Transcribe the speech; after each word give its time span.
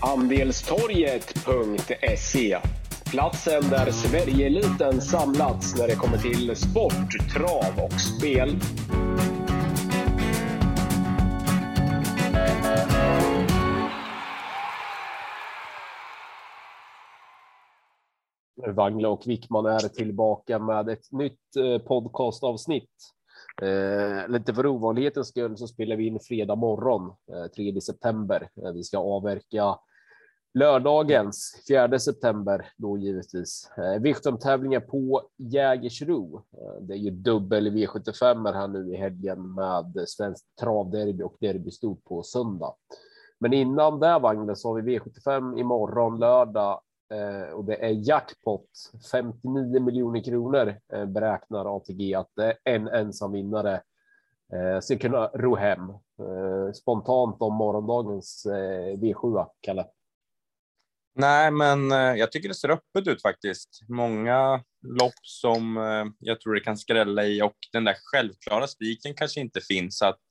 Andelstorget.se 0.00 2.58
Platsen 3.10 3.62
där 3.70 3.90
Sverigeeliten 3.90 5.00
samlats 5.00 5.78
när 5.78 5.88
det 5.88 5.94
kommer 5.94 6.18
till 6.18 6.56
sport, 6.56 7.32
trav 7.34 7.84
och 7.84 8.00
spel. 8.00 8.56
Wangle 18.74 19.08
och 19.08 19.22
Wickman 19.26 19.66
är 19.66 19.88
tillbaka 19.88 20.58
med 20.58 20.88
ett 20.88 21.12
nytt 21.12 21.56
eh, 21.56 21.78
podcastavsnitt. 21.78 23.17
Eh, 23.62 24.28
lite 24.28 24.54
för 24.54 24.66
ovanlighetens 24.66 25.28
skull 25.28 25.56
så 25.56 25.66
spelar 25.66 25.96
vi 25.96 26.06
in 26.06 26.20
fredag 26.20 26.54
morgon, 26.54 27.12
eh, 27.32 27.46
3 27.56 27.80
september. 27.80 28.50
Eh, 28.64 28.72
vi 28.72 28.84
ska 28.84 28.98
avverka 28.98 29.78
lördagens 30.54 31.64
4 31.68 31.98
september 31.98 32.66
då 32.76 32.98
givetvis. 32.98 33.70
Eh, 33.76 34.02
Viktomtävlingar 34.02 34.80
på 34.80 35.22
Jägersro. 35.36 36.36
Eh, 36.36 36.82
det 36.82 36.94
är 36.94 36.98
ju 36.98 37.10
dubbel 37.10 37.68
V75 37.68 38.52
här 38.52 38.68
nu 38.68 38.92
i 38.94 38.96
helgen 38.96 39.54
med 39.54 40.08
svenskt 40.08 40.56
travderby 40.60 41.22
och 41.22 41.36
derbystort 41.40 42.04
på 42.04 42.22
söndag. 42.22 42.74
Men 43.40 43.52
innan 43.52 44.00
det 44.00 44.18
vagnen 44.18 44.56
så 44.56 44.68
har 44.68 44.80
vi 44.80 44.98
V75 44.98 45.58
imorgon 45.58 46.18
lördag 46.18 46.80
Eh, 47.10 47.52
och 47.52 47.64
det 47.64 47.84
är 47.84 48.08
jackpot 48.08 48.68
59 49.12 49.80
miljoner 49.80 50.24
kronor 50.24 50.80
eh, 50.92 51.06
beräknar 51.06 51.76
ATG 51.76 52.14
att 52.14 52.30
det 52.36 52.44
är 52.44 52.56
en 52.64 52.88
ensam 52.88 53.32
vinnare 53.32 53.82
eh, 54.52 54.80
ska 54.80 54.98
kunna 54.98 55.26
ro 55.26 55.56
hem 55.56 55.92
spontant 56.74 57.36
om 57.42 57.54
morgondagens 57.54 58.46
V7. 58.96 59.46
Kalle. 59.60 59.86
Nej, 61.14 61.50
men 61.50 61.90
jag 61.90 62.32
tycker 62.32 62.48
det 62.48 62.54
ser 62.54 62.70
öppet 62.70 63.06
ut 63.08 63.22
faktiskt. 63.22 63.80
Många 63.88 64.64
lopp 64.82 65.20
som 65.22 65.76
jag 66.18 66.40
tror 66.40 66.54
det 66.54 66.60
kan 66.60 66.76
skrälla 66.76 67.24
i 67.24 67.42
och 67.42 67.56
den 67.72 67.84
där 67.84 67.96
självklara 68.04 68.66
spiken 68.66 69.14
kanske 69.14 69.40
inte 69.40 69.60
finns. 69.60 69.98
Så 69.98 70.06
att 70.06 70.24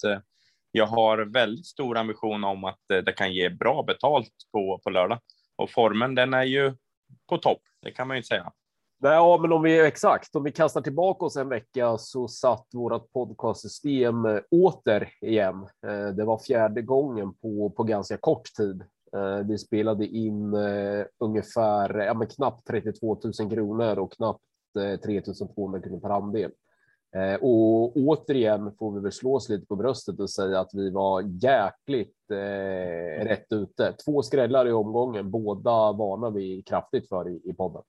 jag 0.72 0.88
har 0.88 1.18
väldigt 1.18 1.66
stor 1.66 1.98
ambition 1.98 2.44
om 2.44 2.64
att 2.64 2.82
det 2.88 3.14
kan 3.14 3.34
ge 3.34 3.50
bra 3.50 3.84
betalt 3.84 4.34
på, 4.52 4.80
på 4.84 4.90
lördag. 4.90 5.20
Och 5.58 5.70
formen, 5.72 6.16
den 6.16 6.34
är 6.34 6.44
ju 6.44 6.74
på 7.30 7.38
topp. 7.38 7.62
Det 7.82 7.92
kan 7.92 8.08
man 8.08 8.16
ju 8.16 8.20
inte 8.20 8.28
säga. 8.28 8.52
Ja, 9.00 9.40
men 9.42 9.52
om 9.52 9.62
vi 9.62 9.80
exakt, 9.80 10.36
om 10.36 10.44
vi 10.44 10.52
kastar 10.52 10.82
tillbaka 10.82 11.26
oss 11.26 11.36
en 11.38 11.50
vecka 11.50 11.98
så 11.98 12.28
satt 12.28 12.68
vårt 12.74 13.12
podcastsystem 13.12 14.26
eh, 14.26 14.40
åter 14.52 15.10
igen. 15.22 15.68
Eh, 15.88 16.08
det 16.08 16.26
var 16.26 16.38
fjärde 16.38 16.82
gången 16.82 17.34
på, 17.34 17.70
på 17.70 17.84
ganska 17.84 18.18
kort 18.18 18.54
tid. 18.58 18.82
Eh, 19.14 19.48
vi 19.48 19.58
spelade 19.58 20.06
in 20.06 20.54
ungefär 21.20 21.98
ja, 22.00 22.14
men 22.14 22.28
knappt 22.28 22.68
32 22.68 23.20
000 23.40 23.52
kronor 23.52 24.00
och 24.00 24.14
knappt 24.14 24.44
3 25.04 25.22
200 25.22 25.82
kronor 25.82 26.00
per 26.00 26.10
andel. 26.10 26.52
Eh, 27.16 27.36
och 27.36 27.98
återigen 27.98 28.72
får 28.80 28.92
vi 28.92 29.00
väl 29.00 29.12
slå 29.12 29.36
oss 29.36 29.50
lite 29.50 29.66
på 29.66 29.76
bröstet 29.76 30.20
och 30.20 30.30
säga 30.30 30.60
att 30.60 30.70
vi 30.74 30.90
var 30.90 31.24
jäkligt 31.44 32.32
eh, 32.32 33.26
rätt 33.26 33.54
ute. 33.54 33.94
Två 34.06 34.22
skrällar 34.22 34.68
i 34.68 34.72
omgången, 34.72 35.32
båda 35.32 35.92
varnar 35.92 36.32
vi 36.32 36.62
kraftigt 36.62 37.10
för 37.10 37.30
i, 37.30 37.42
i 37.50 37.54
podden. 37.54 37.82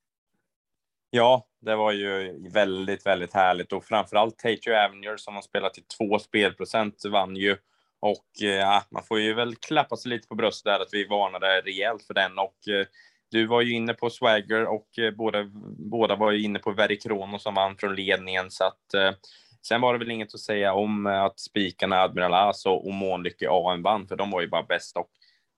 Ja, 1.11 1.47
det 1.61 1.77
var 1.77 1.93
ju 1.93 2.39
väldigt, 2.49 3.07
väldigt 3.07 3.35
härligt 3.35 3.73
och 3.73 3.85
framförallt 3.85 4.39
Tatio 4.39 4.73
Avenue 4.85 5.19
som 5.19 5.35
har 5.35 5.43
spelat 5.43 5.75
till 5.75 5.85
två 5.99 6.19
spelprocent 6.19 7.03
vann 7.13 7.37
ju 7.37 7.57
och 8.01 8.43
eh, 8.43 8.83
man 8.91 9.03
får 9.03 9.21
ju 9.21 9.35
väl 9.35 9.57
klappa 9.57 9.97
sig 9.97 10.11
lite 10.11 10.29
på 10.29 10.35
bröstet 10.35 10.65
där 10.65 10.81
att 10.81 10.93
vi 10.93 11.07
varnade 11.07 11.61
rejält 11.61 12.03
för 12.03 12.15
den 12.15 12.39
och 12.39 12.69
eh, 12.69 12.87
du 13.31 13.47
var 13.47 13.61
ju 13.61 13.73
inne 13.73 13.95
på 13.95 14.11
Swagger 14.11 14.67
och 14.67 14.99
eh, 14.99 15.11
båda, 15.11 15.45
båda 15.79 16.17
var 16.17 16.31
ju 16.31 16.43
inne 16.43 16.59
på 16.59 16.71
Verikrono 16.71 17.39
som 17.39 17.55
vann 17.55 17.77
från 17.77 17.95
ledningen 17.95 18.51
så 18.51 18.65
att 18.65 18.95
eh, 18.95 19.11
sen 19.63 19.81
var 19.81 19.93
det 19.93 19.99
väl 19.99 20.11
inget 20.11 20.35
att 20.35 20.41
säga 20.41 20.75
om 20.75 21.07
eh, 21.07 21.23
att 21.23 21.41
spikarna 21.41 21.97
Admiral 21.97 22.35
As 22.35 22.67
och 22.67 22.95
Månlykke 22.95 23.49
AM 23.51 23.83
vann 23.83 24.09
för 24.09 24.17
de 24.17 24.31
var 24.31 24.41
ju 24.41 24.49
bara 24.49 24.63
bäst 24.63 24.97
och 24.97 25.11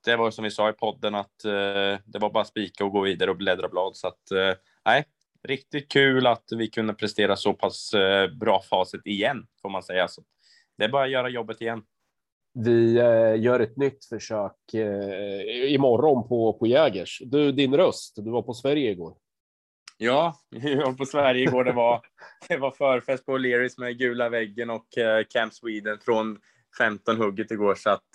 det 0.05 0.17
var 0.17 0.31
som 0.31 0.45
vi 0.45 0.51
sa 0.51 0.71
i 0.71 0.73
podden 0.73 1.15
att 1.15 1.45
eh, 1.45 1.99
det 2.05 2.19
var 2.21 2.31
bara 2.31 2.45
spika 2.45 2.85
och 2.85 2.93
gå 2.93 3.01
vidare 3.01 3.31
och 3.31 3.37
bläddra 3.37 3.69
blad 3.69 3.97
så 3.97 4.09
att 4.09 4.31
eh, 4.31 4.55
nej, 4.85 5.05
riktigt 5.49 5.93
kul 5.93 6.27
att 6.27 6.45
vi 6.57 6.67
kunde 6.67 6.95
prestera 6.95 7.37
så 7.37 7.53
pass 7.53 7.95
eh, 7.95 8.31
bra 8.31 8.63
facit 8.63 9.07
igen 9.07 9.47
får 9.63 9.69
man 9.69 9.83
säga. 9.83 10.09
Så 10.09 10.23
det 10.79 10.85
är 10.85 10.89
bara 10.89 11.05
att 11.05 11.11
göra 11.11 11.29
jobbet 11.29 11.61
igen. 11.61 11.83
Vi 12.53 12.97
eh, 12.97 13.43
gör 13.43 13.61
ett 13.61 13.77
nytt 13.77 14.05
försök 14.05 14.75
eh, 14.75 15.73
imorgon 15.75 16.29
på, 16.29 16.53
på 16.53 16.67
Jägers. 16.67 17.23
Du, 17.25 17.53
din 17.53 17.77
röst, 17.77 18.17
du 18.17 18.31
var 18.31 18.43
på 18.43 18.55
Sverige 18.55 18.91
igår. 18.91 19.17
Ja, 19.99 20.35
jag 20.51 20.87
var 20.87 20.93
på 20.93 21.07
Sverige 21.07 21.43
igår. 21.43 21.65
Det 21.65 21.73
var, 21.73 22.01
det 22.49 22.57
var 22.57 22.71
förfest 22.71 23.27
på 23.27 23.39
O'Learys 23.39 23.81
med 23.81 23.99
gula 23.99 24.29
väggen 24.29 24.71
och 24.71 24.99
eh, 24.99 25.25
Camp 25.29 25.55
Sweden 25.55 25.99
från 26.05 26.39
15 26.79 27.17
hugget 27.17 27.51
igår. 27.51 27.75
Så 27.75 27.91
att, 27.91 28.09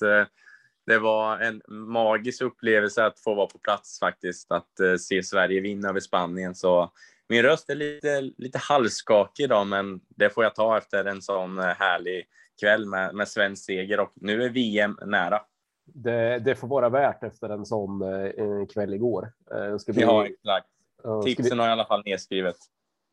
det 0.87 0.99
var 0.99 1.39
en 1.39 1.61
magisk 1.67 2.41
upplevelse 2.41 3.05
att 3.05 3.19
få 3.19 3.35
vara 3.35 3.47
på 3.47 3.57
plats 3.57 3.99
faktiskt. 3.99 4.51
Att 4.51 4.99
se 4.99 5.23
Sverige 5.23 5.61
vinna 5.61 5.89
över 5.89 5.99
Spanien. 5.99 6.55
Så 6.55 6.91
min 7.29 7.43
röst 7.43 7.69
är 7.69 7.75
lite, 7.75 8.21
lite 8.21 8.57
halvskakig 8.57 9.43
idag, 9.43 9.67
men 9.67 9.99
det 10.09 10.29
får 10.29 10.43
jag 10.43 10.55
ta 10.55 10.77
efter 10.77 11.05
en 11.05 11.21
sån 11.21 11.59
härlig 11.59 12.25
kväll 12.59 12.85
med, 12.85 13.15
med 13.15 13.27
svensk 13.27 13.65
seger 13.65 13.99
och 13.99 14.11
nu 14.15 14.43
är 14.43 14.49
VM 14.49 14.97
nära. 15.05 15.41
Det, 15.85 16.39
det 16.39 16.55
får 16.55 16.67
vara 16.67 16.89
värt 16.89 17.23
efter 17.23 17.49
en 17.49 17.65
sån 17.65 18.01
eh, 18.01 18.65
kväll 18.73 18.93
igår. 18.93 19.31
Eh, 19.51 19.77
ska 19.77 19.91
vi... 19.91 20.01
Ja, 20.01 20.25
exakt. 20.25 20.67
Uh, 21.05 21.21
Tipsen 21.21 21.57
vi... 21.57 21.63
har 21.63 21.69
i 21.69 21.71
alla 21.71 21.85
fall 21.85 22.03
nedskrivet. 22.05 22.55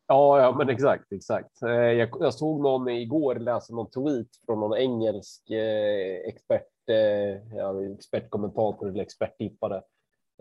Ja, 0.07 0.41
ja, 0.41 0.55
men 0.57 0.69
exakt, 0.69 1.11
exakt. 1.11 1.61
Eh, 1.61 1.71
jag, 1.71 2.09
jag 2.19 2.33
såg 2.33 2.61
någon 2.61 2.89
igår 2.89 3.35
läsa 3.35 3.73
någon 3.73 3.89
tweet 3.89 4.27
från 4.45 4.59
någon 4.59 4.77
engelsk 4.77 5.49
eh, 5.49 6.27
expert, 6.27 6.89
eh, 6.89 7.57
ja, 7.57 7.85
expertkommentator 7.97 8.89
eller 8.89 9.01
experttippare. 9.01 9.81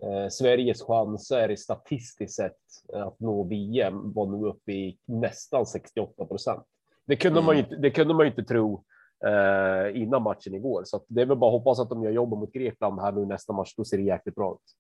Eh, 0.03 0.29
Sveriges 0.29 0.83
chanser 0.83 1.57
statistiskt 1.57 2.37
sett 2.37 2.59
att 2.93 3.21
nå 3.21 3.45
VM 3.45 4.13
var 4.13 4.27
nu 4.27 4.49
uppe 4.49 4.73
i 4.73 4.99
nästan 5.05 5.67
68 5.67 6.25
procent. 6.25 6.65
Det 7.07 7.17
kunde 7.17 7.39
mm. 7.39 7.47
man 7.47 7.57
ju 7.57 7.63
inte, 7.63 7.77
det 7.77 7.91
kunde 7.91 8.15
man 8.15 8.27
ju 8.27 8.31
inte 8.31 8.45
tro 8.45 8.85
eh, 9.27 10.03
innan 10.03 10.23
matchen 10.23 10.55
igår. 10.55 10.83
Så 10.85 11.05
det 11.09 11.23
är 11.23 11.27
väl 11.27 11.37
bara 11.37 11.49
att 11.57 11.61
hoppas 11.61 11.81
att 11.81 11.89
de 11.89 12.03
gör 12.03 12.11
jobbet 12.11 12.39
mot 12.39 12.53
Grekland 12.53 13.01
här 13.01 13.13
nu 13.13 13.27
nästa 13.27 13.53
match. 13.53 13.75
Då 13.77 13.85
ser 13.85 13.97
det 13.97 14.03
jäkligt 14.03 14.35
bra 14.35 14.53
ut. 14.53 14.77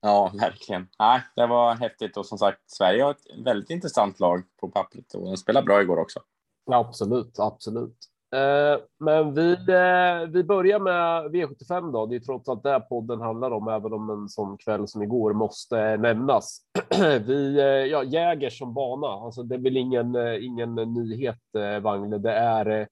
Ja, 0.00 0.32
verkligen. 0.40 0.88
Nej, 0.98 1.22
det 1.36 1.46
var 1.46 1.74
häftigt 1.74 2.16
och 2.16 2.26
som 2.26 2.38
sagt, 2.38 2.60
Sverige 2.66 3.02
har 3.02 3.10
ett 3.10 3.44
väldigt 3.44 3.70
intressant 3.70 4.20
lag 4.20 4.42
på 4.60 4.68
pappret 4.68 5.14
och 5.14 5.24
de 5.24 5.36
spelar 5.36 5.62
bra 5.62 5.82
igår 5.82 5.98
också. 5.98 6.20
Ja, 6.66 6.78
absolut, 6.78 7.38
absolut. 7.38 7.96
Eh, 8.34 8.80
men 9.00 9.34
vi, 9.34 9.52
eh, 9.52 10.28
vi 10.28 10.44
börjar 10.44 10.78
med 10.78 11.30
V75 11.30 11.92
då. 11.92 12.06
Det 12.06 12.16
är 12.16 12.20
trots 12.20 12.48
allt 12.48 12.62
det 12.62 12.80
podden 12.80 13.20
handlar 13.20 13.50
om, 13.50 13.68
även 13.68 13.92
om 13.92 14.10
en 14.10 14.28
sån 14.28 14.56
kväll 14.56 14.88
som 14.88 15.02
igår 15.02 15.32
måste 15.32 15.96
nämnas. 15.96 16.60
vi, 17.26 17.58
eh, 17.58 17.64
ja, 17.64 18.02
Jägers 18.02 18.58
som 18.58 18.74
bana, 18.74 19.06
alltså 19.06 19.42
det 19.42 19.54
är 19.54 19.58
väl 19.58 19.76
ingen, 19.76 20.16
ingen 20.40 20.74
nyhet, 20.74 21.40
Wagne. 21.82 22.18
Det 22.18 22.32
är 22.32 22.88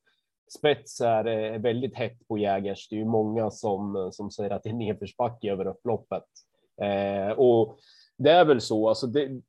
spets 0.49 1.01
är 1.01 1.27
eh, 1.27 1.61
väldigt 1.61 1.95
hett 1.95 2.29
på 2.29 2.39
Jägers. 2.39 2.89
Det 2.89 2.97
är 2.97 3.01
ju 3.01 3.05
många 3.05 3.51
som, 3.51 3.97
eh, 3.97 4.11
som 4.11 4.31
säger 4.31 4.51
att 4.51 4.63
det 4.63 4.69
är 4.69 4.75
nedförsbacke 4.75 5.53
över 5.53 5.67
upploppet. 5.67 6.25
Eh, 6.83 7.31
och 7.31 7.79
det 8.19 8.31
är 8.31 8.45
väl 8.45 8.61
så, 8.61 8.89
alltså 8.89 9.07
det, 9.07 9.41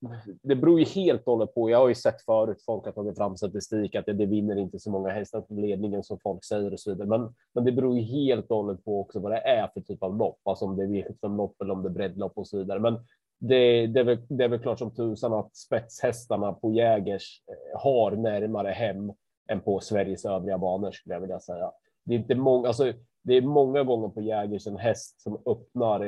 det 0.44 0.56
beror 0.56 0.80
ju 0.80 0.86
helt 0.86 1.22
och 1.28 1.34
hållet 1.34 1.54
på. 1.54 1.70
Jag 1.70 1.78
har 1.78 1.88
ju 1.88 1.96
sett 1.96 2.22
förut 2.22 2.64
folk 2.66 2.86
har 2.86 2.92
tagit 2.92 3.18
fram 3.18 3.38
statistik 3.38 3.96
att 3.96 4.06
det, 4.06 4.14
det 4.14 4.26
vinner 4.26 4.56
inte 4.56 4.80
så 4.80 4.92
många 4.92 5.10
hästar 5.10 5.42
på 5.42 5.54
ledningen 5.54 6.04
som 6.04 6.20
folk 6.20 6.46
säger 6.46 6.74
och 6.74 6.80
så 6.80 6.92
vidare. 6.92 7.08
Men, 7.08 7.36
men 7.54 7.66
det 7.66 7.72
beror 7.72 7.98
ju 7.98 8.02
helt 8.02 8.52
och 8.52 8.58
hållet 8.58 8.86
på 8.86 9.00
också 9.00 9.20
vad 9.20 9.32
det 9.32 9.38
är 9.38 9.68
för 9.68 9.82
typ 9.82 10.04
av 10.04 10.18
lopp, 10.18 10.40
alltså 10.44 10.66
om 10.66 10.78
det 10.78 10.84
är 10.84 10.88
V75-lopp 10.88 11.62
eller 11.62 11.74
om 11.74 11.84
det 11.84 11.90
är 11.90 11.94
breddlopp 11.94 12.38
och 12.38 12.48
så 12.48 12.58
vidare. 12.58 12.80
Men 12.80 12.94
det, 13.40 13.88
det, 13.88 14.00
är 14.00 14.04
väl, 14.04 14.18
det 14.30 14.44
är 14.44 14.50
väl 14.50 14.60
klart 14.60 14.80
som 14.80 14.96
tusan 14.96 15.34
att 15.34 15.56
spetshästarna 15.56 16.54
på 16.54 16.72
Jägers 16.72 17.42
eh, 17.48 17.80
har 17.80 18.12
närmare 18.12 18.70
hem 18.70 19.12
än 19.48 19.62
på 19.62 19.80
Sveriges 19.80 20.26
övriga 20.26 20.58
banor 20.58 20.92
skulle 20.92 21.16
jag 21.16 21.22
vilja 21.22 21.40
säga. 21.40 21.72
Det 22.06 22.14
är 22.14 22.20
inte 22.20 22.36
många, 22.36 22.68
alltså, 22.68 22.94
det 23.24 23.34
är 23.34 23.42
många 23.42 23.84
gånger 23.84 24.10
på 24.10 24.22
Jägers 24.22 24.68
en 24.68 24.78
häst 24.78 25.22
som 25.22 25.34
öppnar 25.46 26.00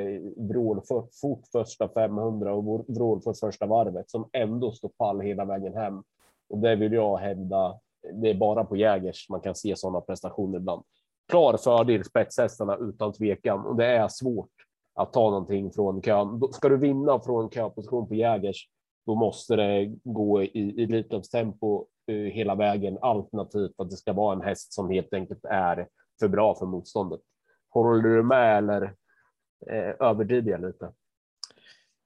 vrål 0.47 0.81
för, 0.87 1.03
fort 1.21 1.47
första 1.51 1.89
500 1.89 2.53
och 2.53 2.85
vrål 2.87 3.21
för 3.21 3.33
första 3.33 3.65
varvet 3.65 4.09
som 4.09 4.29
ändå 4.33 4.71
står 4.71 4.89
pall 4.89 5.21
hela 5.21 5.45
vägen 5.45 5.73
hem. 5.73 6.03
Och 6.49 6.57
det 6.57 6.75
vill 6.75 6.93
jag 6.93 7.17
hävda. 7.17 7.79
Det 8.13 8.29
är 8.29 8.35
bara 8.35 8.63
på 8.63 8.75
Jägers 8.75 9.29
man 9.29 9.41
kan 9.41 9.55
se 9.55 9.75
sådana 9.75 10.01
prestationer 10.01 10.57
ibland. 10.57 10.83
Klar 11.29 11.57
fördel 11.57 12.03
spetshästarna 12.03 12.77
utan 12.77 13.13
tvekan 13.13 13.65
och 13.65 13.75
det 13.75 13.85
är 13.85 14.07
svårt 14.07 14.51
att 14.95 15.13
ta 15.13 15.29
någonting 15.29 15.71
från 15.71 16.01
kön. 16.01 16.41
Ska 16.51 16.69
du 16.69 16.77
vinna 16.77 17.19
från 17.19 17.49
köposition 17.49 18.07
på 18.07 18.15
Jägers, 18.15 18.69
då 19.05 19.15
måste 19.15 19.55
det 19.55 19.95
gå 20.03 20.43
i 20.43 20.83
elitloppstempo 20.83 21.59
tempo 21.59 21.85
Eh, 22.09 22.15
hela 22.15 22.55
vägen 22.55 22.97
alternativt 23.01 23.73
att 23.77 23.89
det 23.89 23.97
ska 23.97 24.13
vara 24.13 24.35
en 24.35 24.41
häst 24.41 24.73
som 24.73 24.89
helt 24.89 25.13
enkelt 25.13 25.45
är 25.45 25.87
för 26.19 26.27
bra 26.27 26.55
för 26.55 26.65
motståndet. 26.65 27.19
Håller 27.69 28.09
du 28.09 28.23
med 28.23 28.57
eller 28.57 28.83
eh, 29.71 29.95
överdriver 29.99 30.51
jag 30.51 30.61
lite. 30.61 30.91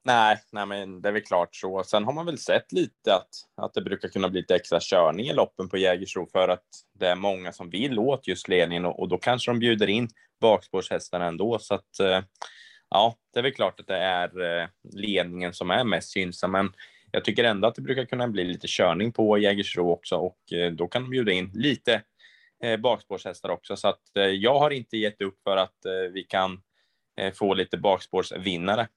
Nej, 0.05 0.38
nej, 0.51 0.65
men 0.65 1.01
det 1.01 1.09
är 1.09 1.13
väl 1.13 1.21
klart 1.21 1.55
så. 1.55 1.83
Sen 1.83 2.03
har 2.03 2.13
man 2.13 2.25
väl 2.25 2.38
sett 2.38 2.71
lite 2.71 3.15
att, 3.15 3.65
att 3.65 3.73
det 3.73 3.81
brukar 3.81 4.09
kunna 4.09 4.29
bli 4.29 4.41
lite 4.41 4.55
extra 4.55 4.79
körning 4.81 5.25
i 5.25 5.33
loppen 5.33 5.69
på 5.69 5.77
Jägersro 5.77 6.27
för 6.31 6.50
att 6.50 6.65
det 6.94 7.07
är 7.07 7.15
många 7.15 7.51
som 7.51 7.69
vill 7.69 8.00
åt 8.00 8.27
just 8.27 8.47
ledningen 8.47 8.85
och, 8.85 9.00
och 9.00 9.09
då 9.09 9.17
kanske 9.17 9.51
de 9.51 9.59
bjuder 9.59 9.89
in 9.89 10.09
bakspårshästarna 10.41 11.25
ändå. 11.25 11.59
Så 11.59 11.75
att 11.75 12.00
eh, 12.00 12.21
ja, 12.89 13.15
det 13.33 13.39
är 13.39 13.44
väl 13.44 13.53
klart 13.53 13.79
att 13.79 13.88
det 13.88 13.97
är 13.97 14.61
eh, 14.61 14.67
ledningen 14.94 15.53
som 15.53 15.71
är 15.71 15.83
mest 15.83 16.15
gynnsam, 16.15 16.51
men 16.51 16.73
jag 17.15 17.25
tycker 17.25 17.44
ändå 17.44 17.68
att 17.68 17.75
det 17.75 17.81
brukar 17.81 18.06
kunna 18.06 18.27
bli 18.27 18.44
lite 18.44 18.68
körning 18.68 19.12
på 19.12 19.38
Jägersro 19.38 19.92
också 19.92 20.15
och 20.15 20.54
eh, 20.54 20.71
då 20.71 20.88
kan 20.88 21.01
de 21.01 21.10
bjuda 21.10 21.31
in 21.31 21.51
lite 21.54 22.01
eh, 22.63 22.80
bakspårshästar 22.80 23.50
också. 23.50 23.75
Så 23.75 23.88
att 23.88 24.18
eh, 24.18 24.24
jag 24.24 24.60
har 24.60 24.71
inte 24.71 24.98
gett 24.98 25.21
upp 25.21 25.39
för 25.44 25.57
att 25.57 25.77
vi 26.12 26.24
kan 26.24 26.62
få 27.33 27.54
lite 27.54 27.77
bakspårsvinnare. 27.77 28.88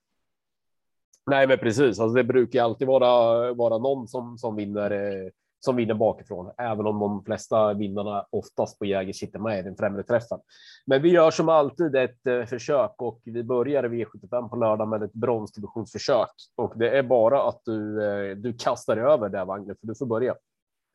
Nej, 1.27 1.47
men 1.47 1.59
precis. 1.59 2.01
Alltså, 2.01 2.09
det 2.09 2.25
brukar 2.25 2.63
alltid 2.63 2.89
vara, 2.89 3.53
vara 3.53 3.79
någon 3.79 4.09
som, 4.09 4.39
som, 4.39 4.57
vinner, 4.57 4.91
eh, 4.91 5.31
som 5.61 5.77
vinner 5.77 5.95
bakifrån, 5.95 6.53
även 6.59 6.87
om 6.87 6.99
de 6.99 7.25
flesta 7.25 7.75
vinnarna 7.75 8.27
oftast 8.31 8.79
på 8.79 8.85
Jäger 8.85 9.13
sitter 9.13 9.39
med 9.39 9.59
i 9.59 9.63
den 9.63 9.77
främre 9.77 10.03
träffen. 10.03 10.39
Men 10.87 11.03
vi 11.03 11.09
gör 11.09 11.31
som 11.31 11.49
alltid 11.49 11.97
ett 11.97 12.27
eh, 12.27 12.45
försök 12.45 12.95
och 12.99 13.21
vi 13.25 13.43
börjar 13.43 13.85
i 13.85 14.05
V75 14.05 14.49
på 14.49 14.57
lördag 14.57 14.89
med 14.89 15.03
ett 15.03 15.13
bronsdivisionsförsök. 15.13 16.31
Och 16.57 16.79
det 16.79 16.99
är 16.99 17.03
bara 17.03 17.49
att 17.49 17.61
du, 17.65 18.05
eh, 18.05 18.37
du 18.37 18.53
kastar 18.53 18.97
över 18.97 19.29
där, 19.29 19.45
Wagner, 19.45 19.75
för 19.81 19.87
du 19.87 19.95
får 19.95 20.07
börja. 20.07 20.35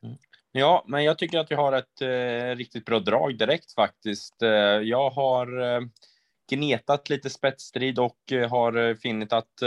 Mm. 0.06 0.18
Ja, 0.52 0.84
men 0.88 1.04
jag 1.04 1.18
tycker 1.18 1.40
att 1.40 1.52
vi 1.52 1.56
har 1.56 1.74
ett 1.74 2.02
eh, 2.02 2.56
riktigt 2.56 2.86
bra 2.86 3.00
drag 3.00 3.38
direkt 3.38 3.74
faktiskt. 3.74 4.42
Eh, 4.42 4.50
jag 4.84 5.10
har 5.10 5.62
eh, 5.62 5.82
gnetat 6.52 7.10
lite 7.10 7.30
spetsstrid 7.30 8.00
och 8.00 8.32
eh, 8.32 8.50
har 8.50 8.96
funnit 8.96 9.34
att 9.34 9.62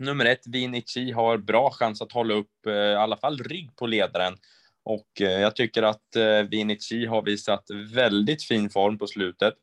nummer 0.00 0.24
ett, 0.24 0.46
Vinici, 0.46 1.12
har 1.12 1.38
bra 1.38 1.70
chans 1.70 2.02
att 2.02 2.12
hålla 2.12 2.34
upp 2.34 2.66
eh, 2.66 2.72
i 2.72 2.94
alla 2.94 3.16
fall 3.16 3.38
rygg 3.38 3.76
på 3.76 3.86
ledaren. 3.86 4.36
Och 4.84 5.20
eh, 5.20 5.40
jag 5.40 5.56
tycker 5.56 5.82
att 5.82 6.16
eh, 6.16 6.42
Vinici 6.50 7.06
har 7.06 7.22
visat 7.22 7.64
väldigt 7.94 8.44
fin 8.44 8.70
form 8.70 8.98
på 8.98 9.06
slutet. 9.06 9.54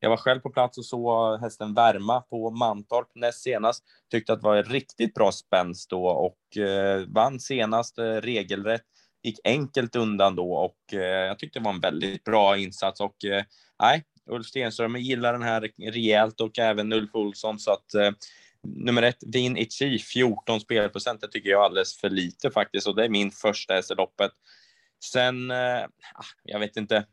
Jag 0.00 0.10
var 0.10 0.16
själv 0.16 0.40
på 0.40 0.50
plats 0.50 0.78
och 0.78 0.84
såg 0.84 1.40
hästen 1.40 1.74
värma 1.74 2.20
på 2.20 2.50
Mantorp 2.50 3.08
näst 3.14 3.42
senast. 3.42 3.84
Tyckte 4.10 4.32
att 4.32 4.40
det 4.40 4.48
var 4.48 4.62
riktigt 4.62 5.14
bra 5.14 5.32
spänst 5.32 5.90
då 5.90 6.06
och 6.06 6.56
eh, 6.56 7.00
vann 7.08 7.40
senast 7.40 7.98
eh, 7.98 8.04
regelrätt. 8.04 8.82
Gick 9.22 9.38
enkelt 9.44 9.96
undan 9.96 10.36
då 10.36 10.52
och 10.52 10.94
eh, 10.94 11.00
jag 11.00 11.38
tyckte 11.38 11.58
det 11.58 11.64
var 11.64 11.72
en 11.72 11.80
väldigt 11.80 12.24
bra 12.24 12.56
insats 12.56 13.00
och 13.00 13.16
nej, 13.82 14.04
Ulf 14.30 14.46
Stenström 14.46 14.96
gillar 14.96 15.32
den 15.32 15.42
här 15.42 15.70
rejält 15.92 16.40
och 16.40 16.58
även 16.58 16.92
Ulf 16.92 17.14
Olsson 17.14 17.58
så 17.58 17.72
att 17.72 18.16
nummer 18.74 19.02
ett, 19.02 19.22
Vin 19.26 19.56
Itchi, 19.56 19.98
14 19.98 20.60
spelprocent. 20.60 21.20
Det 21.20 21.28
tycker 21.28 21.50
jag 21.50 21.60
är 21.60 21.64
alldeles 21.64 21.96
för 21.96 22.10
lite 22.10 22.50
faktiskt 22.50 22.86
och 22.86 22.96
det 22.96 23.04
är 23.04 23.08
min 23.08 23.30
första 23.30 23.74
häst-loppet. 23.74 24.32
Sen, 25.04 25.50
eh, 25.50 25.82
ah, 26.14 26.24
jag 26.44 26.58
vet 26.58 26.76
inte. 26.76 27.06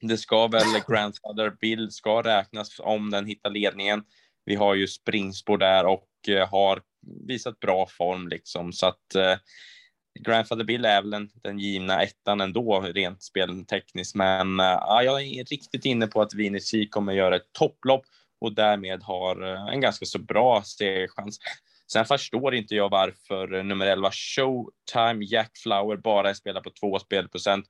Det 0.00 0.18
ska 0.18 0.46
väl 0.46 0.66
Grandfather 0.88 1.56
Bill 1.60 1.90
ska 1.90 2.22
räknas 2.22 2.80
om 2.80 3.10
den 3.10 3.26
hittar 3.26 3.50
ledningen. 3.50 4.04
Vi 4.44 4.54
har 4.54 4.74
ju 4.74 4.86
springspår 4.86 5.58
där 5.58 5.86
och 5.86 6.08
eh, 6.28 6.48
har 6.48 6.82
visat 7.26 7.60
bra 7.60 7.86
form 7.86 8.28
liksom 8.28 8.72
så 8.72 8.86
att 8.86 9.14
eh, 9.14 9.36
Grandfather 10.20 10.64
Bill 10.64 10.84
är 10.84 11.02
väl 11.02 11.10
den, 11.10 11.30
den 11.42 11.58
givna 11.58 12.02
ettan 12.02 12.40
ändå 12.40 12.80
rent 12.80 13.22
speltekniskt, 13.22 14.14
men 14.14 14.60
äh, 14.60 15.02
jag 15.04 15.22
är 15.22 15.44
riktigt 15.44 15.84
inne 15.84 16.06
på 16.06 16.22
att 16.22 16.34
Vinici 16.34 16.88
kommer 16.88 17.12
göra 17.12 17.36
ett 17.36 17.52
topplopp 17.52 18.04
och 18.40 18.54
därmed 18.54 19.02
har 19.02 19.52
eh, 19.52 19.74
en 19.74 19.80
ganska 19.80 20.06
så 20.06 20.18
bra 20.18 20.62
segerchans. 20.62 21.38
Sen 21.92 22.04
förstår 22.04 22.54
inte 22.54 22.74
jag 22.74 22.90
varför 22.90 23.54
eh, 23.54 23.64
nummer 23.64 23.86
11 23.86 24.10
Showtime 24.10 25.24
Jack 25.24 25.50
Flower 25.62 25.96
bara 25.96 26.30
är 26.30 26.34
spelad 26.34 26.62
på 26.62 26.70
två 26.70 26.98
spelprocent. 26.98 27.66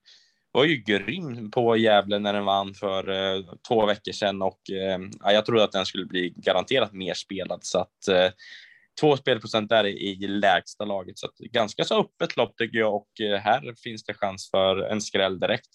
Var 0.53 0.65
ju 0.65 0.77
grym 0.77 1.51
på 1.51 1.77
Gävle 1.77 2.19
när 2.19 2.33
den 2.33 2.45
vann 2.45 2.75
för 2.75 3.11
eh, 3.11 3.45
två 3.69 3.87
veckor 3.87 4.13
sedan 4.13 4.43
och 4.43 4.71
eh, 4.71 4.99
jag 5.33 5.47
trodde 5.47 5.65
att 5.65 5.73
den 5.73 5.87
skulle 5.87 6.07
bli 6.07 6.35
garanterat 6.37 6.93
mer 6.93 7.15
spelad 7.15 7.61
så 7.63 7.79
att 7.79 8.09
eh, 8.09 8.31
två 9.01 9.17
spelprocent 9.17 9.69
där 9.69 9.87
i, 9.87 10.11
i 10.11 10.27
lägsta 10.27 10.85
laget 10.85 11.19
så 11.19 11.27
att 11.27 11.39
ganska 11.39 11.85
så 11.85 12.01
öppet 12.01 12.37
lopp 12.37 12.57
tycker 12.57 12.79
jag 12.79 12.95
och 12.95 13.21
eh, 13.21 13.39
här 13.39 13.75
finns 13.83 14.05
det 14.05 14.15
chans 14.15 14.51
för 14.51 14.77
en 14.77 15.01
skräll 15.01 15.41
direkt. 15.41 15.71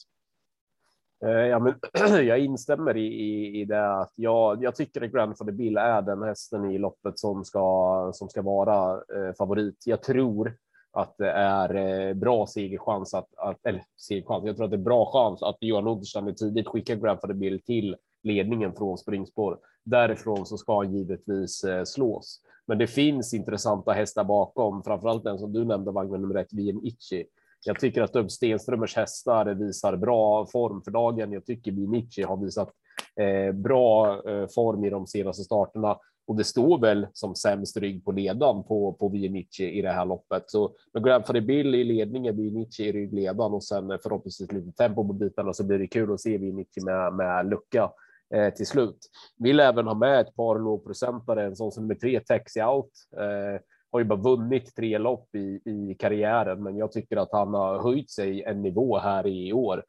Eh, 1.25 1.29
ja, 1.31 1.59
men 1.59 1.73
jag 2.27 2.39
instämmer 2.39 2.97
i, 2.97 3.05
i, 3.05 3.61
i 3.61 3.65
det 3.65 3.99
att 3.99 4.13
jag, 4.15 4.63
jag 4.63 4.75
tycker 4.75 5.01
att 5.01 5.11
Grandfather 5.11 5.51
Bill 5.51 5.77
är 5.77 6.01
den 6.01 6.23
hästen 6.23 6.71
i 6.71 6.77
loppet 6.77 7.19
som 7.19 7.45
ska, 7.45 8.11
som 8.13 8.29
ska 8.29 8.41
vara 8.41 8.93
eh, 8.93 9.33
favorit. 9.37 9.83
Jag 9.85 10.03
tror 10.03 10.57
att 10.91 11.17
det 11.17 11.31
är 11.31 11.75
eh, 11.75 12.13
bra 12.13 12.47
segerchans 12.47 13.13
att, 13.13 13.27
att 13.37 13.65
eller 13.65 13.83
segerchans. 13.97 14.45
Jag 14.45 14.55
tror 14.55 14.65
att 14.65 14.71
det 14.71 14.77
är 14.77 14.81
bra 14.81 15.11
chans 15.11 15.43
att 15.43 15.57
Johan 15.59 15.87
Oderstrand 15.87 16.37
tidigt 16.37 16.67
skickar 16.67 16.95
Grandfather 16.95 17.33
Bill 17.33 17.61
till 17.61 17.95
ledningen 18.23 18.73
från 18.73 18.97
springspår. 18.97 19.57
Därifrån 19.83 20.45
så 20.45 20.57
ska 20.57 20.77
han 20.77 20.93
givetvis 20.93 21.63
eh, 21.63 21.83
slås. 21.83 22.41
Men 22.65 22.77
det 22.77 22.87
finns 22.87 23.33
intressanta 23.33 23.91
hästar 23.91 24.23
bakom, 24.23 24.83
framförallt 24.83 25.23
den 25.23 25.39
som 25.39 25.53
du 25.53 25.65
nämnde, 25.65 25.91
vagnen 25.91 26.21
nummer 26.21 26.35
ett, 26.35 26.53
Vien 26.53 26.85
Itchi 26.85 27.25
jag 27.65 27.79
tycker 27.79 28.01
att 28.01 28.13
Dub 28.13 28.31
Stenströmers 28.31 28.95
hästar 28.95 29.45
visar 29.45 29.95
bra 29.95 30.45
form 30.45 30.81
för 30.81 30.91
dagen. 30.91 31.31
Jag 31.31 31.45
tycker 31.45 31.71
Binici 31.71 32.23
har 32.23 32.37
visat 32.37 32.69
eh, 33.15 33.53
bra 33.53 34.21
eh, 34.29 34.47
form 34.47 34.85
i 34.85 34.89
de 34.89 35.07
senaste 35.07 35.43
starterna 35.43 35.97
och 36.29 36.35
det 36.35 36.43
står 36.43 36.79
väl 36.79 37.07
som 37.13 37.35
sämst 37.35 37.77
rygg 37.77 38.05
på 38.05 38.11
ledan 38.11 38.63
på, 38.63 38.93
på 38.93 39.09
Vienici 39.09 39.71
i 39.71 39.81
det 39.81 39.91
här 39.91 40.05
loppet. 40.05 40.43
Så 40.47 40.71
med 40.93 41.03
Grandfather 41.03 41.41
Bill 41.41 41.75
i 41.75 41.83
ledningen, 41.83 42.37
Vienici 42.37 42.83
i 42.83 42.91
ryggledan 42.91 43.53
och 43.53 43.63
sen 43.63 43.91
eh, 43.91 43.97
förhoppningsvis 44.03 44.51
lite 44.51 44.71
tempo 44.71 45.07
på 45.07 45.13
bitarna 45.13 45.53
så 45.53 45.63
blir 45.63 45.79
det 45.79 45.87
kul 45.87 46.13
att 46.13 46.21
se 46.21 46.37
Vienici 46.37 46.81
med, 46.85 47.13
med 47.13 47.49
lucka 47.49 47.91
eh, 48.35 48.53
till 48.53 48.67
slut. 48.67 48.97
Vill 49.37 49.59
även 49.59 49.87
ha 49.87 49.93
med 49.93 50.19
ett 50.19 50.35
par 50.35 50.59
lågprocentare, 50.59 51.45
en 51.45 51.55
sån 51.55 51.71
som 51.71 51.83
nummer 51.83 51.95
tre, 51.95 52.19
Taxi 52.19 52.61
Out. 52.61 52.91
Eh, 53.17 53.61
har 53.91 53.99
ju 53.99 54.05
bara 54.05 54.19
vunnit 54.19 54.75
tre 54.75 54.97
lopp 54.97 55.35
i, 55.35 55.61
i 55.65 55.95
karriären, 55.99 56.63
men 56.63 56.77
jag 56.77 56.91
tycker 56.91 57.17
att 57.17 57.31
han 57.31 57.53
har 57.53 57.79
höjt 57.79 58.11
sig 58.11 58.43
en 58.43 58.61
nivå 58.61 58.97
här 58.97 59.27
i 59.27 59.53
år. 59.53 59.83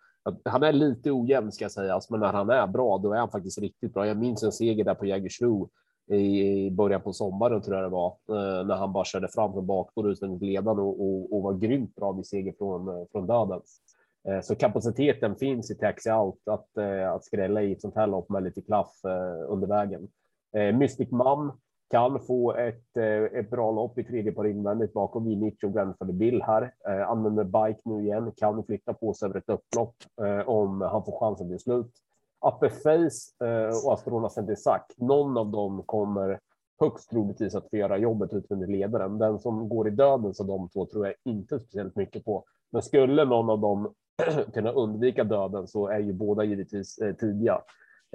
Han 0.44 0.62
är 0.62 0.73
lite 0.73 1.11
ojämn 1.11 1.52
ska 1.52 1.69
sägas, 1.69 2.11
men 2.11 2.20
när 2.20 2.32
han 2.32 2.50
är 2.50 2.67
bra, 2.67 2.99
då 2.99 3.12
är 3.12 3.19
han 3.19 3.31
faktiskt 3.31 3.58
riktigt 3.58 3.94
bra. 3.94 4.06
Jag 4.06 4.17
minns 4.17 4.43
en 4.43 4.52
seger 4.52 4.85
där 4.85 4.94
på 4.94 5.06
Jägersro 5.06 5.70
i 6.14 6.70
början 6.70 7.00
på 7.00 7.12
sommaren 7.12 7.62
tror 7.62 7.76
jag 7.76 7.85
det 7.85 7.88
var, 7.88 8.09
eh, 8.09 8.66
när 8.66 8.76
han 8.76 8.92
bara 8.92 9.04
körde 9.04 9.28
fram 9.28 9.52
från 9.52 9.66
bakspår 9.66 10.11
utvändigt 10.11 10.42
ledande 10.42 10.83
och, 10.83 11.02
och, 11.02 11.33
och 11.33 11.42
var 11.42 11.52
grymt 11.52 11.95
bra 11.95 12.12
vid 12.12 12.26
seger 12.26 12.54
från, 12.59 12.88
eh, 12.88 13.07
från 13.12 13.26
dödens. 13.26 13.80
Eh, 14.28 14.40
så 14.40 14.54
kapaciteten 14.54 15.37
finns 15.37 15.71
i 15.71 15.75
Taxi 15.75 16.11
Out 16.11 16.49
att, 16.50 16.78
att 17.14 17.25
skrälla 17.25 17.62
i 17.62 17.73
ett 17.73 17.80
sånt 17.80 17.97
här 17.97 18.07
lopp 18.07 18.28
med 18.28 18.42
lite 18.42 18.62
klaff 18.62 18.92
under 19.49 19.66
vägen. 19.66 20.09
Mystic 20.78 21.11
Man 21.11 21.52
kan 21.90 22.20
få 22.20 22.54
ett, 22.54 22.97
eh, 22.97 23.38
ett 23.38 23.50
bra 23.50 23.70
lopp 23.70 23.99
i 23.99 24.04
tredje 24.04 24.32
par 24.32 24.47
invändigt 24.47 24.92
bakom 24.92 25.25
Vinic 25.25 25.62
och 25.62 25.73
Grandfather 25.73 26.12
Bill 26.12 26.42
här. 26.42 26.75
Eh, 26.88 27.11
använder 27.11 27.44
bike 27.44 27.80
nu 27.85 28.02
igen, 28.02 28.32
kan 28.37 28.64
flytta 28.64 28.94
på 28.94 29.14
sig 29.14 29.28
över 29.28 29.38
ett 29.38 29.49
upplopp 29.49 29.94
eh, 30.23 30.49
om 30.49 30.80
han 30.80 31.04
får 31.04 31.18
chansen 31.20 31.49
till 31.49 31.59
slut. 31.59 31.90
Upper 32.47 32.68
Face 32.68 33.47
eh, 33.47 33.87
och 33.87 33.92
Astrona 33.92 34.28
Saint-Isac, 34.28 34.80
någon 34.97 35.37
av 35.37 35.50
dem 35.50 35.82
kommer 35.87 36.40
högst 36.80 37.11
troligtvis 37.11 37.54
att 37.54 37.70
få 37.70 37.76
göra 37.76 37.99
jobbet 37.99 38.32
utvändigt 38.32 38.70
ledaren. 38.70 39.18
Den 39.18 39.38
som 39.38 39.68
går 39.68 39.88
i 39.88 39.90
döden 39.90 40.35
så 40.35 40.44
de 40.44 40.68
två 40.68 40.87
tror 40.87 41.06
jag 41.06 41.14
inte 41.25 41.59
speciellt 41.59 41.97
mycket 41.97 42.25
på. 42.25 42.44
Men 42.73 42.82
skulle 42.82 43.25
någon 43.25 43.50
av 43.50 43.61
dem 43.61 43.94
kunna 44.54 44.73
undvika 44.73 45.25
döden 45.25 45.68
så 45.68 45.88
är 45.88 45.99
ju 45.99 46.12
båda 46.12 46.44
givetvis 46.44 46.99
eh, 46.99 47.14
tidiga. 47.14 47.61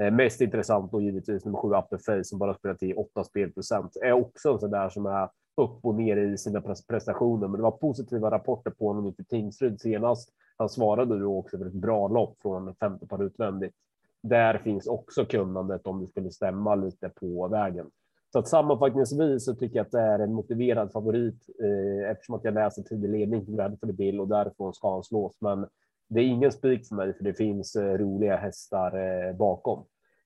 Eh, 0.02 0.12
mest 0.14 0.42
intressant 0.42 0.92
då 0.92 1.02
givetvis 1.02 1.46
nummer 1.46 1.60
sju 1.60 1.68
Upperface 1.68 2.24
som 2.24 2.40
bara 2.40 2.54
spelat 2.54 2.84
i 2.84 2.94
åtta 2.94 3.24
spelprocent 3.24 3.98
är 4.02 4.12
också 4.12 4.54
en 4.54 4.60
sån 4.60 4.72
där 4.72 4.90
som 4.90 5.06
är 5.06 5.30
upp 5.58 5.86
och 5.86 5.96
ner 5.96 6.18
i 6.18 6.38
sina 6.38 6.62
prestationer. 6.62 7.48
Men 7.48 7.58
det 7.58 7.64
var 7.64 7.72
positiva 7.72 8.32
rapporter 8.32 8.72
på 8.72 8.88
honom 8.88 9.06
inför 9.06 9.24
Tingsryd 9.24 9.82
senast. 9.82 10.30
Han 10.58 10.70
svarade 10.70 11.20
då 11.20 11.38
också 11.38 11.58
för 11.58 11.66
ett 11.66 11.74
bra 11.74 12.08
lopp 12.08 12.42
från 12.42 12.76
femte 12.76 13.08
par 13.08 13.24
utvändigt. 13.24 13.76
Där 14.24 14.58
finns 14.58 14.88
också 14.88 15.26
kunnandet 15.26 15.88
om 15.88 16.02
det 16.02 16.08
skulle 16.08 16.32
stämma 16.32 16.76
lite 16.76 17.10
på 17.10 17.48
vägen. 17.48 17.90
Så 18.32 18.40
att 18.40 18.48
sammanfattningsvis 18.48 19.46
så 19.46 19.56
tycker 19.56 19.76
jag 19.76 19.86
att 19.86 19.92
det 19.92 20.02
är 20.02 20.20
en 20.20 20.34
motiverad 20.34 20.92
favorit 20.92 21.50
eh, 21.64 22.12
eftersom 22.12 22.36
att 22.36 22.44
jag 22.44 22.54
läser 22.54 22.82
tidig 22.82 23.10
ledning 23.10 23.46
på 23.46 23.52
Bradford 23.52 23.96
Bill 23.96 24.20
och 24.20 24.28
därifrån 24.28 24.74
ska 24.74 24.94
han 24.94 25.04
slås. 25.04 25.38
Men 25.42 25.68
det 26.16 26.22
är 26.22 26.28
ingen 26.28 26.52
spik 26.52 26.88
för 26.88 26.96
mig, 26.96 27.14
för 27.14 27.24
det 27.24 27.34
finns 27.34 27.76
eh, 27.76 27.98
roliga 27.98 28.36
hästar 28.36 28.98
eh, 28.98 29.36
bakom. 29.36 29.86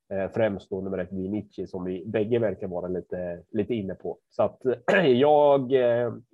Eh, 0.10 0.32
främst 0.32 0.70
då 0.70 0.82
nummer 0.82 0.98
ett 0.98 1.14
Vinici 1.14 1.68
som 1.68 1.84
vi 1.84 2.06
bägge 2.06 2.40
verkar 2.40 2.68
vara 2.68 2.88
lite, 2.88 3.44
lite 3.52 3.74
inne 3.74 3.96
på. 3.96 4.18
Så 4.30 4.44
att 4.44 4.62
jag 5.04 5.72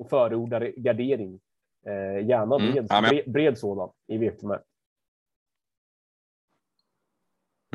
förordar 0.09 0.73
gardering. 0.77 1.39
Gärna 2.23 2.57
bred, 2.57 2.91
mm. 2.91 3.09
bred, 3.09 3.31
bred 3.31 3.57
sådan 3.57 3.89
i 4.07 4.17
V75. 4.17 4.59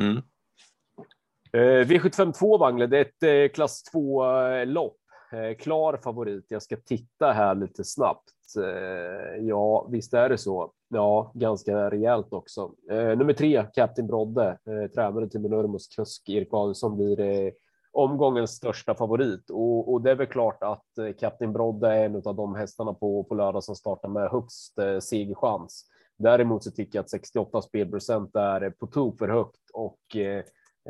Mm. 0.00 0.22
V752 1.86 2.58
Wangle, 2.58 2.86
det 2.86 3.22
är 3.22 3.44
ett 3.44 3.54
klass 3.54 3.82
2 3.82 4.24
lopp. 4.64 4.96
Klar 5.58 5.96
favorit. 5.96 6.44
Jag 6.48 6.62
ska 6.62 6.76
titta 6.76 7.32
här 7.32 7.54
lite 7.54 7.84
snabbt. 7.84 8.32
Ja, 9.40 9.88
visst 9.90 10.14
är 10.14 10.28
det 10.28 10.38
så. 10.38 10.72
Ja, 10.92 11.32
ganska 11.34 11.90
rejält 11.90 12.32
också. 12.32 12.74
Eh, 12.90 13.18
nummer 13.18 13.32
tre, 13.32 13.66
Captain 13.74 14.06
Brodde, 14.06 14.48
eh, 14.48 14.90
tränare 14.94 15.28
till 15.28 15.40
Minurmos 15.40 15.88
kusk 15.88 16.28
Erik 16.28 16.48
Adelsson 16.52 16.96
blir 16.96 17.20
eh, 17.20 17.52
omgångens 17.92 18.50
största 18.50 18.94
favorit 18.94 19.50
och, 19.50 19.92
och, 19.92 20.02
det 20.02 20.10
är 20.10 20.14
väl 20.14 20.26
klart 20.26 20.62
att 20.62 20.98
eh, 20.98 21.12
Captain 21.20 21.52
Brodde 21.52 21.88
är 21.88 22.04
en 22.04 22.22
av 22.24 22.36
de 22.36 22.54
hästarna 22.54 22.94
på, 22.94 23.24
på 23.24 23.34
lördag 23.34 23.64
som 23.64 23.76
startar 23.76 24.08
med 24.08 24.30
högst 24.30 24.78
eh, 24.78 24.98
segerchans. 24.98 25.84
Däremot 26.18 26.64
så 26.64 26.70
tycker 26.70 26.98
jag 26.98 27.02
att 27.02 27.10
68 27.10 27.62
spelprocent 27.62 28.36
är 28.36 28.70
på 28.70 28.86
tok 28.86 29.18
för 29.18 29.28
högt 29.28 29.70
och 29.72 30.16
eh, 30.16 30.44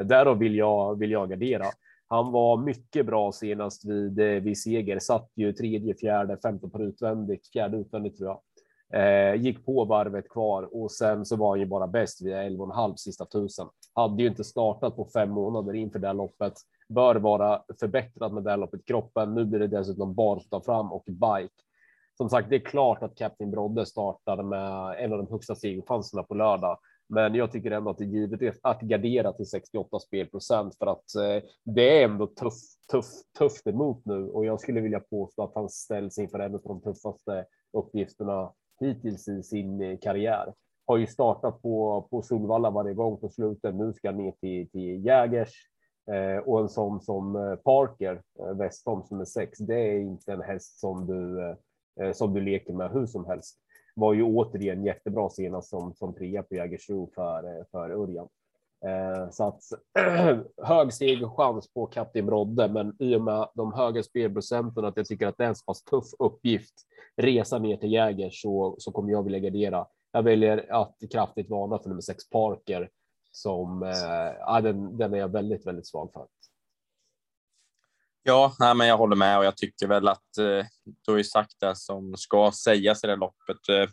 därav 0.04 0.38
vill 0.38 0.56
jag, 0.56 0.98
vill 0.98 1.10
jag 1.10 1.30
gardera. 1.30 1.66
Han 2.06 2.32
var 2.32 2.56
mycket 2.56 3.06
bra 3.06 3.32
senast 3.32 3.84
vid, 3.84 4.18
eh, 4.18 4.42
vid 4.42 4.58
seger, 4.58 4.98
satt 4.98 5.30
ju 5.34 5.52
tredje, 5.52 5.94
fjärde, 5.94 6.38
femte 6.42 6.68
på 6.68 6.82
utvändigt, 6.82 7.48
fjärde 7.52 7.76
utvändigt 7.76 8.16
tror 8.16 8.28
jag. 8.28 8.40
Eh, 8.92 9.34
gick 9.34 9.66
på 9.66 9.84
varvet 9.84 10.28
kvar 10.28 10.82
och 10.82 10.92
sen 10.92 11.26
så 11.26 11.36
var 11.36 11.48
han 11.48 11.60
ju 11.60 11.66
bara 11.66 11.86
bäst 11.86 12.22
vid 12.22 12.34
11,5 12.34 12.96
sista 12.96 13.24
tusen. 13.24 13.66
Hade 13.94 14.22
ju 14.22 14.28
inte 14.28 14.44
startat 14.44 14.96
på 14.96 15.08
fem 15.14 15.30
månader 15.30 15.74
inför 15.74 15.98
det 15.98 16.06
här 16.06 16.14
loppet 16.14 16.54
bör 16.90 17.14
vara 17.14 17.62
förbättrad 17.80 18.32
med 18.32 18.44
det 18.44 18.50
här 18.50 18.56
loppet 18.56 18.84
kroppen. 18.86 19.34
Nu 19.34 19.44
blir 19.44 19.60
det 19.60 19.66
dessutom 19.66 20.14
barfota 20.14 20.60
fram 20.60 20.92
och 20.92 21.04
bike. 21.06 21.54
Som 22.16 22.28
sagt, 22.30 22.50
det 22.50 22.56
är 22.56 22.60
klart 22.60 23.02
att 23.02 23.14
Captain 23.14 23.50
Brodde 23.50 23.86
startade 23.86 24.42
med 24.42 25.04
en 25.04 25.12
av 25.12 25.18
de 25.18 25.28
högsta 25.30 25.54
segerchanserna 25.54 26.22
på 26.22 26.34
lördag, 26.34 26.78
men 27.08 27.34
jag 27.34 27.52
tycker 27.52 27.70
ändå 27.70 27.90
att 27.90 27.98
det 27.98 28.04
är 28.04 28.08
givet 28.08 28.58
att 28.62 28.80
gardera 28.80 29.32
till 29.32 29.46
68 29.46 29.98
spelprocent 29.98 30.76
för 30.78 30.86
att 30.86 31.14
eh, 31.14 31.48
det 31.64 32.00
är 32.00 32.04
ändå 32.04 32.26
tuff, 32.26 32.54
tuff, 32.90 33.06
tufft 33.38 33.66
emot 33.66 34.04
nu 34.04 34.28
och 34.30 34.44
jag 34.44 34.60
skulle 34.60 34.80
vilja 34.80 35.00
påstå 35.00 35.42
att 35.42 35.54
han 35.54 35.68
ställs 35.68 36.18
inför 36.18 36.38
en 36.38 36.54
av 36.54 36.60
de 36.64 36.80
tuffaste 36.80 37.46
uppgifterna 37.72 38.52
hittills 38.80 39.28
i 39.28 39.42
sin 39.42 39.82
eh, 39.82 39.98
karriär. 39.98 40.54
Har 40.86 40.96
ju 40.96 41.06
startat 41.06 41.62
på, 41.62 42.06
på 42.10 42.22
Solvalla 42.22 42.70
varje 42.70 42.94
gång 42.94 43.16
på 43.16 43.28
slutet. 43.28 43.74
Nu 43.74 43.92
ska 43.92 44.12
ner 44.12 44.32
till, 44.32 44.70
till 44.70 45.04
Jägers 45.06 45.54
eh, 46.10 46.36
och 46.36 46.60
en 46.60 46.68
sån 46.68 47.00
som 47.00 47.36
eh, 47.36 47.54
Parker, 47.54 48.22
Westholm 48.54 49.02
som 49.02 49.20
är 49.20 49.24
sex, 49.24 49.58
det 49.58 49.74
är 49.74 49.98
inte 49.98 50.32
en 50.32 50.42
häst 50.42 50.78
som 50.80 51.06
du, 51.06 51.56
som 52.14 52.34
du 52.34 52.40
leker 52.40 52.72
med 52.72 52.90
hur 52.90 53.06
som 53.06 53.26
helst. 53.26 53.58
Var 53.96 54.14
ju 54.14 54.22
återigen 54.22 54.84
jättebra 54.84 55.30
senast 55.30 55.68
som, 55.68 55.94
som 55.94 56.14
trea 56.14 56.42
på 56.42 56.54
Jägersro 56.54 57.10
för, 57.14 57.64
för 57.70 57.90
Örjan. 57.90 58.28
Eh, 58.86 59.30
så 59.30 59.48
att 59.48 59.62
hög 60.66 60.92
segerchans 60.92 61.72
på 61.72 61.86
Kapten 61.86 62.26
Brodde, 62.26 62.68
men 62.68 62.96
i 62.98 63.16
och 63.16 63.22
med 63.22 63.48
de 63.54 63.72
höga 63.72 64.02
spelprocenten 64.02 64.84
att 64.84 64.96
jag 64.96 65.06
tycker 65.06 65.26
att 65.26 65.38
det 65.38 65.44
är 65.44 65.48
en 65.48 65.56
så 65.56 65.64
pass 65.64 65.84
tuff 65.84 66.06
uppgift 66.18 66.74
resa 67.16 67.58
ner 67.58 67.76
till 67.76 67.92
Jäger, 67.92 68.30
så, 68.32 68.76
så 68.78 68.92
kommer 68.92 69.10
jag 69.10 69.22
vilja 69.22 69.38
gardera. 69.38 69.86
Jag 70.12 70.22
väljer 70.22 70.72
att 70.72 70.96
kraftigt 71.12 71.50
varna 71.50 71.78
för 71.78 71.88
nummer 71.88 72.02
sex 72.02 72.30
Parker 72.30 72.90
som 73.32 73.82
eh, 73.82 74.62
den, 74.62 74.98
den 74.98 75.14
är 75.14 75.18
jag 75.18 75.32
väldigt, 75.32 75.66
väldigt 75.66 75.86
svag 75.86 76.12
för. 76.12 76.26
Ja, 78.22 78.54
nej, 78.58 78.74
men 78.74 78.86
jag 78.86 78.98
håller 78.98 79.16
med 79.16 79.38
och 79.38 79.44
jag 79.44 79.56
tycker 79.56 79.86
väl 79.86 80.08
att 80.08 80.38
eh, 80.38 80.66
du 80.84 81.12
har 81.12 81.16
ju 81.16 81.24
sagt 81.24 81.60
det 81.60 81.76
som 81.76 82.16
ska 82.16 82.52
sägas 82.64 83.04
i 83.04 83.06
det 83.06 83.16
loppet. 83.16 83.68
Eh, 83.68 83.90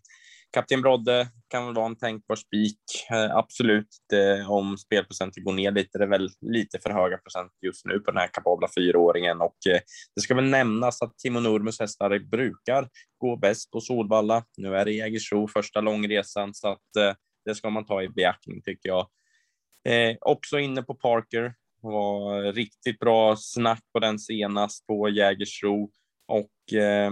Kapten 0.57 0.81
Brodde 0.81 1.27
kan 1.47 1.65
väl 1.65 1.75
vara 1.75 1.85
en 1.85 1.95
tänkbar 1.95 2.35
spik. 2.35 2.79
Eh, 3.11 3.35
absolut, 3.35 3.87
eh, 4.13 4.51
om 4.51 4.77
spelprocenten 4.77 5.43
går 5.43 5.53
ner 5.53 5.71
lite, 5.71 5.97
det 5.97 6.03
är 6.03 6.09
väl 6.09 6.29
lite 6.41 6.79
för 6.79 6.89
höga 6.89 7.17
procent 7.17 7.51
just 7.61 7.85
nu 7.85 7.99
på 7.99 8.11
den 8.11 8.17
här 8.17 8.27
kapabla 8.27 8.67
fyraåringen 8.77 9.41
och 9.41 9.57
eh, 9.69 9.79
det 10.15 10.21
ska 10.21 10.35
väl 10.35 10.49
nämnas 10.49 11.01
att 11.01 11.17
Timo 11.17 11.39
Nurmus 11.39 11.79
hästar 11.79 12.19
brukar 12.19 12.89
gå 13.17 13.35
bäst 13.35 13.71
på 13.71 13.81
Solvalla. 13.81 14.43
Nu 14.57 14.75
är 14.75 14.85
det 14.85 14.91
Jägersro 14.91 15.47
första 15.47 15.81
långresan 15.81 16.53
så 16.53 16.67
att 16.67 17.17
det 17.45 17.55
ska 17.55 17.69
man 17.69 17.85
ta 17.85 18.03
i 18.03 18.09
beaktning 18.09 18.61
tycker 18.61 18.89
jag. 18.89 19.07
Också 20.21 20.59
inne 20.59 20.83
på 20.83 20.95
Parker. 20.95 21.53
Var 21.81 22.53
riktigt 22.53 22.99
bra 22.99 23.35
snack 23.37 23.83
på 23.93 23.99
den 23.99 24.19
senast 24.19 24.87
på 24.87 25.09
Jägersro. 25.09 25.91
Och 26.27 26.73
eh, 26.79 27.11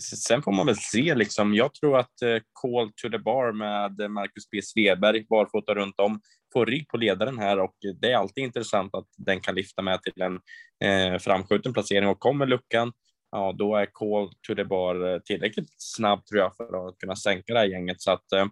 sen 0.00 0.42
får 0.42 0.52
man 0.52 0.66
väl 0.66 0.76
se 0.76 1.14
liksom. 1.14 1.54
Jag 1.54 1.74
tror 1.74 1.98
att 1.98 2.22
eh, 2.22 2.38
Call 2.62 2.92
to 2.96 3.08
the 3.10 3.18
bar 3.18 3.52
med 3.52 4.10
Marcus 4.10 4.50
B. 4.50 4.62
Svedberg 4.62 5.26
barfota 5.28 5.74
runt 5.74 6.00
om 6.00 6.20
får 6.52 6.66
rygg 6.66 6.88
på 6.88 6.96
ledaren 6.96 7.38
här. 7.38 7.58
Och 7.58 7.74
det 8.00 8.12
är 8.12 8.16
alltid 8.16 8.44
intressant 8.44 8.94
att 8.94 9.08
den 9.16 9.40
kan 9.40 9.54
lyfta 9.54 9.82
med 9.82 10.02
till 10.02 10.22
en 10.22 10.40
eh, 10.84 11.18
framskjuten 11.18 11.72
placering. 11.72 12.08
Och 12.08 12.20
kommer 12.20 12.46
luckan 12.46 12.92
ja, 13.32 13.54
då 13.58 13.76
är 13.76 13.86
Call 13.86 14.28
to 14.46 14.54
the 14.54 14.64
bar 14.64 15.12
eh, 15.12 15.18
tillräckligt 15.18 15.74
snabb 15.76 16.26
tror 16.26 16.40
jag 16.40 16.56
för 16.56 16.88
att 16.88 16.98
kunna 16.98 17.16
sänka 17.16 17.52
det 17.52 17.58
här 17.58 17.66
gänget. 17.66 18.00
Så 18.00 18.10
att 18.10 18.32
eh, 18.32 18.46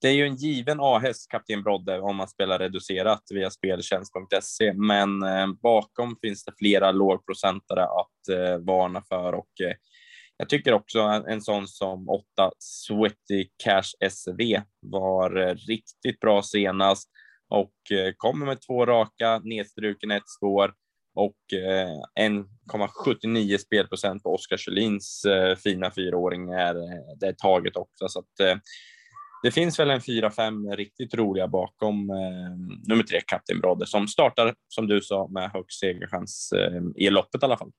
det 0.00 0.08
är 0.08 0.12
ju 0.12 0.26
en 0.26 0.36
given 0.36 0.78
A-häst, 0.80 1.30
Kapten 1.30 1.62
Brodde, 1.62 2.00
om 2.00 2.16
man 2.16 2.28
spelar 2.28 2.58
reducerat 2.58 3.22
via 3.34 3.50
speltjänst.se, 3.50 4.72
men 4.72 5.22
eh, 5.22 5.46
bakom 5.62 6.16
finns 6.22 6.44
det 6.44 6.52
flera 6.58 6.92
lågprocentare. 6.92 7.82
Att 7.82 8.07
eh, 8.28 8.58
varna 8.58 9.02
för 9.08 9.32
och 9.32 9.60
eh, 9.60 9.76
jag 10.36 10.48
tycker 10.48 10.72
också 10.72 11.00
en, 11.00 11.26
en 11.26 11.40
sån 11.40 11.68
som 11.68 12.08
8 12.08 12.24
Sweaty 12.58 13.48
Cash 13.64 14.10
SV 14.10 14.60
var 14.80 15.36
eh, 15.36 15.54
riktigt 15.54 16.20
bra 16.20 16.42
senast 16.42 17.10
och 17.48 17.98
eh, 17.98 18.12
kommer 18.16 18.46
med 18.46 18.60
två 18.66 18.86
raka, 18.86 19.40
nedstruken 19.44 20.10
ett 20.10 20.28
spår 20.28 20.72
och 21.14 21.58
eh, 21.58 22.28
1,79 22.28 23.58
spelprocent 23.58 24.22
på 24.22 24.34
Oskar 24.34 24.56
Kjellins 24.56 25.24
eh, 25.24 25.56
fina 25.56 25.90
fyraåring 25.90 26.52
är 26.52 26.74
eh, 26.74 27.16
det 27.20 27.26
är 27.26 27.32
taget 27.32 27.76
också. 27.76 28.08
Så 28.08 28.18
att, 28.18 28.60
det 29.42 29.50
finns 29.50 29.78
väl 29.78 29.90
en 29.90 30.00
fyra, 30.00 30.30
fem 30.30 30.70
riktigt 30.70 31.14
roliga 31.14 31.48
bakom 31.48 32.10
eh, 32.10 32.78
nummer 32.88 33.02
tre, 33.02 33.20
Kapten 33.26 33.60
Brodde, 33.60 33.86
som 33.86 34.08
startar, 34.08 34.54
som 34.68 34.86
du 34.86 35.00
sa, 35.00 35.28
med 35.28 35.50
högst 35.50 35.80
segerchans 35.80 36.52
eh, 36.52 36.82
i 36.96 37.10
loppet 37.10 37.42
i 37.42 37.44
alla 37.44 37.56
fall. 37.56 37.70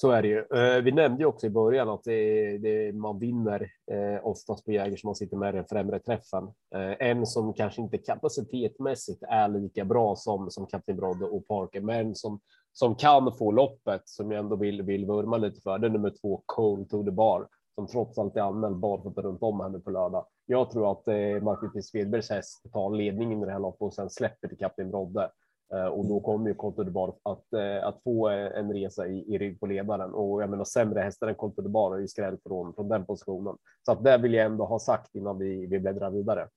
Så 0.00 0.10
är 0.10 0.22
det 0.22 0.28
ju. 0.28 0.38
Eh, 0.38 0.82
vi 0.82 0.92
nämnde 0.92 1.22
ju 1.22 1.26
också 1.26 1.46
i 1.46 1.50
början 1.50 1.88
att 1.88 2.04
det, 2.04 2.58
det, 2.58 2.92
man 2.92 3.18
vinner 3.18 3.70
eh, 3.90 4.26
oftast 4.26 4.64
på 4.64 4.72
Jäger 4.72 4.96
som 4.96 5.08
man 5.08 5.14
sitter 5.14 5.36
med 5.36 5.54
den 5.54 5.64
främre 5.64 5.98
träffen. 5.98 6.44
Eh, 6.74 7.08
en 7.08 7.26
som 7.26 7.54
kanske 7.54 7.82
inte 7.82 7.98
kapacitetmässigt 7.98 9.22
är 9.22 9.48
lika 9.48 9.84
bra 9.84 10.16
som, 10.16 10.50
som 10.50 10.66
Kapten 10.66 10.96
Brodde 10.96 11.24
och 11.24 11.48
Parker, 11.48 11.80
men 11.80 12.14
som, 12.14 12.40
som 12.72 12.94
kan 12.94 13.32
få 13.32 13.52
loppet 13.52 14.02
som 14.04 14.30
jag 14.30 14.38
ändå 14.38 14.56
vill, 14.56 14.82
vill 14.82 15.06
vurma 15.06 15.36
lite 15.36 15.60
för. 15.60 15.78
Det 15.78 15.86
är 15.86 15.90
nummer 15.90 16.14
två, 16.20 16.42
Cole 16.46 16.84
to 16.84 17.04
the 17.04 17.10
Bar, 17.10 17.48
som 17.74 17.86
trots 17.86 18.18
allt 18.18 18.36
är 18.36 18.40
anmäld 18.40 18.76
barfota 18.76 19.22
runt 19.22 19.42
om 19.42 19.60
här 19.60 19.68
nu 19.68 19.80
på 19.80 19.90
lördag. 19.90 20.26
Jag 20.46 20.70
tror 20.70 20.92
att 20.92 21.08
eh, 21.08 21.42
Marcus 21.42 21.86
Svedbergs 21.86 22.30
häst 22.30 22.72
tar 22.72 22.90
ledningen 22.90 23.42
i 23.42 23.46
det 23.46 23.52
här 23.52 23.58
loppet 23.58 23.82
och 23.82 23.94
sen 23.94 24.10
släpper 24.10 24.48
till 24.48 24.58
Kapten 24.58 24.90
Brodde. 24.90 25.30
Eh, 25.74 25.86
och 25.86 26.06
då 26.06 26.20
kommer 26.20 26.48
ju 26.48 26.54
Contador 26.54 27.14
att, 27.22 27.52
eh, 27.52 27.86
att 27.86 28.02
få 28.02 28.30
eh, 28.30 28.58
en 28.58 28.72
resa 28.72 29.06
i, 29.06 29.34
i 29.34 29.38
rygg 29.38 29.60
på 29.60 29.66
ledaren. 29.66 30.14
Och 30.14 30.42
jag 30.42 30.50
menar 30.50 30.64
sämre 30.64 31.00
hästar 31.00 31.28
än 31.28 31.34
Contador 31.34 31.96
är 31.96 32.00
ju 32.00 32.08
skräll 32.08 32.38
från, 32.42 32.74
från 32.74 32.88
den 32.88 33.06
positionen. 33.06 33.56
Så 33.82 33.92
att 33.92 34.04
det 34.04 34.18
vill 34.18 34.34
jag 34.34 34.46
ändå 34.46 34.64
ha 34.64 34.78
sagt 34.78 35.14
innan 35.14 35.38
vi, 35.38 35.66
vi 35.66 35.80
bläddrar 35.80 36.10
vidare. 36.10 36.48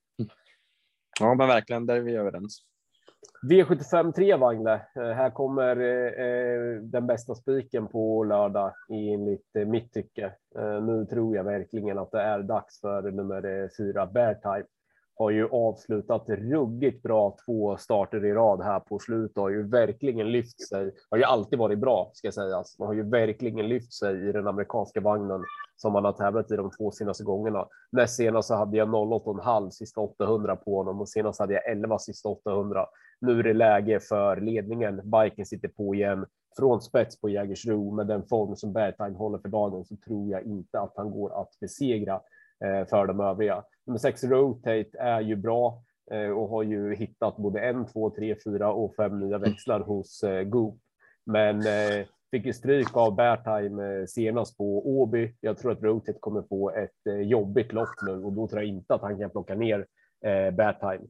Ja, 1.19 1.33
men 1.33 1.47
verkligen, 1.47 1.85
där 1.85 1.95
är 1.95 2.01
vi 2.01 2.15
överens. 2.15 2.65
V75 3.49 4.11
3 4.11 4.35
Wangle. 4.35 4.73
Eh, 4.73 5.11
här 5.11 5.29
kommer 5.29 5.75
eh, 5.77 6.81
den 6.81 7.07
bästa 7.07 7.35
spiken 7.35 7.87
på 7.87 8.23
lördag 8.23 8.73
enligt 8.89 9.55
eh, 9.55 9.67
mitt 9.67 9.93
tycke. 9.93 10.33
Nu 10.81 11.05
tror 11.05 11.35
jag 11.35 11.43
verkligen 11.43 11.97
att 11.97 12.11
det 12.11 12.21
är 12.21 12.39
dags 12.39 12.79
för 12.81 13.11
nummer 13.11 13.69
fyra 13.77 14.05
Bear 14.05 14.33
Time. 14.33 14.65
Har 15.15 15.29
ju 15.29 15.47
avslutat 15.49 16.29
ruggigt 16.29 17.03
bra 17.03 17.37
två 17.45 17.77
starter 17.77 18.25
i 18.25 18.33
rad 18.33 18.61
här 18.63 18.79
på 18.79 18.99
slutet. 18.99 19.37
Har 19.37 19.49
ju 19.49 19.67
verkligen 19.67 20.31
lyft 20.31 20.67
sig. 20.67 20.91
Har 21.09 21.17
ju 21.17 21.23
alltid 21.23 21.59
varit 21.59 21.79
bra 21.79 22.11
ska 22.13 22.31
sägas. 22.31 22.79
Man 22.79 22.87
har 22.87 22.95
ju 22.95 23.09
verkligen 23.09 23.69
lyft 23.69 23.93
sig 23.93 24.29
i 24.29 24.31
den 24.31 24.47
amerikanska 24.47 25.01
vagnen 25.01 25.43
som 25.75 25.93
man 25.93 26.05
har 26.05 26.13
tävlat 26.13 26.51
i 26.51 26.55
de 26.55 26.71
två 26.71 26.91
senaste 26.91 27.23
gångerna. 27.23 27.67
Näst 27.91 28.15
senast 28.15 28.47
så 28.47 28.55
hade 28.55 28.77
jag 28.77 28.89
08,5 28.89 29.69
sista 29.69 30.01
800 30.01 30.55
på 30.55 30.77
honom 30.77 31.01
och 31.01 31.09
senast 31.09 31.39
hade 31.39 31.53
jag 31.53 31.71
11 31.71 31.99
sista 31.99 32.29
800. 32.29 32.85
Nu 33.21 33.39
är 33.39 33.43
det 33.43 33.53
läge 33.53 33.99
för 33.99 34.41
ledningen. 34.41 35.01
Biken 35.03 35.45
sitter 35.45 35.67
på 35.67 35.95
igen 35.95 36.25
från 36.57 36.81
spets 36.81 37.21
på 37.21 37.29
Jägersro 37.29 37.95
med 37.95 38.07
den 38.07 38.23
form 38.23 38.55
som 38.55 38.73
Bergtime 38.73 39.17
håller 39.17 39.37
för 39.37 39.49
dagen 39.49 39.85
så 39.85 39.95
tror 39.95 40.31
jag 40.31 40.43
inte 40.43 40.79
att 40.79 40.93
han 40.95 41.11
går 41.11 41.41
att 41.41 41.59
besegra 41.59 42.21
eh, 42.65 42.87
för 42.87 43.07
de 43.07 43.19
övriga. 43.19 43.63
Nummer 43.91 43.99
sex 43.99 44.23
Rotate 44.23 44.97
är 44.99 45.21
ju 45.21 45.35
bra 45.35 45.83
eh, 46.11 46.29
och 46.29 46.49
har 46.49 46.63
ju 46.63 46.95
hittat 46.95 47.37
både 47.37 47.59
en, 47.59 47.85
två, 47.85 48.09
tre, 48.09 48.35
fyra 48.45 48.73
och 48.73 48.95
fem 48.95 49.19
nya 49.19 49.37
växlar 49.37 49.79
hos 49.79 50.23
eh, 50.23 50.43
Goop. 50.43 50.79
Men 51.25 51.59
eh, 51.59 52.05
fick 52.31 52.45
ju 52.45 52.53
stryk 52.53 52.97
av 52.97 53.15
Bertime 53.15 54.07
senast 54.07 54.57
på 54.57 54.87
Åby. 54.99 55.35
Jag 55.41 55.57
tror 55.57 55.71
att 55.71 55.83
Rotate 55.83 56.19
kommer 56.19 56.41
få 56.41 56.69
ett 56.69 57.25
jobbigt 57.25 57.73
lopp 57.73 57.89
nu 58.07 58.23
och 58.23 58.33
då 58.33 58.47
tror 58.47 58.61
jag 58.61 58.69
inte 58.69 58.93
att 58.93 59.01
han 59.01 59.19
kan 59.19 59.29
plocka 59.29 59.55
ner 59.55 59.85
eh, 60.25 60.51
Bertime. 60.51 61.07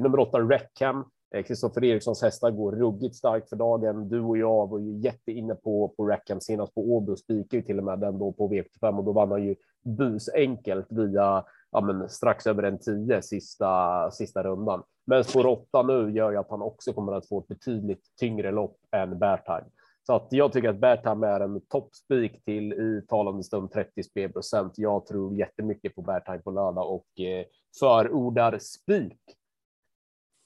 Nummer 0.00 0.18
åtta, 0.18 0.40
Reckham, 0.40 1.04
Kristoffer 1.46 1.84
Erikssons 1.84 2.22
hästar 2.22 2.50
går 2.50 2.72
ruggigt 2.72 3.16
starkt 3.16 3.48
för 3.48 3.56
dagen. 3.56 4.08
Du 4.08 4.20
och 4.20 4.38
jag 4.38 4.66
var 4.66 4.78
ju 4.78 4.98
jätteinne 4.98 5.54
på, 5.54 5.94
på 5.96 6.06
Rackham 6.06 6.40
senast 6.40 6.74
på 6.74 6.80
Åby 6.80 7.12
och 7.12 7.18
spikade 7.18 7.56
ju 7.56 7.62
till 7.62 7.78
och 7.78 7.84
med 7.84 7.98
den 7.98 8.18
då 8.18 8.32
på 8.32 8.48
V75 8.48 8.98
och 8.98 9.04
då 9.04 9.12
vann 9.12 9.30
han 9.30 9.44
ju 9.44 9.54
busenkelt 9.82 10.86
via 10.90 11.44
ja, 11.76 11.80
men 11.80 12.08
strax 12.08 12.46
över 12.46 12.62
en 12.62 12.78
10 12.78 13.22
sista, 13.22 14.10
sista 14.10 14.42
rundan. 14.42 14.82
Men 15.06 15.24
spår 15.24 15.46
8 15.46 15.82
nu 15.82 16.10
gör 16.10 16.30
ju 16.30 16.36
att 16.36 16.50
han 16.50 16.62
också 16.62 16.92
kommer 16.92 17.12
att 17.12 17.28
få 17.28 17.40
ett 17.40 17.48
betydligt 17.48 18.02
tyngre 18.20 18.52
lopp 18.52 18.78
än 18.96 19.18
Bertime. 19.18 19.64
Så 20.06 20.14
att 20.14 20.28
jag 20.30 20.52
tycker 20.52 20.68
att 20.68 20.80
Bertime 20.80 21.26
är 21.26 21.40
en 21.40 21.60
toppspik 21.60 22.44
till 22.44 22.72
i 22.72 23.02
talande 23.08 23.44
stund 23.44 23.72
30 23.72 24.02
spelprocent. 24.02 24.72
Jag 24.76 25.06
tror 25.06 25.38
jättemycket 25.38 25.94
på 25.94 26.02
Bertime 26.02 26.38
på 26.38 26.50
lördag 26.50 26.90
och 26.90 27.20
eh, 27.20 27.44
förordar 27.80 28.58
spik. 28.58 29.20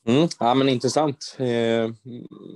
Mm, 0.06 0.28
ja, 0.40 0.54
men 0.54 0.68
intressant. 0.68 1.36
Eh, 1.38 1.90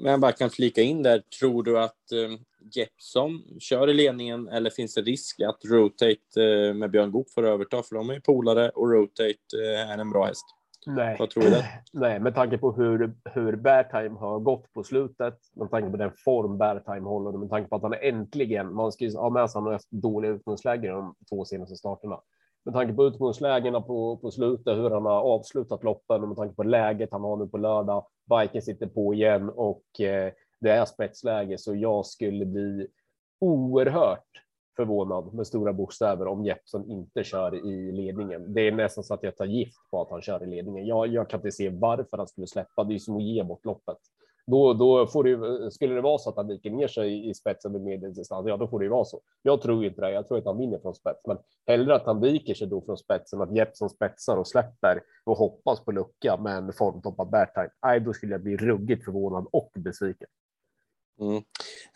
men 0.03 0.11
jag 0.11 0.21
bara 0.21 0.33
kan 0.33 0.51
flika 0.51 0.83
in 0.83 1.03
där. 1.03 1.23
Tror 1.41 1.63
du 1.63 1.79
att 1.79 2.13
eh, 2.13 2.39
Jeppson 2.73 3.43
kör 3.61 3.91
i 3.91 3.95
ledningen 3.95 4.49
eller 4.49 4.71
finns 4.71 4.95
det 4.95 5.01
risk 5.01 5.41
att 5.41 5.65
Rotate 5.65 6.43
eh, 6.43 6.75
med 6.75 6.91
Björn 6.91 7.11
Goop 7.11 7.31
får 7.31 7.47
överta? 7.47 7.83
För 7.83 7.95
de 7.95 8.11
är 8.11 8.15
ju 8.15 8.21
polare 8.21 8.69
och 8.69 8.91
Rotate 8.91 9.35
eh, 9.65 9.91
är 9.91 9.99
en 9.99 10.11
bra 10.11 10.25
häst. 10.25 10.45
Nej. 10.87 11.17
Vad 11.19 11.31
tror 11.31 11.43
du? 11.43 11.63
Nej, 11.93 12.21
med 12.21 12.35
tanke 12.35 12.59
på 12.59 12.73
hur, 12.73 13.15
hur 13.25 13.57
Beartime 13.57 14.19
har 14.19 14.39
gått 14.39 14.73
på 14.73 14.83
slutet, 14.83 15.39
med 15.55 15.71
tanke 15.71 15.91
på 15.91 15.97
den 15.97 16.13
form 16.25 16.59
Beartime 16.59 17.09
håller, 17.09 17.39
med 17.39 17.51
tanke 17.51 17.69
på 17.69 17.77
att 17.77 17.83
han 17.83 17.95
äntligen, 17.95 18.75
man 18.75 18.93
ska 18.93 19.05
ju 19.05 19.17
ha 19.17 19.31
med 19.31 19.51
sig 19.51 19.59
han 19.59 19.67
har 19.67 19.73
haft 19.73 19.91
dåliga 19.91 20.33
utgångslägen 20.33 20.95
de 20.95 21.15
två 21.31 21.45
senaste 21.45 21.77
starterna. 21.77 22.21
Med 22.65 22.75
tanke 22.75 22.95
på 22.95 23.05
utgångslägena 23.05 23.81
på, 23.81 24.17
på 24.17 24.31
slutet, 24.31 24.77
hur 24.77 24.91
han 24.91 25.05
har 25.05 25.21
avslutat 25.21 25.85
loppen 25.85 26.23
och 26.23 26.29
med 26.29 26.37
tanke 26.37 26.55
på 26.55 26.63
läget 26.63 27.09
han 27.13 27.23
har 27.23 27.37
nu 27.37 27.47
på 27.47 27.59
lördag, 27.59 28.07
biken 28.31 28.63
sitter 28.63 28.87
på 28.87 29.15
igen 29.15 29.51
och 29.51 30.01
eh, 30.01 30.33
det 30.65 30.73
är 30.73 30.85
spetsläge, 30.85 31.59
så 31.59 31.75
jag 31.75 32.07
skulle 32.07 32.45
bli 32.45 32.87
oerhört 33.41 34.29
förvånad 34.77 35.35
med 35.35 35.47
stora 35.47 35.73
bokstäver 35.73 36.27
om 36.27 36.45
Jeppsson 36.45 36.91
inte 36.91 37.25
kör 37.25 37.67
i 37.67 37.93
ledningen. 37.93 38.55
Det 38.55 38.61
är 38.61 38.73
nästan 38.73 39.05
så 39.05 39.15
att 39.15 39.23
jag 39.23 39.37
tar 39.37 39.45
gift 39.45 39.91
på 39.91 40.03
att 40.03 40.11
han 40.11 40.23
kör 40.23 40.43
i 40.43 40.47
ledningen. 40.47 40.87
Jag, 40.87 41.07
jag 41.07 41.31
kan 41.31 41.39
inte 41.41 41.53
se 41.53 41.71
varför 41.71 42.17
han 42.17 42.27
skulle 42.27 42.47
släppa. 42.47 42.85
Det 42.85 42.95
är 42.95 42.99
som 42.99 43.17
att 43.17 43.23
ge 43.23 43.43
bort 43.43 43.65
loppet. 43.65 43.99
Då, 44.47 44.73
då 44.73 45.07
får 45.07 45.25
det, 45.25 45.71
skulle 45.71 45.95
det 45.95 46.01
vara 46.01 46.19
så 46.19 46.31
att 46.31 46.37
han 46.37 46.49
viker 46.49 46.71
ner 46.71 46.89
sig 46.89 47.31
i 47.31 47.35
spetsen 47.35 47.73
med 47.73 47.81
medeldistans, 47.81 48.47
ja 48.47 48.57
då 48.57 48.69
får 48.69 48.79
det 48.79 48.85
ju 48.85 48.91
vara 48.91 49.05
så. 49.05 49.21
Jag 49.43 49.63
tror 49.63 49.85
inte 49.85 50.01
det. 50.01 50.11
Jag 50.11 50.29
tror 50.29 50.39
att 50.39 50.45
han 50.45 50.59
vinner 50.59 50.79
från 50.79 50.95
spets, 50.95 51.21
men 51.27 51.39
hellre 51.67 51.95
att 51.95 52.07
han 52.07 52.21
viker 52.21 52.55
sig 52.55 52.67
då 52.67 52.81
från 52.81 52.97
spetsen, 52.97 53.41
att 53.41 53.57
Jeppsson 53.57 53.91
spetsar 53.91 54.37
och 54.37 54.49
släpper 54.49 55.03
och 55.25 55.37
hoppas 55.37 55.85
på 55.85 55.93
lucka 55.93 56.37
med 56.37 56.57
en 56.57 56.73
formtoppad 56.73 57.31
bärtime. 57.31 57.71
Nej, 57.83 58.01
då 58.01 58.13
skulle 58.13 58.33
jag 58.33 58.43
bli 58.43 58.57
ruggigt 58.57 59.05
förvånad 59.05 59.47
och 59.53 59.71
besviken. 59.75 60.29
Mm. 61.21 61.43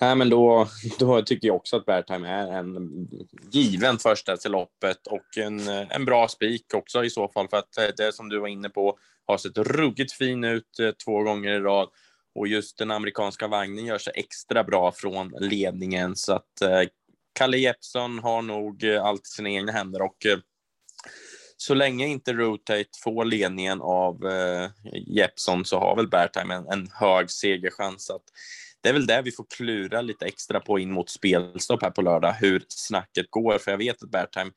Nej, 0.01 0.15
men 0.17 0.31
då, 0.31 0.69
då 0.99 1.23
tycker 1.23 1.49
jag 1.49 1.57
också 1.57 1.77
att 1.77 1.87
Bairtime 1.87 2.29
är 2.29 2.53
en 2.53 3.09
given 3.53 3.99
första 3.99 4.37
till 4.37 4.51
loppet 4.51 5.07
och 5.07 5.39
en, 5.39 5.69
en 5.69 6.05
bra 6.05 6.29
spik 6.29 6.75
också 6.75 7.05
i 7.05 7.11
så 7.11 7.29
fall 7.29 7.49
för 7.49 7.57
att 7.57 7.79
eh, 7.79 7.89
det 7.97 8.13
som 8.15 8.29
du 8.29 8.39
var 8.39 8.49
inne 8.49 8.69
på 8.69 8.99
har 9.27 9.39
sett 9.39 9.59
ruggigt 9.59 10.13
fin 10.13 10.45
ut 10.45 10.79
eh, 10.81 10.91
två 10.91 11.23
gånger 11.23 11.51
i 11.51 11.61
rad 11.61 11.89
och 12.35 12.49
just 12.49 12.79
den 12.79 12.91
amerikanska 12.91 13.49
vagnen 13.49 13.87
gör 13.87 13.99
sig 13.99 14.13
extra 14.17 14.65
bra 14.65 14.93
från 14.93 15.35
ledningen 15.39 16.17
så 16.17 16.33
att 16.33 16.63
eh, 16.63 16.83
Kalle 17.33 17.59
Jeppsson 17.59 18.19
har 18.19 18.43
nog 18.43 18.85
eh, 18.85 19.05
allt 19.05 19.27
i 19.27 19.31
sina 19.31 19.51
egna 19.51 19.73
händer 19.73 20.03
och 20.03 20.27
eh, 20.27 20.39
så 21.57 21.75
länge 21.75 22.07
inte 22.07 22.33
Rotate 22.33 22.99
får 23.05 23.25
ledningen 23.25 23.81
av 23.81 24.27
eh, 24.27 24.71
Jeppsson 25.07 25.65
så 25.65 25.79
har 25.79 25.97
väl 25.97 26.09
Bairtime 26.09 26.55
en, 26.55 26.67
en 26.69 26.91
hög 26.95 27.31
segerchans. 27.31 28.11
Att 28.11 28.23
det 28.81 28.89
är 28.89 28.93
väl 28.93 29.07
det 29.07 29.23
vi 29.23 29.33
får 29.33 29.47
klura 29.57 30.01
lite 30.01 30.27
extra 30.27 30.61
på 30.61 30.79
in 30.79 30.93
mot 30.93 31.11
spelstopp 31.11 31.83
här 31.83 31.91
på 31.91 32.03
lördag, 32.03 32.33
hur 32.33 32.65
snacket 32.69 33.27
går, 33.31 33.59
för 33.59 33.71
jag 33.71 33.79
vet 33.79 34.03
att 34.03 34.11
Bertime 34.11 34.51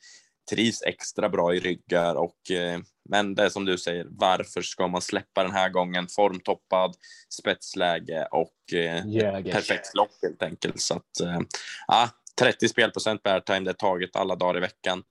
trivs 0.49 0.84
extra 0.84 1.29
bra 1.29 1.55
i 1.55 1.60
ryggar 1.60 2.15
och 2.15 2.51
eh, 2.51 2.79
men 3.10 3.36
det 3.36 3.43
är 3.43 3.49
som 3.49 3.65
du 3.65 3.77
säger, 3.77 4.07
varför 4.10 4.62
ska 4.62 4.88
man 4.88 5.01
släppa 5.01 5.43
den 5.43 5.51
här 5.51 5.69
gången? 5.69 6.07
Formtoppad, 6.07 6.95
spetsläge 7.29 8.27
och 8.31 8.73
eh, 8.73 9.03
perfekt 9.43 9.95
lopp 9.95 10.12
helt 10.21 10.43
enkelt. 10.43 10.81
Så 10.81 10.95
att, 10.95 11.19
eh, 11.21 11.39
ja, 11.88 12.10
30 12.39 12.67
spelprocent 12.67 13.23
Beartime, 13.23 13.60
det 13.60 13.71
är 13.71 13.73
taget 13.73 14.15
alla 14.15 14.36
dagar 14.36 14.57
i 14.57 14.62
veckan. 14.62 15.03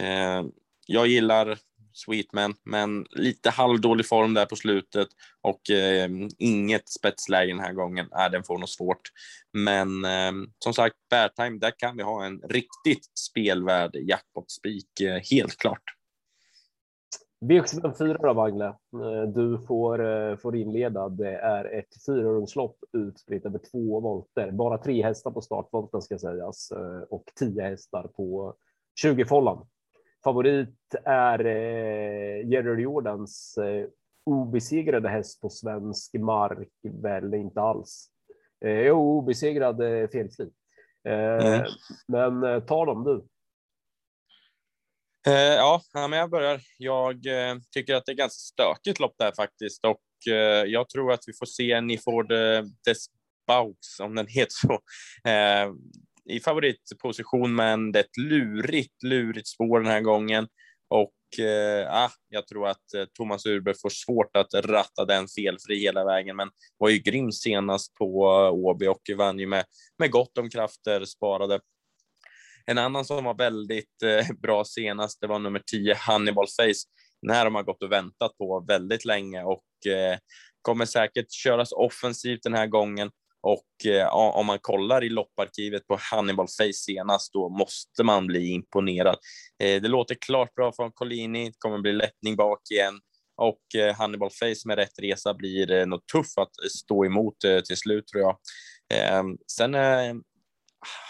Eh, 0.00 0.42
jag 0.86 1.06
gillar 1.06 1.58
Sweetman, 1.94 2.54
men 2.64 3.06
lite 3.10 3.50
halvdålig 3.50 4.08
form 4.08 4.34
där 4.34 4.46
på 4.46 4.56
slutet 4.56 5.08
och 5.40 5.70
eh, 5.70 6.10
inget 6.38 6.88
spetsläge 6.88 7.52
den 7.52 7.60
här 7.60 7.72
gången. 7.72 8.06
Äh, 8.12 8.30
den 8.30 8.44
får 8.44 8.58
nog 8.58 8.68
svårt. 8.68 9.10
Men 9.52 10.04
eh, 10.04 10.32
som 10.58 10.72
sagt, 10.72 10.96
Beartime, 11.10 11.58
där 11.58 11.72
kan 11.78 11.96
vi 11.96 12.02
ha 12.02 12.24
en 12.24 12.40
riktigt 12.40 13.18
spelvärd 13.18 13.96
jackpot-spik, 13.96 15.00
eh, 15.00 15.20
helt 15.30 15.56
klart. 15.56 15.82
V754 17.44 18.18
då, 18.22 18.34
Magne. 18.34 18.64
Eh, 18.64 19.28
du 19.34 19.58
får, 19.66 20.06
eh, 20.06 20.36
får 20.36 20.56
inleda. 20.56 21.08
Det 21.08 21.36
är 21.36 21.64
ett 21.64 22.04
fyrarumslopp 22.06 22.76
utspritt 22.92 23.46
över 23.46 23.58
två 23.58 24.00
volter. 24.00 24.50
Bara 24.50 24.78
tre 24.78 25.02
hästar 25.02 25.30
på 25.30 25.40
startvolten 25.40 26.02
ska 26.02 26.18
sägas 26.18 26.70
eh, 26.70 27.02
och 27.10 27.24
tio 27.34 27.62
hästar 27.62 28.02
på 28.02 28.54
20-fållan. 29.04 29.66
Favorit 30.24 30.94
är 31.04 31.46
eh, 31.46 32.48
Jerry 32.48 32.82
Jordans 32.82 33.58
eh, 33.58 33.86
obesegrade 34.26 35.08
häst 35.08 35.40
på 35.40 35.50
svensk 35.50 36.14
mark. 36.14 36.68
Väl 37.02 37.34
inte 37.34 37.60
alls. 37.60 38.08
Eh, 38.64 38.80
jo, 38.80 39.18
obesegrad 39.18 39.80
eh, 39.80 40.08
felfri. 40.08 40.50
Eh, 41.08 41.46
mm. 41.46 41.66
Men 42.08 42.42
eh, 42.42 42.60
ta 42.60 42.84
dem 42.84 43.04
du. 43.04 43.26
Eh, 45.32 45.54
ja, 45.54 45.80
men 45.92 46.12
jag 46.12 46.30
börjar. 46.30 46.60
Jag 46.78 47.16
tycker 47.74 47.94
att 47.94 48.06
det 48.06 48.12
är 48.12 48.16
ganska 48.16 48.38
stökigt 48.38 49.00
lopp 49.00 49.14
där 49.18 49.32
faktiskt 49.36 49.84
och 49.84 50.00
jag 50.66 50.88
tror 50.88 51.12
att 51.12 51.20
vi 51.26 51.32
får 51.32 51.46
se 51.46 51.80
Niford 51.80 52.32
Desbaux, 52.84 54.00
om 54.00 54.14
den 54.14 54.26
heter 54.26 54.50
så, 54.50 54.78
i 56.28 56.40
favoritposition, 56.40 57.54
men 57.54 57.92
det 57.92 57.98
är 57.98 58.04
ett 58.04 58.16
lurigt, 58.16 59.02
lurigt 59.02 59.48
spår 59.48 59.80
den 59.80 59.92
här 59.92 60.00
gången. 60.00 60.48
Och 60.88 61.44
eh, 61.44 61.94
ah, 61.94 62.10
jag 62.28 62.46
tror 62.46 62.68
att 62.68 62.94
eh, 62.96 63.04
Thomas 63.04 63.46
Urberg 63.46 63.74
får 63.82 63.90
svårt 63.90 64.36
att 64.36 64.54
ratta 64.54 65.04
den 65.04 65.28
felfri 65.28 65.80
hela 65.80 66.04
vägen, 66.04 66.36
men 66.36 66.50
var 66.78 66.88
ju 66.88 66.98
grym 66.98 67.32
senast 67.32 67.94
på 67.94 68.24
eh, 68.24 68.54
Åby 68.54 68.86
och 68.86 69.02
vann 69.16 69.38
ju 69.38 69.46
med, 69.46 69.64
med 69.98 70.10
gott 70.10 70.38
om 70.38 70.50
krafter 70.50 71.04
sparade. 71.04 71.60
En 72.66 72.78
annan 72.78 73.04
som 73.04 73.24
var 73.24 73.34
väldigt 73.34 74.02
eh, 74.02 74.36
bra 74.42 74.64
senast, 74.64 75.20
det 75.20 75.26
var 75.26 75.38
nummer 75.38 75.62
10, 75.66 75.94
Hannibal 75.94 76.46
Face. 76.46 76.88
Den 77.22 77.34
här 77.34 77.44
har 77.44 77.50
man 77.50 77.64
gått 77.64 77.82
och 77.82 77.92
väntat 77.92 78.38
på 78.38 78.64
väldigt 78.68 79.04
länge 79.04 79.42
och 79.42 79.92
eh, 79.92 80.18
kommer 80.62 80.84
säkert 80.84 81.32
köras 81.32 81.72
offensivt 81.72 82.42
den 82.42 82.54
här 82.54 82.66
gången. 82.66 83.10
Och 83.44 83.86
eh, 83.86 84.14
om 84.14 84.46
man 84.46 84.58
kollar 84.58 85.04
i 85.04 85.08
lopparkivet 85.08 85.86
på 85.86 85.98
Hannibal 86.00 86.46
Face 86.46 86.72
senast, 86.72 87.32
då 87.32 87.48
måste 87.48 88.02
man 88.02 88.26
bli 88.26 88.48
imponerad. 88.48 89.16
Eh, 89.62 89.82
det 89.82 89.88
låter 89.88 90.14
klart 90.14 90.54
bra 90.54 90.72
från 90.72 90.92
Collini, 90.92 91.44
det 91.44 91.58
kommer 91.58 91.78
bli 91.78 91.92
lättning 91.92 92.36
bak 92.36 92.60
igen 92.70 93.00
och 93.36 93.80
eh, 93.80 93.94
Hannibal 93.94 94.30
Face 94.30 94.68
med 94.68 94.78
rätt 94.78 94.98
resa 94.98 95.34
blir 95.34 95.70
eh, 95.70 95.86
nog 95.86 96.06
tuff 96.06 96.38
att 96.38 96.70
stå 96.70 97.04
emot 97.04 97.44
eh, 97.44 97.60
till 97.60 97.76
slut 97.76 98.06
tror 98.06 98.22
jag. 98.22 98.36
Eh, 98.94 99.22
sen 99.52 99.74
eh, 99.74 100.14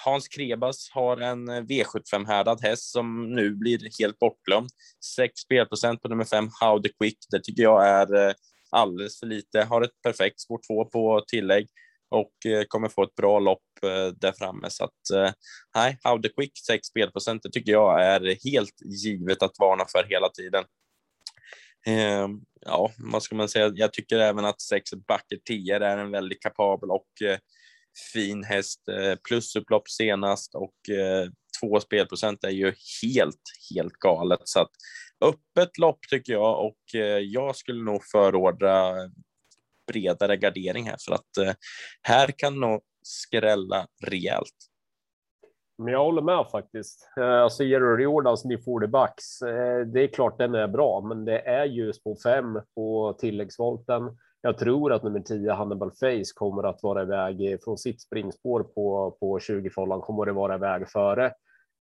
Hans 0.05 0.29
Krebas 0.29 0.91
har 0.91 1.17
en 1.17 1.49
eh, 1.49 1.63
V75 1.63 2.27
härdad 2.27 2.63
häst 2.63 2.93
som 2.93 3.35
nu 3.35 3.55
blir 3.55 3.79
helt 4.01 4.19
bortglömd. 4.19 4.69
6 5.17 5.41
spelprocent 5.41 6.03
på 6.03 6.09
nummer 6.09 6.25
5 6.25 6.49
How 6.61 6.83
the 6.83 6.89
Quick. 6.89 7.19
Det 7.31 7.41
tycker 7.43 7.63
jag 7.63 7.89
är 7.89 8.29
eh, 8.29 8.35
alldeles 8.71 9.19
för 9.19 9.27
lite. 9.27 9.63
Har 9.63 9.83
ett 9.83 10.03
perfekt 10.03 10.41
spår 10.41 10.61
2 10.69 10.85
på 10.85 11.25
tillägg 11.29 11.69
och 12.11 12.47
eh, 12.47 12.65
kommer 12.69 12.89
få 12.89 13.03
ett 13.03 13.15
bra 13.15 13.39
lopp 13.39 13.63
eh, 13.83 14.07
där 14.07 14.33
framme. 14.33 14.71
Så 14.71 14.85
att 14.85 15.11
eh, 15.15 15.33
nej, 15.75 15.99
How 16.03 16.23
the 16.23 16.29
Quick 16.29 16.53
6 16.67 16.87
spelprocent, 16.87 17.43
det 17.43 17.51
tycker 17.51 17.73
jag 17.73 18.05
är 18.05 18.51
helt 18.51 19.05
givet 19.05 19.43
att 19.43 19.59
varna 19.59 19.85
för 19.93 20.05
hela 20.09 20.29
tiden. 20.29 20.65
Ehm, 21.87 22.41
ja, 22.61 22.91
vad 23.13 23.23
ska 23.23 23.37
man 23.37 23.49
säga? 23.49 23.73
Jag 23.75 23.93
tycker 23.93 24.19
även 24.19 24.45
att 24.45 24.61
6 24.61 24.91
Bucket 24.91 25.45
10 25.45 25.77
är 25.77 25.99
en 25.99 26.11
väldigt 26.11 26.43
kapabel 26.43 26.91
och 26.91 27.09
fin 28.15 28.45
häst. 28.45 28.81
Plusupplopp 29.29 29.89
senast 29.89 30.55
och 30.55 30.75
två 31.61 31.81
spelprocent 31.81 32.45
är 32.45 32.51
ju 32.51 32.73
helt, 33.03 33.43
helt 33.75 33.93
galet. 33.93 34.41
Så 34.45 34.61
att 34.61 34.71
öppet 35.21 35.79
lopp 35.79 35.99
tycker 36.11 36.33
jag 36.33 36.67
och 36.67 36.79
jag 37.21 37.57
skulle 37.57 37.85
nog 37.85 38.05
förorda 38.05 38.95
bredare 39.93 40.37
gardering 40.37 40.85
här 40.85 40.97
för 41.09 41.15
att 41.15 41.37
eh, 41.47 41.55
här 42.03 42.29
kan 42.37 42.61
nog 42.61 42.81
skrälla 43.03 43.87
rejält. 44.07 44.55
Men 45.79 45.93
jag 45.93 46.05
håller 46.05 46.23
med 46.23 46.47
faktiskt. 46.53 47.09
Eh, 47.21 47.41
alltså 47.41 47.65
Jerry 47.65 48.03
Jordans 48.03 48.45
Before 48.45 48.87
the 48.87 48.91
Bucks, 48.91 49.43
eh, 49.43 49.87
det 49.87 50.03
är 50.03 50.07
klart 50.07 50.39
den 50.39 50.55
är 50.55 50.69
bra, 50.69 51.01
men 51.01 51.25
det 51.25 51.39
är 51.39 51.65
ju 51.65 51.93
på 52.05 52.17
fem 52.25 52.61
på 52.75 53.17
tilläggsvolten. 53.19 54.19
Jag 54.41 54.59
tror 54.59 54.93
att 54.93 55.03
nummer 55.03 55.21
10 55.21 55.53
Hannibal 55.53 55.91
Face 55.91 56.33
kommer 56.35 56.63
att 56.63 56.83
vara 56.83 57.03
iväg 57.03 57.59
från 57.65 57.79
sitt 57.79 58.01
springspår 58.01 58.63
på, 58.63 59.17
på 59.21 59.39
20-fållan, 59.39 60.01
kommer 60.01 60.27
det 60.27 60.33
vara 60.33 60.55
iväg 60.55 60.89
före 60.89 61.27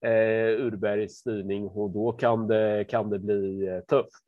eh, 0.06 0.66
Urbergs 0.66 1.14
styrning 1.14 1.68
och 1.68 1.90
då 1.90 2.12
kan 2.12 2.48
det, 2.48 2.86
kan 2.90 3.10
det 3.10 3.20
bli 3.20 3.68
eh, 3.68 3.80
tufft. 3.80 4.24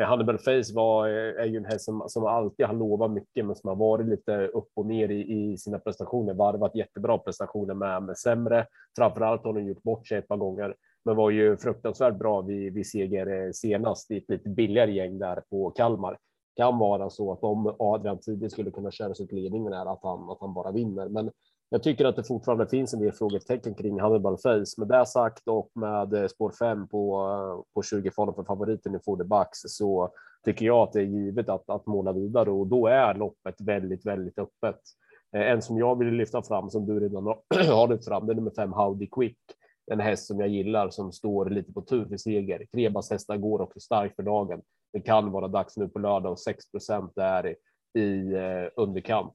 Eh, 0.00 0.06
Hannibal 0.06 0.38
Face 0.38 0.74
var, 0.74 1.08
eh, 1.08 1.42
är 1.42 1.44
ju 1.44 1.56
en 1.56 1.64
häst 1.64 1.84
som, 1.84 2.04
som 2.06 2.26
alltid 2.26 2.66
har 2.66 2.74
lovat 2.74 3.10
mycket, 3.10 3.46
men 3.46 3.56
som 3.56 3.68
har 3.68 3.76
varit 3.76 4.08
lite 4.08 4.46
upp 4.46 4.68
och 4.74 4.86
ner 4.86 5.08
i, 5.08 5.52
i 5.52 5.58
sina 5.58 5.78
prestationer. 5.78 6.34
Varvat 6.34 6.74
jättebra 6.74 7.18
prestationer 7.18 7.74
med, 7.74 8.02
med 8.02 8.18
sämre. 8.18 8.66
Framförallt 8.96 9.44
har 9.44 9.52
hon 9.52 9.66
gjort 9.66 9.82
bort 9.82 10.08
sig 10.08 10.18
ett 10.18 10.28
par 10.28 10.36
gånger, 10.36 10.74
men 11.04 11.16
var 11.16 11.30
ju 11.30 11.56
fruktansvärt 11.56 12.16
bra 12.16 12.40
vid, 12.40 12.74
vid 12.74 12.86
seger 12.86 13.26
eh, 13.46 13.50
senast 13.52 14.10
i 14.10 14.16
ett 14.16 14.30
lite 14.30 14.48
billigare 14.48 14.92
gäng 14.92 15.18
där 15.18 15.42
på 15.50 15.70
Kalmar. 15.70 16.18
Kan 16.56 16.78
vara 16.78 17.10
så 17.10 17.32
att 17.32 17.42
om 17.42 17.76
Adrian 17.78 18.18
tidigt 18.18 18.52
skulle 18.52 18.70
kunna 18.70 18.90
köra 18.90 19.14
sig 19.14 19.28
till 19.28 19.38
ledningen 19.38 19.72
är 19.72 19.92
att 19.92 20.02
han, 20.02 20.30
att 20.30 20.40
han 20.40 20.54
bara 20.54 20.72
vinner. 20.72 21.08
Men 21.08 21.30
jag 21.74 21.82
tycker 21.82 22.04
att 22.04 22.16
det 22.16 22.24
fortfarande 22.24 22.66
finns 22.66 22.94
en 22.94 23.00
del 23.00 23.12
frågetecken 23.12 23.74
kring 23.74 24.00
Hannibal 24.00 24.38
Face. 24.38 24.74
Med 24.78 24.88
det 24.88 25.06
sagt 25.06 25.48
och 25.48 25.70
med 25.74 26.14
eh, 26.14 26.26
spår 26.26 26.52
5 26.58 26.88
på, 26.88 27.16
eh, 27.16 27.74
på 27.74 27.82
20 27.82 28.10
fållan 28.10 28.34
för 28.34 28.44
favoriten 28.44 28.94
i 28.94 28.98
Foderbacks 29.04 29.58
så 29.62 30.10
tycker 30.44 30.66
jag 30.66 30.78
att 30.78 30.92
det 30.92 31.00
är 31.00 31.04
givet 31.04 31.48
att, 31.48 31.70
att 31.70 31.86
måla 31.86 32.12
vidare 32.12 32.50
och 32.50 32.66
då 32.66 32.86
är 32.86 33.14
loppet 33.14 33.60
väldigt, 33.60 34.06
väldigt 34.06 34.38
öppet. 34.38 34.80
Eh, 35.36 35.50
en 35.50 35.62
som 35.62 35.78
jag 35.78 35.98
vill 35.98 36.08
lyfta 36.08 36.42
fram 36.42 36.70
som 36.70 36.86
du 36.86 37.00
redan 37.00 37.26
har 37.26 37.88
lyft 37.88 38.04
fram, 38.04 38.26
det 38.26 38.32
är 38.32 38.34
nummer 38.34 38.52
5 38.56 38.72
Howdy 38.72 39.06
Quick. 39.06 39.38
En 39.92 40.00
häst 40.00 40.26
som 40.26 40.40
jag 40.40 40.48
gillar 40.48 40.90
som 40.90 41.12
står 41.12 41.50
lite 41.50 41.72
på 41.72 41.82
tur 41.82 42.04
för 42.04 42.16
seger. 42.16 42.66
Krebas 42.72 43.10
hästar 43.10 43.36
går 43.36 43.60
också 43.60 43.80
starkt 43.80 44.16
för 44.16 44.22
dagen. 44.22 44.62
Det 44.92 45.00
kan 45.00 45.30
vara 45.30 45.48
dags 45.48 45.76
nu 45.76 45.88
på 45.88 45.98
lördag 45.98 46.32
och 46.32 46.40
6 46.40 46.64
är 47.16 47.56
i, 47.98 48.36
underkant 48.76 49.34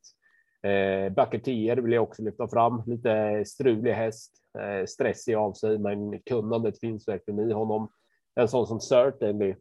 eh, 0.63 1.05
underkant. 1.05 1.85
Vill 1.85 1.93
jag 1.93 2.03
också 2.03 2.21
lyfta 2.21 2.47
fram. 2.47 2.83
Lite 2.85 3.43
strulig 3.45 3.93
häst, 3.93 4.31
eh, 4.59 4.85
stressig 4.85 5.35
av 5.35 5.53
sig, 5.53 5.77
men 5.77 6.19
kunnandet 6.19 6.79
finns 6.79 7.07
verkligen 7.07 7.49
i 7.49 7.53
honom. 7.53 7.89
En 8.35 8.47
sån 8.47 8.67
som 8.67 8.79
Certainly 8.79 9.55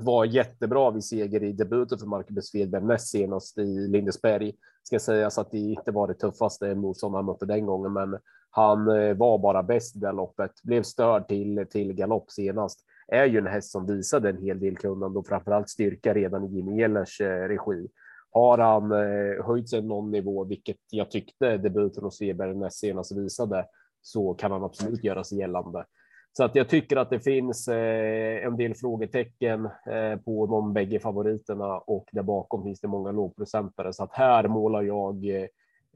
var 0.00 0.24
jättebra 0.24 0.90
vid 0.90 1.04
seger 1.04 1.42
i 1.42 1.52
debuten 1.52 1.98
för 1.98 2.06
Marcus 2.06 2.46
Svedberg 2.46 2.84
näst 2.84 3.08
senast 3.08 3.58
i 3.58 3.88
Lindesberg. 3.88 4.54
Ska 4.82 4.98
sägas 4.98 5.38
att 5.38 5.50
det 5.50 5.58
inte 5.58 5.90
var 5.90 6.08
det 6.08 6.14
tuffaste 6.14 6.74
motstånd 6.74 7.14
han 7.14 7.24
mötte 7.24 7.46
den 7.46 7.66
gången, 7.66 7.92
men 7.92 8.18
han 8.50 8.88
eh, 8.88 9.16
var 9.16 9.38
bara 9.38 9.62
bäst 9.62 9.96
i 9.96 9.98
det 9.98 10.12
loppet. 10.12 10.62
Blev 10.62 10.82
störd 10.82 11.28
till 11.28 11.66
till 11.70 11.92
galopp 11.92 12.30
senast. 12.30 12.80
Är 13.08 13.24
ju 13.24 13.38
en 13.38 13.46
häst 13.46 13.70
som 13.70 13.86
visade 13.86 14.28
en 14.28 14.42
hel 14.42 14.60
del 14.60 14.76
kunnande 14.76 15.18
och 15.18 15.26
framförallt 15.26 15.68
styrka 15.68 16.14
redan 16.14 16.44
i 16.44 16.56
Jimmy 16.56 16.82
Ehlers 16.82 17.20
regi. 17.20 17.88
Har 18.36 18.58
han 18.58 18.92
eh, 18.92 19.46
höjt 19.46 19.68
sig 19.68 19.82
någon 19.82 20.10
nivå, 20.10 20.44
vilket 20.44 20.76
jag 20.90 21.10
tyckte 21.10 21.56
debuten 21.56 22.04
hos 22.04 22.18
Sveberg 22.18 22.54
näst 22.54 22.78
senast 22.78 23.16
visade, 23.16 23.66
så 24.02 24.34
kan 24.34 24.52
han 24.52 24.64
absolut 24.64 25.04
göra 25.04 25.24
sig 25.24 25.38
gällande. 25.38 25.84
Så 26.32 26.44
att 26.44 26.54
jag 26.54 26.68
tycker 26.68 26.96
att 26.96 27.10
det 27.10 27.20
finns 27.20 27.68
eh, 27.68 28.46
en 28.46 28.56
del 28.56 28.74
frågetecken 28.74 29.64
eh, 29.64 30.16
på 30.24 30.46
de 30.46 30.72
bägge 30.72 31.00
favoriterna 31.00 31.78
och 31.78 32.08
där 32.12 32.22
bakom 32.22 32.64
finns 32.64 32.80
det 32.80 32.88
många 32.88 33.12
lågprocentare. 33.12 33.92
Så 33.92 34.04
att 34.04 34.12
här 34.12 34.48
målar 34.48 34.82
jag 34.82 35.24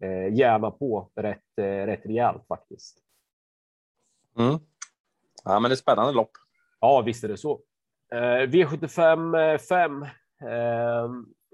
eh, 0.00 0.34
gärna 0.34 0.70
på 0.70 1.10
rätt, 1.14 1.58
eh, 1.58 1.64
rätt 1.64 2.06
rejält 2.06 2.46
faktiskt. 2.48 2.98
Mm. 4.38 4.58
Ja, 5.44 5.60
men 5.60 5.68
det 5.70 5.74
är 5.74 5.76
spännande 5.76 6.12
lopp. 6.12 6.32
Ja, 6.80 7.02
visst 7.06 7.24
är 7.24 7.28
det 7.28 7.36
så. 7.36 7.60
Eh, 8.12 8.46
V75 8.46 9.58
5 9.58 10.06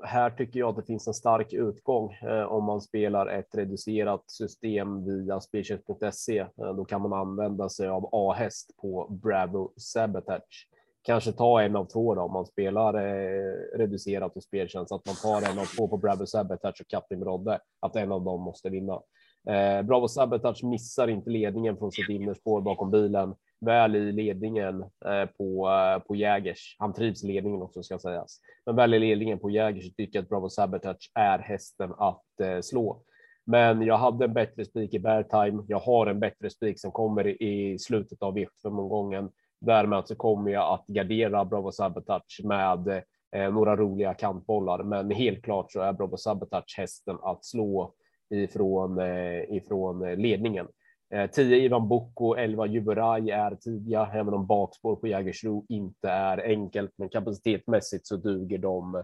här 0.05 0.31
tycker 0.31 0.61
jag 0.61 0.69
att 0.69 0.77
det 0.77 0.83
finns 0.83 1.07
en 1.07 1.15
stark 1.15 1.53
utgång 1.53 2.13
eh, 2.13 2.43
om 2.43 2.65
man 2.65 2.81
spelar 2.81 3.27
ett 3.27 3.55
reducerat 3.55 4.31
system 4.31 5.05
via 5.05 5.41
spelcheck.se. 5.41 6.39
Eh, 6.39 6.75
då 6.77 6.85
kan 6.85 7.03
man 7.03 7.13
använda 7.13 7.69
sig 7.69 7.89
av 7.89 8.09
A-häst 8.13 8.71
på 8.81 9.07
Bravo 9.23 9.73
Sabotage. 9.77 10.69
Kanske 11.03 11.33
ta 11.33 11.63
en 11.63 11.77
av 11.77 11.85
två 11.85 12.15
då, 12.15 12.23
om 12.23 12.33
man 12.33 12.47
spelar 12.47 12.95
eh, 12.95 13.79
reducerat 13.79 14.37
och 14.37 14.43
speltjänst, 14.43 14.93
att 14.93 15.07
man 15.07 15.15
tar 15.15 15.51
en 15.51 15.59
av 15.59 15.65
två 15.77 15.89
på 15.89 15.97
Bravo 15.97 16.27
Sabotage 16.27 16.81
och 16.81 16.89
Kapten 16.89 17.25
Rodde, 17.25 17.59
att 17.81 17.97
en 17.97 18.13
av 18.13 18.25
dem 18.25 18.43
måste 18.43 18.71
vinna. 18.71 19.01
Eh, 19.49 19.83
Bravo 19.83 20.09
Sabotage 20.09 20.65
missar 20.65 21.09
inte 21.09 21.31
ledningen 21.31 21.77
från 21.77 21.93
sitt 21.93 22.09
innerspår 22.09 22.61
bakom 22.61 22.91
bilen 22.91 23.35
väl 23.67 23.97
i 23.97 24.13
ledningen 24.13 24.83
eh, 24.83 25.27
på, 25.39 25.69
eh, 25.69 25.99
på 25.99 26.17
Jägers. 26.17 26.77
Han 26.79 26.93
trivs 26.93 27.25
i 27.25 27.27
ledningen 27.27 27.63
också 27.63 27.83
ska 27.83 27.99
sägas. 27.99 28.41
Men 28.67 28.77
väl 28.77 28.95
i 28.95 28.99
ledningen 28.99 29.39
på 29.39 29.51
Jägers 29.51 29.95
tycker 29.95 30.19
jag 30.19 30.23
att 30.23 30.29
Bravo 30.29 30.49
Sabotage 30.49 31.11
är 31.15 31.39
hästen 31.39 31.93
att 31.99 32.41
eh, 32.41 32.61
slå. 32.61 33.03
Men 33.45 33.83
jag 33.83 33.97
hade 33.97 34.25
en 34.25 34.33
bättre 34.33 34.65
spik 34.65 34.95
i 34.95 34.99
bear 34.99 35.23
time. 35.23 35.65
Jag 35.69 35.79
har 35.79 36.07
en 36.07 36.21
bättre 36.21 36.51
spik 36.51 36.81
som 36.81 36.93
kommer 36.93 37.43
i 37.43 37.79
slutet 37.79 38.23
av 38.23 38.39
V75-omgången. 38.39 39.31
Därmed 39.61 40.07
så 40.07 40.15
kommer 40.15 40.51
jag 40.51 40.75
att 40.75 40.87
gardera 40.87 41.45
Bravo 41.45 41.73
Sabotage 41.73 42.41
med 42.45 43.03
eh, 43.37 43.53
några 43.53 43.77
roliga 43.77 44.15
kantbollar. 44.15 44.83
Men 44.83 45.11
helt 45.11 45.43
klart 45.43 45.73
så 45.73 45.81
är 45.81 45.93
Bravo 45.93 46.17
Sabotage 46.17 46.75
hästen 46.77 47.19
att 47.23 47.45
slå 47.45 47.93
ifrån, 48.31 48.99
eh, 48.99 49.57
ifrån 49.57 50.15
ledningen. 50.15 50.67
Eh, 51.11 51.31
10 51.31 51.57
Ivan 51.57 51.89
Boko, 51.89 52.35
11 52.35 52.67
Juberaj 52.67 53.31
är 53.31 53.55
tidiga, 53.55 54.11
även 54.13 54.35
om 54.35 54.47
bakspår 54.47 54.97
på 54.97 55.07
Jägersro 55.07 55.67
inte 55.69 56.09
är 56.09 56.39
enkelt, 56.39 56.91
men 56.97 57.09
kapacitetmässigt 57.09 58.07
så 58.07 58.17
duger 58.17 58.59
de 58.59 58.95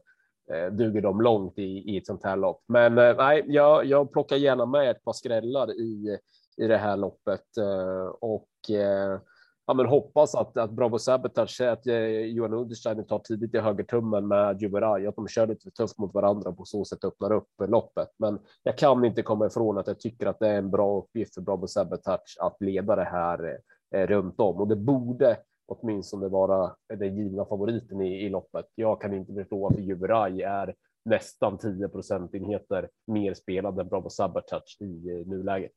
eh, 0.52 0.72
duger 0.72 1.00
de 1.00 1.20
långt 1.20 1.58
i, 1.58 1.62
i 1.62 1.96
ett 1.96 2.06
sånt 2.06 2.24
här 2.24 2.36
lopp. 2.36 2.64
Men 2.68 2.98
eh, 2.98 3.16
nej, 3.16 3.44
jag, 3.46 3.84
jag 3.84 4.12
plockar 4.12 4.36
gärna 4.36 4.66
med 4.66 4.90
ett 4.90 5.04
par 5.04 5.12
skrällar 5.12 5.80
i, 5.80 6.18
i 6.56 6.66
det 6.66 6.76
här 6.76 6.96
loppet 6.96 7.56
eh, 7.56 8.06
och 8.20 8.70
eh, 8.70 9.20
ja, 9.66 9.74
men 9.74 9.86
hoppas 9.86 10.34
att, 10.34 10.56
att 10.56 10.70
Bravo 10.70 10.98
Sabotage, 10.98 11.60
att 11.60 11.86
eh, 11.86 12.06
Johan 12.06 12.54
Understeiner 12.54 13.02
tar 13.02 13.18
tidigt 13.18 13.54
i 13.54 13.58
högertummen 13.58 14.28
med 14.28 14.62
Juberaj, 14.62 15.06
att 15.06 15.16
de 15.16 15.28
kör 15.28 15.46
lite 15.46 15.70
tufft 15.70 15.98
mot 15.98 16.14
varandra 16.14 16.52
på 16.52 16.64
så 16.64 16.84
sätt 16.84 17.04
öppnar 17.04 17.32
upp 17.32 17.48
loppet. 17.58 18.08
Men 18.16 18.38
jag 18.62 18.78
kan 18.78 19.04
inte 19.04 19.22
komma 19.22 19.46
ifrån 19.46 19.78
att 19.78 19.86
jag 19.86 20.00
tycker 20.00 20.26
att 20.26 20.38
det 20.38 20.48
är 20.48 20.58
en 20.58 20.70
bra 20.70 20.98
uppgift 20.98 21.34
för 21.34 21.40
Bravo 21.40 21.66
Sabotage 21.66 22.36
att 22.40 22.56
leda 22.60 22.96
det 22.96 23.04
här 23.04 23.58
eh, 23.94 24.06
runt 24.06 24.40
om 24.40 24.56
och 24.56 24.68
det 24.68 24.76
borde 24.76 25.36
åtminstone 25.66 26.28
vara 26.28 26.74
den 26.98 27.16
givna 27.16 27.44
favoriten 27.44 28.00
i, 28.00 28.26
i 28.26 28.28
loppet. 28.28 28.66
Jag 28.74 29.00
kan 29.00 29.14
inte 29.14 29.34
förstå 29.34 29.58
varför 29.58 29.80
Juberaj 29.80 30.42
är 30.42 30.74
nästan 31.04 31.58
10 31.58 31.88
procentenheter 31.88 32.88
mer 33.06 33.34
spelad 33.34 33.78
än 33.78 33.88
Bravo 33.88 34.10
Sabotage 34.10 34.76
i 34.80 35.10
eh, 35.10 35.26
nuläget. 35.26 35.72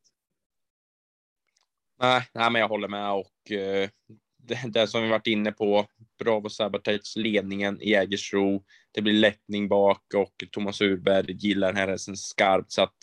Nej, 1.99 2.27
nej, 2.34 2.51
men 2.51 2.62
jag 2.62 2.67
håller 2.67 2.88
med 2.88 3.12
och 3.12 3.51
eh, 3.51 3.89
det, 4.38 4.60
det, 4.67 4.88
som 4.88 5.03
vi 5.03 5.10
varit 5.10 5.27
inne 5.27 5.51
på. 5.51 5.86
Bravo 6.19 6.49
Sabotage 6.49 7.13
ledningen 7.15 7.81
i 7.81 7.89
Jägersro. 7.89 8.63
Det 8.91 9.01
blir 9.01 9.13
lättning 9.13 9.67
bak 9.67 10.01
och 10.15 10.43
Thomas 10.51 10.81
Urberg 10.81 11.31
gillar 11.31 11.67
den 11.67 11.77
här 11.77 11.88
hästen 11.88 12.17
skarpt 12.17 12.71
så 12.71 12.81
att 12.81 12.95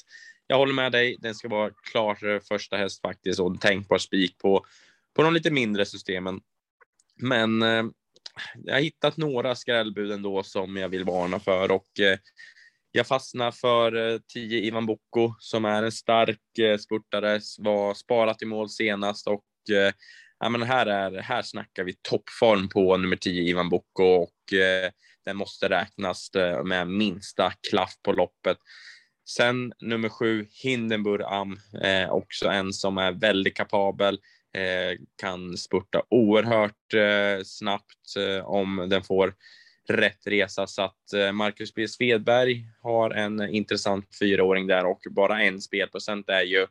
jag 0.46 0.58
håller 0.58 0.74
med 0.74 0.92
dig. 0.92 1.16
Den 1.20 1.34
ska 1.34 1.48
vara 1.48 1.70
klar 1.92 2.40
första 2.48 2.76
häst 2.76 3.00
faktiskt 3.00 3.40
och 3.40 3.60
tänkbar 3.60 3.98
spik 3.98 4.38
på 4.38 4.64
på 5.14 5.22
de 5.22 5.34
lite 5.34 5.50
mindre 5.50 5.86
systemen. 5.86 6.40
Men 7.16 7.62
eh, 7.62 7.84
jag 8.64 8.74
har 8.74 8.80
hittat 8.80 9.16
några 9.16 9.54
skrällbud 9.54 10.12
ändå 10.12 10.42
som 10.42 10.76
jag 10.76 10.88
vill 10.88 11.04
varna 11.04 11.40
för 11.40 11.70
och 11.70 12.00
eh, 12.00 12.18
jag 12.92 13.06
fastnar 13.06 13.50
för 13.50 14.12
eh, 14.12 14.18
10 14.32 14.58
Ivan 14.58 14.86
Boko, 14.86 15.34
som 15.38 15.64
är 15.64 15.82
en 15.82 15.92
stark 15.92 16.58
eh, 16.58 16.78
spurtare, 16.78 17.40
var 17.58 17.94
sparat 17.94 18.42
i 18.42 18.46
mål 18.46 18.68
senast 18.68 19.26
och 19.26 19.44
eh, 19.70 19.92
ja, 20.38 20.48
men 20.48 20.62
här, 20.62 20.86
är, 20.86 21.20
här 21.20 21.42
snackar 21.42 21.84
vi 21.84 21.94
toppform 22.02 22.68
på 22.68 22.96
nummer 22.96 23.16
10 23.16 23.42
Ivan 23.42 23.68
Boko. 23.68 24.04
och 24.04 24.52
eh, 24.52 24.90
den 25.24 25.36
måste 25.36 25.68
räknas 25.68 26.30
med 26.64 26.88
minsta 26.88 27.52
klaff 27.70 27.94
på 28.02 28.12
loppet. 28.12 28.56
Sen 29.28 29.72
nummer 29.80 30.08
sju, 30.08 30.46
Hindenburg 30.62 31.22
Am, 31.22 31.58
eh, 31.82 32.10
också 32.10 32.48
en 32.48 32.72
som 32.72 32.98
är 32.98 33.12
väldigt 33.12 33.56
kapabel, 33.56 34.18
eh, 34.54 34.98
kan 35.20 35.56
spurta 35.56 36.02
oerhört 36.10 36.94
eh, 36.94 37.44
snabbt 37.44 38.14
om 38.44 38.86
den 38.90 39.02
får 39.02 39.34
rätt 39.88 40.26
resa. 40.26 40.66
Så 40.66 40.82
att 40.82 41.12
eh, 41.12 41.32
Marcus 41.32 41.74
B. 41.74 41.88
Svedberg 41.88 42.66
har 42.82 43.10
en 43.10 43.48
intressant 43.48 44.16
fyraåring 44.18 44.66
där 44.66 44.86
och 44.86 45.00
bara 45.10 45.42
en 45.42 45.60
spelprocent 45.60 46.28
är 46.28 46.42
ju, 46.42 46.66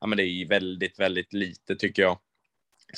ja 0.00 0.06
men 0.06 0.16
det 0.16 0.24
är 0.24 0.26
ju 0.26 0.46
väldigt, 0.46 0.98
väldigt 0.98 1.32
lite 1.32 1.76
tycker 1.76 2.02
jag. 2.02 2.18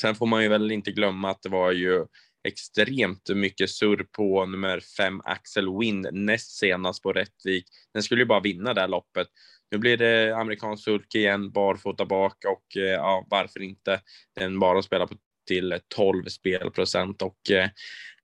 Sen 0.01 0.15
får 0.15 0.27
man 0.27 0.43
ju 0.43 0.49
väl 0.49 0.71
inte 0.71 0.91
glömma 0.91 1.31
att 1.31 1.43
det 1.43 1.49
var 1.49 1.73
ju 1.73 2.07
extremt 2.49 3.31
mycket 3.35 3.71
surr 3.71 4.07
på 4.13 4.47
nummer 4.47 4.81
fem 4.81 5.21
Axel 5.25 5.79
Wind 5.79 6.07
näst 6.13 6.59
senast 6.59 7.03
på 7.03 7.13
Rättvik. 7.13 7.65
Den 7.93 8.03
skulle 8.03 8.23
ju 8.23 8.27
bara 8.27 8.41
vinna 8.41 8.75
det 8.75 8.81
här 8.81 8.89
loppet. 8.89 9.29
Nu 9.71 9.79
blir 9.79 9.97
det 9.97 10.37
amerikansk 10.37 10.85
surk 10.85 11.15
igen, 11.15 11.51
barfota 11.51 12.05
bak 12.05 12.37
och 12.47 12.77
eh, 12.77 12.83
ja, 12.83 13.27
varför 13.31 13.63
inte? 13.63 14.01
Den 14.35 14.59
bara 14.59 14.83
spelar 14.83 15.07
på 15.07 15.15
till 15.47 15.79
12 15.89 16.25
spelprocent 16.25 17.23
och 17.23 17.51
eh, 17.51 17.69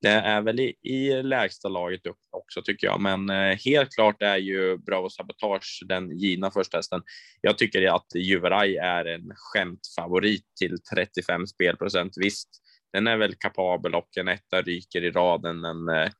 det 0.02 0.08
är 0.08 0.40
väl 0.40 0.60
i, 0.60 0.74
i 0.82 1.22
lägsta 1.22 1.68
laget 1.68 2.00
också 2.30 2.62
tycker 2.62 2.86
jag. 2.86 3.00
Men 3.00 3.30
eh, 3.30 3.58
helt 3.64 3.94
klart 3.94 4.22
är 4.22 4.36
ju 4.36 4.78
Bravo 4.78 5.10
Sabotage 5.10 5.82
den 5.88 6.18
givna 6.18 6.50
första 6.50 6.76
hästen. 6.76 7.02
Jag 7.40 7.58
tycker 7.58 7.94
att 7.94 8.14
Juveraj 8.14 8.76
är 8.76 9.04
en 9.04 9.32
skämtfavorit 9.34 10.44
till 10.60 10.76
35 10.94 11.46
spelprocent. 11.46 12.12
Visst, 12.16 12.48
den 12.92 13.06
är 13.06 13.16
väl 13.16 13.34
kapabel 13.34 13.94
och 13.94 14.08
en 14.16 14.28
etta 14.28 14.62
ryker 14.62 15.04
i 15.04 15.10
raden, 15.10 15.60
men 15.60 15.88
eh, 15.88 16.10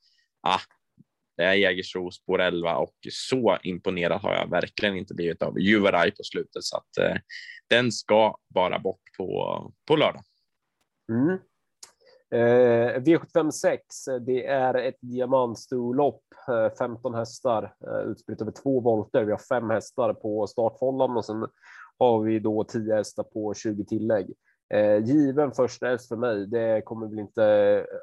ah, 0.43 0.61
det 1.37 1.45
är 1.45 1.55
Jägersro 1.55 2.11
spår 2.11 2.41
11 2.41 2.77
och 2.77 2.97
så 3.11 3.59
imponerad 3.63 4.21
har 4.21 4.35
jag 4.35 4.51
verkligen 4.51 4.97
inte 4.97 5.15
blivit 5.15 5.43
av 5.43 5.61
Juveraj 5.61 6.11
på 6.11 6.23
slutet 6.23 6.65
så 6.65 6.77
att 6.77 6.99
eh, 6.99 7.17
den 7.69 7.93
ska 7.93 8.37
bara 8.55 8.79
bort 8.79 9.03
på, 9.17 9.73
på 9.89 9.97
lördag. 9.97 10.23
Mm. 11.11 11.39
Eh, 12.33 13.01
V756, 13.01 13.79
det 14.27 14.47
är 14.47 14.75
ett 14.75 14.99
diamantstorlopp, 15.01 16.23
eh, 16.49 16.77
15 16.79 17.15
hästar 17.15 17.75
eh, 17.87 18.11
utspritt 18.11 18.41
över 18.41 18.53
två 18.53 18.81
volter. 18.81 19.25
Vi 19.25 19.31
har 19.31 19.39
fem 19.39 19.71
hästar 19.71 20.15
på 20.15 20.47
startfållan 20.47 21.17
och 21.17 21.25
sen 21.25 21.47
har 21.99 22.23
vi 22.23 22.39
då 22.39 22.65
10 22.65 22.95
hästar 22.95 23.23
på 23.23 23.55
20 23.55 23.85
tillägg. 23.85 24.35
Eh, 24.75 25.05
given 25.05 25.53
första 25.53 25.87
häst 25.87 26.09
för 26.09 26.17
mig. 26.17 26.47
Det 26.47 26.83
kommer 26.85 27.07
väl 27.07 27.19
inte 27.19 27.43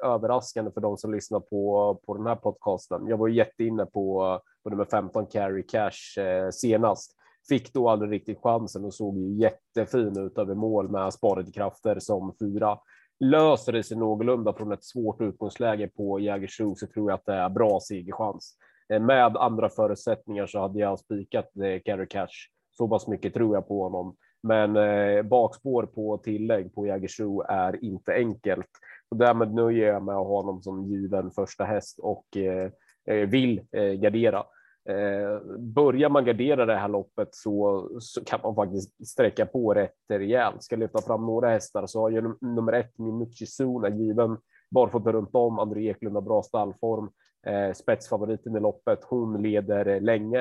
överraskande 0.04 0.70
för 0.70 0.80
de 0.80 0.96
som 0.96 1.14
lyssnar 1.14 1.40
på, 1.40 1.94
på 2.06 2.16
den 2.16 2.26
här 2.26 2.36
podcasten. 2.36 3.06
Jag 3.06 3.16
var 3.16 3.28
jätteinne 3.28 3.86
på, 3.86 4.40
på 4.62 4.70
nummer 4.70 4.84
15 4.84 5.26
Carry 5.26 5.66
Cash 5.66 6.20
eh, 6.22 6.50
senast. 6.50 7.14
Fick 7.48 7.72
då 7.72 7.88
aldrig 7.88 8.12
riktigt 8.12 8.42
chansen 8.42 8.84
och 8.84 8.94
såg 8.94 9.18
ju 9.18 9.34
jättefin 9.34 10.18
ut 10.18 10.38
över 10.38 10.54
mål 10.54 10.90
med 10.90 11.12
sparade 11.12 11.52
krafter 11.52 11.98
som 11.98 12.34
fyra. 12.40 12.78
Löser 13.20 13.72
det 13.72 13.82
sig 13.82 13.96
någorlunda 13.96 14.52
från 14.52 14.72
ett 14.72 14.84
svårt 14.84 15.20
utgångsläge 15.20 15.88
på 15.88 16.20
Jägersro 16.20 16.74
så 16.74 16.86
tror 16.86 17.10
jag 17.10 17.14
att 17.14 17.26
det 17.26 17.34
är 17.34 17.48
bra 17.48 17.80
segerchans. 17.80 18.56
Eh, 18.92 19.00
med 19.02 19.36
andra 19.36 19.68
förutsättningar 19.68 20.46
så 20.46 20.60
hade 20.60 20.78
jag 20.78 20.98
spikat 20.98 21.56
eh, 21.56 21.80
Carry 21.84 22.06
Cash. 22.06 22.48
Så 22.72 22.88
pass 22.88 23.08
mycket 23.08 23.34
tror 23.34 23.56
jag 23.56 23.68
på 23.68 23.82
honom. 23.82 24.16
Men 24.42 24.76
eh, 24.76 25.22
bakspår 25.22 25.86
på 25.86 26.18
tillägg 26.18 26.74
på 26.74 26.86
Jägersro 26.86 27.42
är 27.48 27.84
inte 27.84 28.14
enkelt 28.14 28.70
och 29.08 29.16
därmed 29.16 29.54
nöjer 29.54 29.86
jag 29.86 30.02
mig 30.02 30.14
med 30.14 30.20
att 30.20 30.26
ha 30.26 30.36
honom 30.36 30.62
som 30.62 30.86
given 30.86 31.30
första 31.30 31.64
häst 31.64 31.98
och 31.98 32.36
eh, 32.36 32.70
eh 33.06 33.28
vill 33.28 33.60
eh, 33.72 33.92
gardera. 33.92 34.44
Eh, 34.88 35.58
börjar 35.58 36.08
man 36.08 36.24
gardera 36.24 36.66
det 36.66 36.76
här 36.76 36.88
loppet 36.88 37.28
så, 37.34 37.88
så 38.00 38.24
kan 38.24 38.40
man 38.42 38.54
faktiskt 38.54 39.08
sträcka 39.08 39.46
på 39.46 39.74
rätt 39.74 39.94
rejält. 40.08 40.62
Ska 40.62 40.76
lyfta 40.76 41.02
fram 41.02 41.26
några 41.26 41.50
hästar 41.50 41.86
så 41.86 42.00
har 42.00 42.10
ju 42.10 42.34
nummer 42.40 42.72
ett 42.72 42.98
Minucci 42.98 43.46
Zuna 43.46 43.88
given 43.88 44.36
barfota 44.70 45.12
runt 45.12 45.34
om. 45.34 45.58
André 45.58 45.90
Eklund 45.90 46.16
har 46.16 46.22
bra 46.22 46.42
stallform. 46.42 47.10
Eh, 47.46 47.72
spetsfavoriten 47.72 48.56
i 48.56 48.60
loppet. 48.60 49.04
Hon 49.04 49.42
leder 49.42 50.00
länge. 50.00 50.40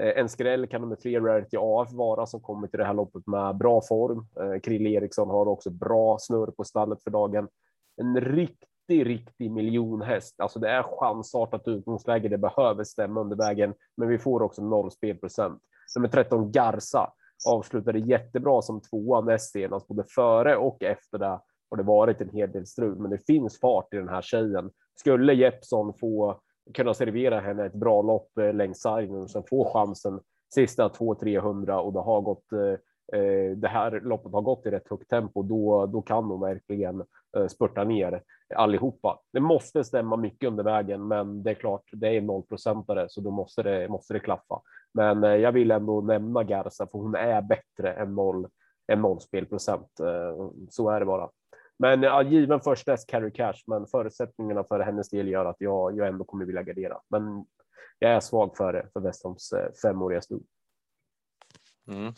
Eh, 0.00 0.18
en 0.18 0.28
skräll 0.28 0.66
kan 0.66 0.80
nummer 0.80 0.96
tre 0.96 1.20
Rarity 1.20 1.56
AF 1.60 1.92
vara 1.92 2.26
som 2.26 2.40
kommer 2.40 2.68
till 2.68 2.78
det 2.78 2.84
här 2.84 2.94
loppet 2.94 3.26
med 3.26 3.56
bra 3.56 3.80
form. 3.88 4.26
Eh, 4.40 4.60
Krille 4.60 4.90
Eriksson 4.90 5.30
har 5.30 5.48
också 5.48 5.70
bra 5.70 6.16
snurr 6.20 6.50
på 6.50 6.64
stallet 6.64 7.02
för 7.02 7.10
dagen. 7.10 7.48
En 7.96 8.16
riktig, 8.92 9.06
riktig 9.06 9.50
miljonhäst. 9.50 10.40
Alltså 10.40 10.58
det 10.58 10.70
är 10.70 10.82
chansartat 10.82 11.68
utgångsläge. 11.68 12.28
Det 12.28 12.38
behöver 12.38 12.84
stämma 12.84 13.20
under 13.20 13.36
vägen, 13.36 13.74
men 13.96 14.08
vi 14.08 14.18
får 14.18 14.42
också 14.42 14.62
noll 14.62 14.90
spelprocent. 14.90 15.62
Nummer 15.96 16.08
13 16.08 16.52
Garza 16.52 17.12
avslutade 17.48 17.98
jättebra 17.98 18.62
som 18.62 18.80
tvåa 18.80 19.20
näst 19.20 19.52
senast, 19.52 19.88
både 19.88 20.04
före 20.04 20.56
och 20.56 20.82
efter 20.82 21.18
det 21.18 21.40
har 21.70 21.76
det 21.76 21.82
varit 21.82 22.20
en 22.20 22.30
hel 22.30 22.52
del 22.52 22.66
strul, 22.66 22.98
men 22.98 23.10
det 23.10 23.26
finns 23.26 23.60
fart 23.60 23.94
i 23.94 23.96
den 23.96 24.08
här 24.08 24.22
tjejen. 24.22 24.70
Skulle 24.98 25.34
Jeppson 25.34 25.94
få 26.00 26.40
kunna 26.74 26.94
servera 26.94 27.40
henne 27.40 27.66
ett 27.66 27.74
bra 27.74 28.02
lopp 28.02 28.38
eh, 28.38 28.54
längs 28.54 28.80
sargen 28.80 29.14
och 29.14 29.30
sen 29.30 29.42
få 29.50 29.72
chansen 29.72 30.20
sista 30.54 30.88
2-300 30.88 31.76
och 31.76 31.92
det 31.92 32.00
har 32.00 32.20
gått 32.20 32.52
eh, 32.52 33.20
eh, 33.20 33.56
det 33.56 33.68
här 33.68 34.00
loppet 34.00 34.32
har 34.32 34.42
gått 34.42 34.66
i 34.66 34.70
rätt 34.70 34.88
högt 34.90 35.10
tempo, 35.10 35.42
då, 35.42 35.86
då 35.86 36.02
kan 36.02 36.24
hon 36.24 36.40
verkligen 36.40 37.04
Eh, 37.36 37.46
spurta 37.46 37.84
ner 37.84 38.22
allihopa. 38.54 39.20
Det 39.32 39.40
måste 39.40 39.84
stämma 39.84 40.16
mycket 40.16 40.48
under 40.48 40.64
vägen, 40.64 41.08
men 41.08 41.42
det 41.42 41.50
är 41.50 41.54
klart, 41.54 41.90
det 41.92 42.16
är 42.16 42.20
nollprocentare, 42.20 43.06
så 43.08 43.20
då 43.20 43.30
måste 43.30 43.62
det, 43.62 43.88
måste 43.88 44.12
det 44.14 44.20
klaffa. 44.20 44.60
Men 44.94 45.24
eh, 45.24 45.36
jag 45.36 45.52
vill 45.52 45.70
ändå 45.70 46.00
nämna 46.00 46.42
Garza, 46.42 46.86
för 46.86 46.98
hon 46.98 47.14
är 47.14 47.42
bättre 47.42 47.92
än 47.92 48.14
noll, 48.14 48.48
än 48.92 49.00
noll 49.02 49.20
spelprocent. 49.20 50.00
Eh, 50.00 50.50
så 50.70 50.90
är 50.90 51.00
det 51.00 51.06
bara. 51.06 51.30
Men 51.78 52.02
ja, 52.02 52.22
given 52.22 52.60
först 52.60 52.86
dess 52.86 53.04
carry 53.04 53.30
cash, 53.30 53.62
men 53.66 53.86
förutsättningarna 53.86 54.64
för 54.64 54.80
hennes 54.80 55.10
del 55.10 55.28
gör 55.28 55.44
att 55.44 55.56
jag, 55.58 55.96
jag 55.96 56.08
ändå 56.08 56.24
kommer 56.24 56.44
vilja 56.44 56.62
gardera. 56.62 57.00
Men 57.08 57.46
jag 57.98 58.10
är 58.10 58.20
svag 58.20 58.56
för 58.56 58.72
det, 58.72 58.88
för 58.92 59.00
Westholms 59.00 59.50
femåriga 59.82 60.20
stod. 60.20 60.44
Mm. 61.88 62.14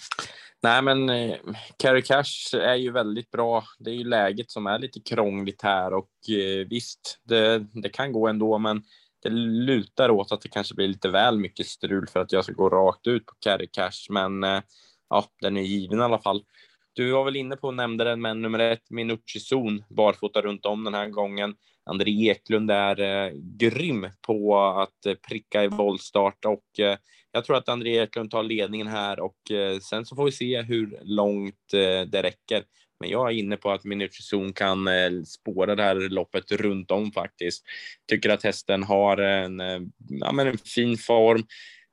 Nej, 0.63 0.83
men 0.83 1.11
eh, 1.11 1.37
carry 1.79 2.03
cash 2.03 2.55
är 2.55 2.75
ju 2.75 2.91
väldigt 2.91 3.31
bra. 3.31 3.65
Det 3.79 3.91
är 3.91 3.95
ju 3.95 4.05
läget 4.05 4.51
som 4.51 4.67
är 4.67 4.79
lite 4.79 5.01
krångligt 5.01 5.63
här 5.63 5.95
och 5.95 6.11
eh, 6.31 6.67
visst, 6.69 7.21
det, 7.23 7.59
det 7.73 7.89
kan 7.89 8.13
gå 8.13 8.29
ändå, 8.29 8.59
men 8.59 8.83
det 9.23 9.31
lutar 9.31 10.11
åt 10.11 10.33
att 10.33 10.41
det 10.41 10.49
kanske 10.49 10.75
blir 10.75 10.89
lite 10.89 11.09
väl 11.09 11.39
mycket 11.39 11.67
strul 11.67 12.07
för 12.07 12.21
att 12.21 12.33
jag 12.33 12.45
ska 12.45 12.53
gå 12.53 12.69
rakt 12.69 13.07
ut 13.07 13.27
på 13.27 13.35
carry 13.41 13.69
cash. 13.73 14.07
Men 14.11 14.45
eh, 14.45 14.63
ja, 15.11 15.25
den 15.41 15.57
är 15.57 15.63
given 15.63 15.99
i 16.01 16.03
alla 16.03 16.19
fall. 16.19 16.45
Du 16.93 17.11
var 17.11 17.25
väl 17.25 17.37
inne 17.37 17.57
på 17.57 17.67
och 17.67 17.75
nämnde 17.75 18.05
den, 18.05 18.21
men 18.21 18.43
nummer 18.43 18.59
ett, 18.59 18.91
Minucci 18.91 19.41
Zon, 19.41 19.85
barfota 19.89 20.41
runt 20.41 20.67
om 20.67 20.85
den 20.85 20.95
här 20.95 21.09
gången. 21.09 21.55
André 21.87 22.31
Eklund 22.31 22.71
är 22.71 23.01
eh, 23.01 23.33
grym 23.35 24.07
på 24.27 24.59
att 24.59 25.07
eh, 25.07 25.15
pricka 25.29 25.65
i 25.65 25.69
voltstart 25.69 26.45
och 26.45 26.81
eh, 26.81 26.97
jag 27.35 27.45
tror 27.45 27.57
att 27.57 27.69
André 27.69 27.99
Eklund 27.99 28.31
tar 28.31 28.43
ledningen 28.43 28.87
här 28.87 29.21
och 29.21 29.51
eh, 29.51 29.79
sen 29.79 30.07
så 30.07 30.17
får 30.17 30.25
vi 30.25 30.33
se 30.33 30.63
hur 30.63 30.99
långt 31.03 31.73
eh, 31.73 32.09
det 32.09 32.23
räcker. 32.23 32.65
Men 33.01 33.11
jag 33.11 33.31
är 33.31 33.35
inne 33.35 33.57
på 33.57 33.71
att 33.71 33.85
Minucci 33.85 34.23
Zon 34.23 34.53
kan 34.53 34.89
eh, 34.89 35.23
spåra 35.27 35.75
det 35.75 35.83
här 35.83 35.95
loppet 35.95 36.53
runt 36.53 36.91
om 36.91 37.13
faktiskt. 37.13 37.65
Tycker 38.09 38.31
att 38.31 38.43
hästen 38.43 38.83
har 38.83 39.17
en, 39.17 39.61
eh, 39.61 39.81
ja, 40.09 40.33
men 40.33 40.47
en 40.47 40.59
fin 40.59 40.97
form. 40.97 41.43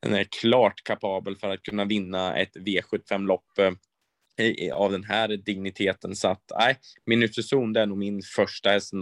Den 0.01 0.13
är 0.13 0.27
klart 0.41 0.83
kapabel 0.83 1.35
för 1.35 1.49
att 1.49 1.63
kunna 1.63 1.85
vinna 1.85 2.35
ett 2.35 2.55
V75-lopp 2.55 3.59
eh, 4.37 4.75
av 4.75 4.91
den 4.91 5.03
här 5.03 5.27
digniteten. 5.27 6.15
Så 6.15 6.27
att 6.27 6.51
nej, 6.59 6.77
Minuterzon 7.05 7.73
det 7.73 7.81
är 7.81 7.85
nog 7.85 7.97
min 7.97 8.21
första 8.35 8.69
häst 8.69 8.93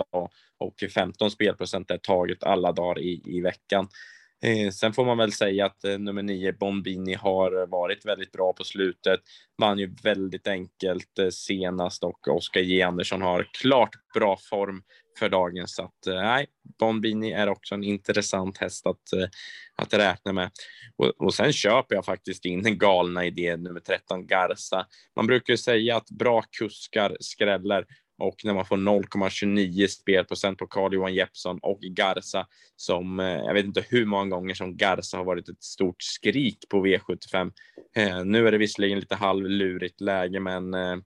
och 0.58 0.84
15 0.94 1.32
spelprocent 1.32 1.92
är 1.92 1.98
taget 1.98 2.44
alla 2.44 2.72
dagar 2.72 3.00
i, 3.00 3.22
i 3.26 3.42
veckan. 3.42 3.88
Eh, 4.42 4.72
sen 4.72 4.94
får 4.94 5.06
man 5.06 5.18
väl 5.18 5.32
säga 5.32 5.66
att 5.66 5.84
eh, 5.84 6.00
nummer 6.00 6.24
nio 6.24 6.54
Bombini 6.54 7.14
har 7.14 7.68
varit 7.68 8.06
väldigt 8.06 8.32
bra 8.32 8.54
på 8.54 8.64
slutet. 8.64 9.20
Vann 9.58 9.80
ju 9.80 9.96
väldigt 10.04 10.48
enkelt 10.48 11.20
eh, 11.20 11.30
senast 11.30 12.04
och 12.04 12.28
Oskar 12.28 12.62
J 12.62 12.82
Andersson 12.82 13.22
har 13.22 13.48
klart 13.62 13.96
bra 14.14 14.38
form 14.50 14.84
för 15.20 15.30
dagen. 15.30 15.68
Så 15.68 15.84
att 15.84 16.08
eh, 16.08 16.16
nej, 16.16 16.48
Bombini 16.80 17.32
är 17.32 17.50
också 17.50 17.76
en 17.76 17.84
intressant 17.84 18.58
häst 18.58 18.88
att, 18.88 19.14
eh, 19.14 19.28
att 19.76 19.94
räkna 19.94 20.34
med. 20.34 20.52
Och, 20.98 21.08
och 21.08 21.34
sen 21.34 21.54
köper 21.54 21.96
jag 21.96 22.06
faktiskt 22.06 22.46
in 22.46 22.64
den 22.64 22.78
galna 22.78 23.26
idén 23.26 23.64
nummer 23.64 23.80
13 23.80 24.28
Garza. 24.28 24.86
Man 25.16 25.28
brukar 25.28 25.54
ju 25.54 25.58
säga 25.58 25.98
att 25.98 26.10
bra 26.10 26.44
kuskar 26.60 27.18
skräller 27.20 27.86
och 28.20 28.42
när 28.44 28.54
man 28.54 28.66
får 28.66 28.78
0,29 28.78 29.88
spelprocent 29.88 30.58
på 30.58 30.68
Carl 30.68 30.94
Johan 30.94 31.14
Jeppsson 31.14 31.60
och 31.62 31.80
Garza 31.82 32.48
som 32.76 33.20
eh, 33.20 33.26
jag 33.26 33.54
vet 33.54 33.66
inte 33.66 33.86
hur 33.90 34.06
många 34.06 34.36
gånger 34.36 34.54
som 34.54 34.78
Garza 34.78 35.18
har 35.18 35.24
varit 35.24 35.50
ett 35.50 35.64
stort 35.64 36.04
skrik 36.04 36.66
på 36.70 36.86
V75. 36.86 37.52
Eh, 37.96 38.26
nu 38.26 38.48
är 38.48 38.52
det 38.52 38.58
visserligen 38.58 39.00
lite 39.00 39.16
halvlurigt 39.16 40.02
läge, 40.02 40.40
men 40.40 40.74
eh, 40.74 40.98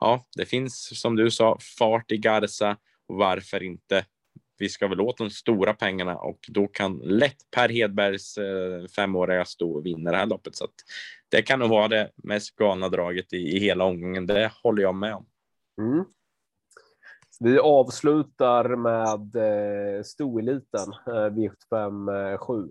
ja, 0.00 0.26
det 0.36 0.46
finns 0.46 1.00
som 1.00 1.16
du 1.16 1.30
sa 1.30 1.58
fart 1.78 2.12
i 2.12 2.16
Garza 2.16 2.76
och 3.08 3.16
varför 3.16 3.62
inte? 3.62 4.04
Vi 4.58 4.68
ska 4.68 4.88
väl 4.88 5.00
åt 5.00 5.18
de 5.18 5.30
stora 5.30 5.74
pengarna 5.74 6.16
och 6.16 6.38
då 6.48 6.66
kan 6.66 6.98
lätt 6.98 7.50
Per 7.50 7.68
Hedbergs 7.68 8.38
femåriga 8.96 9.44
stå 9.44 9.72
och 9.72 9.86
vinna 9.86 10.10
det 10.10 10.16
här 10.16 10.26
loppet. 10.26 10.56
Så 10.56 10.64
att 10.64 10.74
det 11.28 11.42
kan 11.42 11.58
nog 11.58 11.70
vara 11.70 11.88
det 11.88 12.10
mest 12.16 12.56
galna 12.56 12.88
draget 12.88 13.32
i, 13.32 13.36
i 13.36 13.58
hela 13.58 13.84
omgången. 13.84 14.26
Det 14.26 14.52
håller 14.62 14.82
jag 14.82 14.94
med 14.94 15.14
om. 15.14 15.26
Mm. 15.78 16.04
Vi 17.44 17.58
avslutar 17.58 18.76
med 18.76 19.36
eh, 19.36 20.02
stoeliten 20.02 20.92
eh, 21.06 21.12
V75 21.12 22.36
7. 22.36 22.68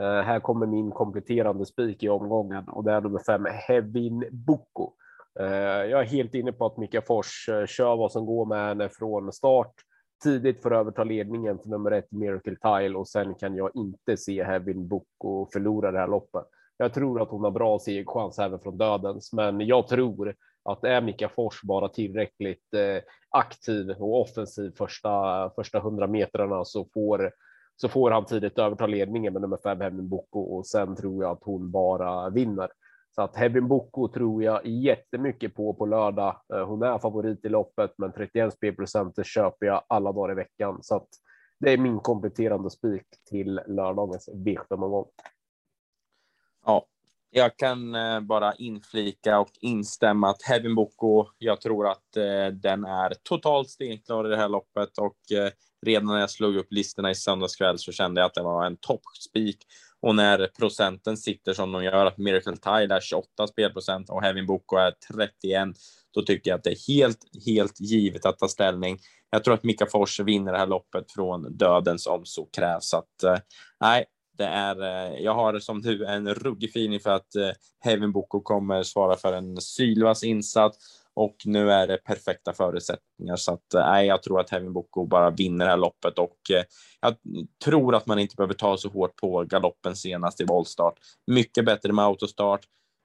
Eh, 0.00 0.22
här 0.22 0.40
kommer 0.40 0.66
min 0.66 0.90
kompletterande 0.90 1.66
spik 1.66 2.02
i 2.02 2.08
omgången 2.08 2.68
och 2.68 2.84
det 2.84 2.92
är 2.92 3.00
nummer 3.00 3.18
fem 3.18 3.46
Hevin 3.50 4.28
Boko. 4.32 4.92
Eh, 5.40 5.46
jag 5.84 6.00
är 6.00 6.04
helt 6.04 6.34
inne 6.34 6.52
på 6.52 6.66
att 6.66 6.76
Mika 6.76 7.02
Fors 7.02 7.48
eh, 7.48 7.66
kör 7.66 7.96
vad 7.96 8.12
som 8.12 8.26
går 8.26 8.46
med 8.46 8.68
henne 8.68 8.88
från 8.88 9.32
start 9.32 9.74
tidigt 10.22 10.62
för 10.62 10.70
att 10.70 10.80
överta 10.80 11.04
ledningen 11.04 11.58
för 11.58 11.68
nummer 11.68 11.90
ett 11.90 12.12
Miracle 12.12 12.56
Tile 12.56 12.98
och 12.98 13.08
sen 13.08 13.34
kan 13.34 13.56
jag 13.56 13.70
inte 13.74 14.16
se 14.16 14.44
Hevin 14.44 14.88
Boko 14.88 15.48
förlora 15.52 15.92
det 15.92 15.98
här 15.98 16.08
loppet. 16.08 16.44
Jag 16.76 16.94
tror 16.94 17.22
att 17.22 17.30
hon 17.30 17.44
har 17.44 17.50
bra 17.50 17.78
segerchans 17.78 18.38
även 18.38 18.60
från 18.60 18.78
dödens, 18.78 19.32
men 19.32 19.60
jag 19.60 19.88
tror 19.88 20.34
att 20.62 20.84
är 20.84 21.00
Mika 21.00 21.28
Fors 21.28 21.62
bara 21.62 21.88
tillräckligt 21.88 22.74
eh, 22.74 23.02
aktiv 23.30 23.90
och 23.90 24.20
offensiv 24.20 24.72
första 24.76 25.50
första 25.54 25.80
hundra 25.80 26.06
metrarna 26.06 26.64
så 26.64 26.88
får 26.94 27.32
så 27.76 27.88
får 27.88 28.10
han 28.10 28.24
tidigt 28.24 28.58
överta 28.58 28.86
ledningen 28.86 29.32
med 29.32 29.42
nummer 29.42 29.58
fem 29.62 29.80
Hevin 29.80 30.08
Boko 30.08 30.40
och 30.40 30.66
sen 30.66 30.96
tror 30.96 31.24
jag 31.24 31.32
att 31.32 31.44
hon 31.44 31.70
bara 31.70 32.30
vinner. 32.30 32.70
Så 33.14 33.22
att 33.22 33.36
Hevin 33.36 33.68
Boko 33.68 34.08
tror 34.08 34.42
jag 34.42 34.66
jättemycket 34.66 35.54
på 35.54 35.74
på 35.74 35.86
lördag. 35.86 36.36
Eh, 36.54 36.66
hon 36.66 36.82
är 36.82 36.98
favorit 36.98 37.44
i 37.44 37.48
loppet, 37.48 37.94
men 37.98 38.12
31 38.12 38.52
spelprocent 38.52 39.26
köper 39.26 39.66
jag 39.66 39.82
alla 39.86 40.12
dagar 40.12 40.32
i 40.32 40.34
veckan 40.34 40.78
så 40.82 40.96
att 40.96 41.08
det 41.60 41.72
är 41.72 41.78
min 41.78 42.00
kompletterande 42.00 42.70
spik 42.70 43.06
till 43.30 43.60
lördagens 43.66 44.28
V75-omgång. 44.28 45.06
Ja, 46.64 46.86
jag 47.30 47.56
kan 47.56 47.94
eh, 47.94 48.20
bara 48.20 48.54
inflika 48.54 49.38
och 49.38 49.50
instämma 49.60 50.30
att 50.30 50.42
Heaven 50.42 50.74
Boko, 50.74 51.26
jag 51.38 51.60
tror 51.60 51.88
att 51.88 52.16
eh, 52.16 52.46
den 52.46 52.84
är 52.84 53.14
totalt 53.22 53.70
stenklar 53.70 54.26
i 54.26 54.30
det 54.30 54.36
här 54.36 54.48
loppet 54.48 54.98
och 54.98 55.32
eh, 55.38 55.50
redan 55.86 56.06
när 56.06 56.20
jag 56.20 56.30
slog 56.30 56.56
upp 56.56 56.66
listorna 56.70 57.10
i 57.10 57.14
söndags 57.14 57.56
kväll 57.56 57.78
så 57.78 57.92
kände 57.92 58.20
jag 58.20 58.26
att 58.26 58.34
det 58.34 58.42
var 58.42 58.66
en 58.66 58.76
toppspik. 58.76 59.58
Och 60.02 60.14
när 60.14 60.46
procenten 60.58 61.16
sitter 61.16 61.52
som 61.52 61.72
de 61.72 61.84
gör, 61.84 62.06
att 62.06 62.18
Miracle 62.18 62.56
Tide 62.56 62.94
är 62.94 63.00
28 63.00 63.46
spelprocent 63.46 64.10
och 64.10 64.22
Heaven 64.22 64.46
Boko 64.46 64.76
är 64.76 64.92
31, 65.12 65.68
då 66.14 66.22
tycker 66.22 66.50
jag 66.50 66.58
att 66.58 66.64
det 66.64 66.70
är 66.70 66.94
helt, 66.94 67.18
helt 67.46 67.80
givet 67.80 68.26
att 68.26 68.38
ta 68.38 68.48
ställning. 68.48 68.98
Jag 69.30 69.44
tror 69.44 69.54
att 69.54 69.64
Mika 69.64 69.86
Fors 69.86 70.20
vinner 70.20 70.52
det 70.52 70.58
här 70.58 70.66
loppet 70.66 71.12
från 71.12 71.56
dödens 71.56 72.06
om 72.06 72.24
så 72.24 72.44
krävs. 72.44 72.88
Så 72.88 72.96
att, 72.96 73.44
nej, 73.80 74.04
det 74.40 74.46
är, 74.46 74.82
eh, 74.82 75.20
jag 75.20 75.34
har 75.34 75.58
som 75.58 75.82
du 75.82 76.06
en 76.06 76.34
ruggig 76.34 76.68
feeling 76.68 77.00
för 77.00 77.10
att 77.10 77.36
eh, 77.36 77.50
Heaven 77.80 78.12
Boko 78.12 78.40
kommer 78.40 78.82
svara 78.82 79.16
för 79.16 79.32
en 79.32 79.60
sylvass 79.60 80.24
insats 80.24 80.78
och 81.14 81.36
nu 81.44 81.72
är 81.72 81.86
det 81.86 81.96
perfekta 81.96 82.52
förutsättningar 82.52 83.36
så 83.36 83.52
att 83.52 83.74
eh, 83.74 83.80
nej, 83.80 84.06
jag 84.06 84.22
tror 84.22 84.40
att 84.40 84.50
Heaven 84.50 84.72
Boko 84.72 85.06
bara 85.06 85.30
vinner 85.30 85.64
det 85.64 85.70
här 85.70 85.78
loppet 85.78 86.18
och 86.18 86.50
eh, 86.50 86.64
jag 87.00 87.16
tror 87.64 87.94
att 87.94 88.06
man 88.06 88.18
inte 88.18 88.36
behöver 88.36 88.54
ta 88.54 88.76
så 88.76 88.88
hårt 88.88 89.16
på 89.16 89.44
galoppen 89.44 89.96
senast 89.96 90.40
i 90.40 90.44
voltstart. 90.44 90.94
Mycket 91.26 91.64
bättre 91.64 91.92
med 91.92 92.04
autostart, 92.04 92.60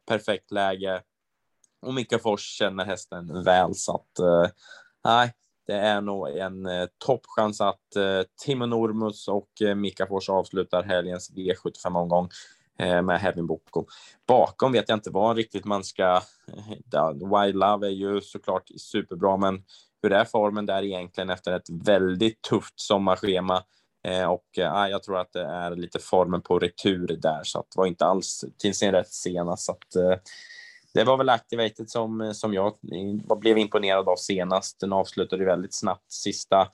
perfekt 0.07 0.51
läge 0.51 1.01
och 1.81 1.93
Mika 1.93 2.19
Fors 2.19 2.41
känner 2.41 2.85
hästen 2.85 3.43
väl 3.43 3.75
så 3.75 3.95
att 3.95 4.25
nej, 5.03 5.33
det 5.67 5.73
är 5.73 6.01
nog 6.01 6.29
en 6.29 6.65
eh, 6.65 6.87
toppchans 6.97 7.61
att 7.61 7.95
eh, 7.95 8.21
Timo 8.45 8.65
Normus 8.65 9.27
och 9.27 9.61
eh, 9.61 9.75
Mika 9.75 10.07
Fors 10.07 10.29
avslutar 10.29 10.83
helgens 10.83 11.31
V75-omgång 11.31 12.29
eh, 12.79 13.01
med 13.01 13.19
Hevin 13.19 13.47
Boko. 13.47 13.85
Bakom 14.27 14.71
vet 14.71 14.89
jag 14.89 14.95
inte 14.95 15.09
vad 15.09 15.35
riktigt 15.37 15.65
man 15.65 15.83
ska... 15.83 16.21
Eh, 16.93 17.41
Wild 17.41 17.55
Love 17.55 17.87
är 17.87 17.91
ju 17.91 18.21
såklart 18.21 18.69
superbra, 18.77 19.37
men 19.37 19.63
hur 20.01 20.11
är 20.13 20.25
formen 20.25 20.65
där 20.65 20.83
egentligen 20.83 21.29
efter 21.29 21.51
ett 21.51 21.69
väldigt 21.69 22.41
tufft 22.41 22.79
sommarschema? 22.79 23.63
Eh, 24.05 24.25
och 24.25 24.59
eh, 24.59 24.87
jag 24.89 25.03
tror 25.03 25.19
att 25.19 25.33
det 25.33 25.45
är 25.45 25.75
lite 25.75 25.99
formen 25.99 26.41
på 26.41 26.59
retur 26.59 27.07
där, 27.07 27.43
så 27.43 27.59
att 27.59 27.71
det 27.71 27.77
var 27.77 27.85
inte 27.85 28.05
alls 28.05 28.45
till 28.57 28.73
sin 28.73 28.91
rätt 28.91 29.11
senast. 29.11 29.65
Så 29.65 29.71
att, 29.71 29.95
eh, 29.95 30.17
det 30.95 31.03
var 31.03 31.17
väl 31.17 31.29
Activated 31.29 31.89
som, 31.89 32.33
som 32.33 32.53
jag 32.53 32.77
blev 33.39 33.57
imponerad 33.57 34.09
av 34.09 34.15
senast. 34.15 34.79
Den 34.79 34.93
avslutade 34.93 35.45
väldigt 35.45 35.73
snabbt 35.73 36.11
sista, 36.11 36.67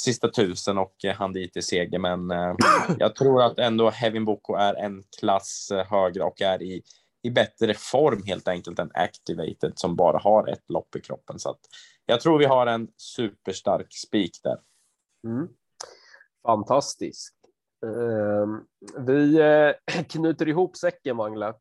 sista 0.00 0.28
tusen 0.28 0.78
och 0.78 1.04
eh, 1.04 1.14
hann 1.14 1.32
dit 1.32 1.56
i 1.56 1.62
seger. 1.62 1.98
Men 1.98 2.30
eh, 2.30 2.54
jag 2.98 3.14
tror 3.14 3.42
att 3.42 3.58
ändå 3.58 3.90
Hevin 3.90 4.24
Boko 4.24 4.54
är 4.54 4.74
en 4.74 5.02
klass 5.20 5.70
eh, 5.72 5.86
högre 5.86 6.22
och 6.22 6.42
är 6.42 6.62
i, 6.62 6.82
i 7.22 7.30
bättre 7.30 7.74
form 7.74 8.22
helt 8.26 8.48
enkelt 8.48 8.78
än 8.78 8.90
Activated 8.94 9.72
som 9.74 9.96
bara 9.96 10.18
har 10.18 10.48
ett 10.48 10.70
lopp 10.70 10.96
i 10.96 11.00
kroppen. 11.00 11.38
Så 11.38 11.50
att 11.50 11.60
jag 12.06 12.20
tror 12.20 12.38
vi 12.38 12.44
har 12.44 12.66
en 12.66 12.88
superstark 12.96 13.94
spik 13.94 14.40
där. 14.42 14.58
Mm. 15.26 15.48
Fantastiskt. 16.46 17.34
Uh, 17.86 18.46
vi 18.98 19.42
uh, 19.42 20.02
knyter 20.08 20.48
ihop 20.48 20.76
säcken, 20.76 21.16
Mangle. 21.16 21.54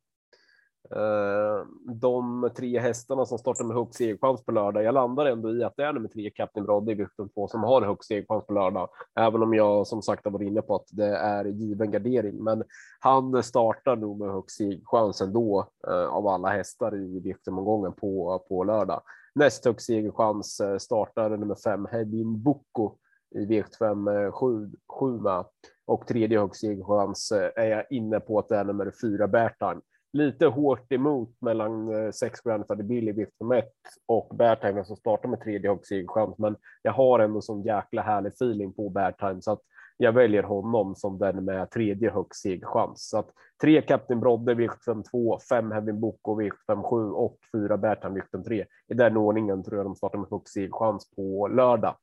Eh, 0.91 1.65
de 1.93 2.49
tre 2.55 2.79
hästarna 2.79 3.25
som 3.25 3.37
startar 3.37 3.65
med 3.65 3.77
högst 3.77 3.97
segerchans 3.97 4.45
på 4.45 4.51
lördag. 4.51 4.83
Jag 4.83 4.93
landar 4.93 5.25
ändå 5.25 5.55
i 5.55 5.63
att 5.63 5.73
det 5.77 5.83
är 5.83 5.93
nummer 5.93 6.09
tre, 6.09 6.29
Captain 6.29 6.65
Brodde 6.65 6.91
i 6.91 6.95
vikten 6.95 7.29
två 7.29 7.47
som 7.47 7.63
har 7.63 7.81
högst 7.81 8.07
segerchans 8.07 8.45
på 8.45 8.53
lördag, 8.53 8.89
även 9.19 9.43
om 9.43 9.53
jag 9.53 9.87
som 9.87 10.01
sagt 10.01 10.25
har 10.25 10.31
varit 10.31 10.47
inne 10.47 10.61
på 10.61 10.75
att 10.75 10.87
det 10.91 11.17
är 11.17 11.45
given 11.45 11.91
gardering. 11.91 12.43
Men 12.43 12.63
han 12.99 13.43
startar 13.43 13.95
nog 13.95 14.19
med 14.19 14.31
högst 14.31 14.57
segerchans 14.57 15.21
ändå 15.21 15.67
eh, 15.87 16.05
av 16.05 16.27
alla 16.27 16.49
hästar 16.49 16.95
i 16.95 17.19
viktomgången 17.19 17.93
på 17.93 18.45
på 18.49 18.63
lördag. 18.63 19.01
Näst 19.35 19.65
högst 19.65 19.85
segerchans 19.85 20.59
eh, 20.59 20.77
startar 20.77 21.29
nummer 21.29 21.55
fem, 21.55 21.87
Hedin 21.91 22.43
Boko 22.43 22.95
i 23.35 23.45
V75 23.45 24.31
7, 24.31 24.71
7 24.99 25.19
med 25.19 25.45
och 25.87 26.07
tredje 26.07 26.39
högst 26.39 26.61
segerchans 26.61 27.31
är 27.55 27.65
jag 27.65 27.83
inne 27.89 28.19
på 28.19 28.39
att 28.39 28.49
det 28.49 28.57
är 28.57 28.63
nummer 28.63 28.93
fyra 29.01 29.27
Bertang 29.27 29.81
lite 30.15 30.45
hårt 30.45 30.91
emot 30.91 31.41
mellan 31.41 31.93
eh, 31.93 32.11
sex 32.11 32.41
Grandfather 32.41 32.83
Billy 32.83 33.11
vift 33.11 33.37
som 33.37 33.51
ett 33.51 33.73
och 34.05 34.35
Bairtime 34.35 34.85
som 34.85 34.95
startar 34.95 35.29
med 35.29 35.41
tredje 35.41 35.69
högst 35.69 35.87
segerchans. 35.87 36.37
Men 36.37 36.55
jag 36.81 36.91
har 36.91 37.19
ändå 37.19 37.41
sån 37.41 37.63
jäkla 37.63 38.01
härlig 38.01 38.31
feeling 38.31 38.73
på 38.73 38.89
Bairtime 38.89 39.41
så 39.41 39.51
att 39.51 39.61
jag 39.97 40.11
väljer 40.11 40.43
honom 40.43 40.95
som 40.95 41.17
den 41.17 41.45
med 41.45 41.71
tredje 41.71 42.11
högst 42.11 42.41
segerchans. 42.41 43.09
Så 43.09 43.17
att 43.17 43.29
tre 43.61 43.81
Captain 43.81 44.19
Brodde, 44.19 44.53
V752, 44.53 45.39
fem 45.49 45.71
Heavy 45.71 45.91
Boko 45.91 46.41
V757 46.41 47.11
och 47.11 47.37
fyra 47.51 47.77
Bertan 47.77 48.17
V753. 48.17 48.65
I 48.87 48.93
den 48.93 49.17
ordningen 49.17 49.63
tror 49.63 49.77
jag 49.77 49.85
de 49.85 49.95
startar 49.95 50.17
med 50.17 50.27
högst 50.31 50.53
segerchans 50.53 51.11
på 51.15 51.47
lördag. 51.47 51.95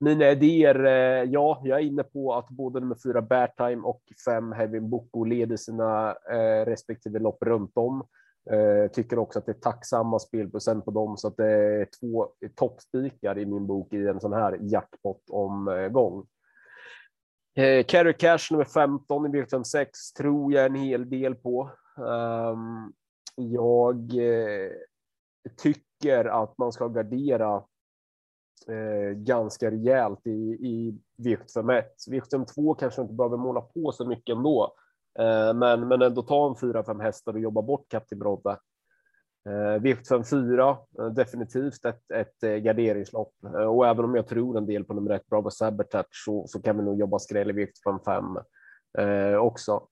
Mina 0.00 0.30
idéer, 0.30 0.84
eh, 0.84 1.30
ja, 1.30 1.60
jag 1.64 1.78
är 1.78 1.84
inne 1.84 2.02
på 2.02 2.34
att 2.34 2.48
både 2.48 2.80
nummer 2.80 2.96
fyra 3.04 3.22
Bertime 3.22 3.82
och 3.82 4.02
fem 4.24 4.52
Hevin 4.52 4.90
Boko 4.90 5.24
leder 5.24 5.56
sina 5.56 6.10
eh, 6.10 6.64
respektive 6.64 7.18
lopp 7.18 7.42
runt 7.42 7.72
om. 7.74 8.06
Eh, 8.50 8.90
tycker 8.90 9.18
också 9.18 9.38
att 9.38 9.46
det 9.46 9.52
är 9.52 9.60
tacksamma 9.60 10.18
spelprocent 10.18 10.84
på 10.84 10.90
dem 10.90 11.16
så 11.16 11.28
att 11.28 11.36
det 11.36 11.50
är 11.50 11.88
två 12.00 12.28
toppspikar 12.54 13.38
i 13.38 13.46
min 13.46 13.66
bok 13.66 13.92
i 13.92 14.06
en 14.06 14.20
sån 14.20 14.32
här 14.32 14.58
jackpot 14.60 15.22
omgång. 15.30 16.26
Carry 17.86 18.12
Cash 18.12 18.38
nummer 18.50 18.64
15 18.64 19.26
i 19.26 19.28
V56 19.28 19.86
tror 20.16 20.52
jag 20.52 20.66
en 20.66 20.74
hel 20.74 21.10
del 21.10 21.34
på. 21.34 21.70
Ehm, 21.96 22.92
jag 23.36 24.12
tycker 25.56 26.24
att 26.24 26.58
man 26.58 26.72
ska 26.72 26.88
gardera 26.88 27.62
eh, 28.68 29.10
ganska 29.16 29.70
rejält 29.70 30.26
i, 30.26 30.30
i 30.60 30.98
V75 31.18 31.78
1. 31.78 31.94
V75 32.10 32.44
2 32.54 32.74
kanske 32.74 33.02
inte 33.02 33.14
behöver 33.14 33.36
måla 33.36 33.60
på 33.60 33.92
så 33.92 34.06
mycket 34.06 34.36
ändå, 34.36 34.74
eh, 35.18 35.54
men, 35.54 35.88
men 35.88 36.02
ändå 36.02 36.22
ta 36.22 36.48
en 36.48 36.56
fyra, 36.56 36.84
fem 36.84 37.00
hästar 37.00 37.32
och 37.32 37.40
jobba 37.40 37.62
bort 37.62 37.88
Captain 37.88 38.18
Brodde. 38.18 38.58
Eh, 39.48 39.80
V75 39.80 40.22
4, 40.22 40.76
eh, 40.98 41.06
definitivt 41.06 41.84
ett, 41.84 42.10
ett 42.10 42.42
eh, 42.42 42.56
garderingslopp 42.56 43.32
eh, 43.44 43.50
och 43.50 43.86
även 43.86 44.04
om 44.04 44.14
jag 44.14 44.26
tror 44.26 44.58
en 44.58 44.66
del 44.66 44.84
på 44.84 44.94
nummer 44.94 45.10
ett, 45.10 45.26
Bravo 45.26 45.50
Sabertouch 45.50 46.24
så, 46.24 46.46
så 46.46 46.62
kan 46.62 46.76
vi 46.76 46.84
nog 46.84 46.98
jobba 46.98 47.18
skräll 47.18 47.50
i 47.50 47.52
V75 47.52 48.04
5 48.04 48.38
eh, 48.98 49.36
också. 49.36 49.88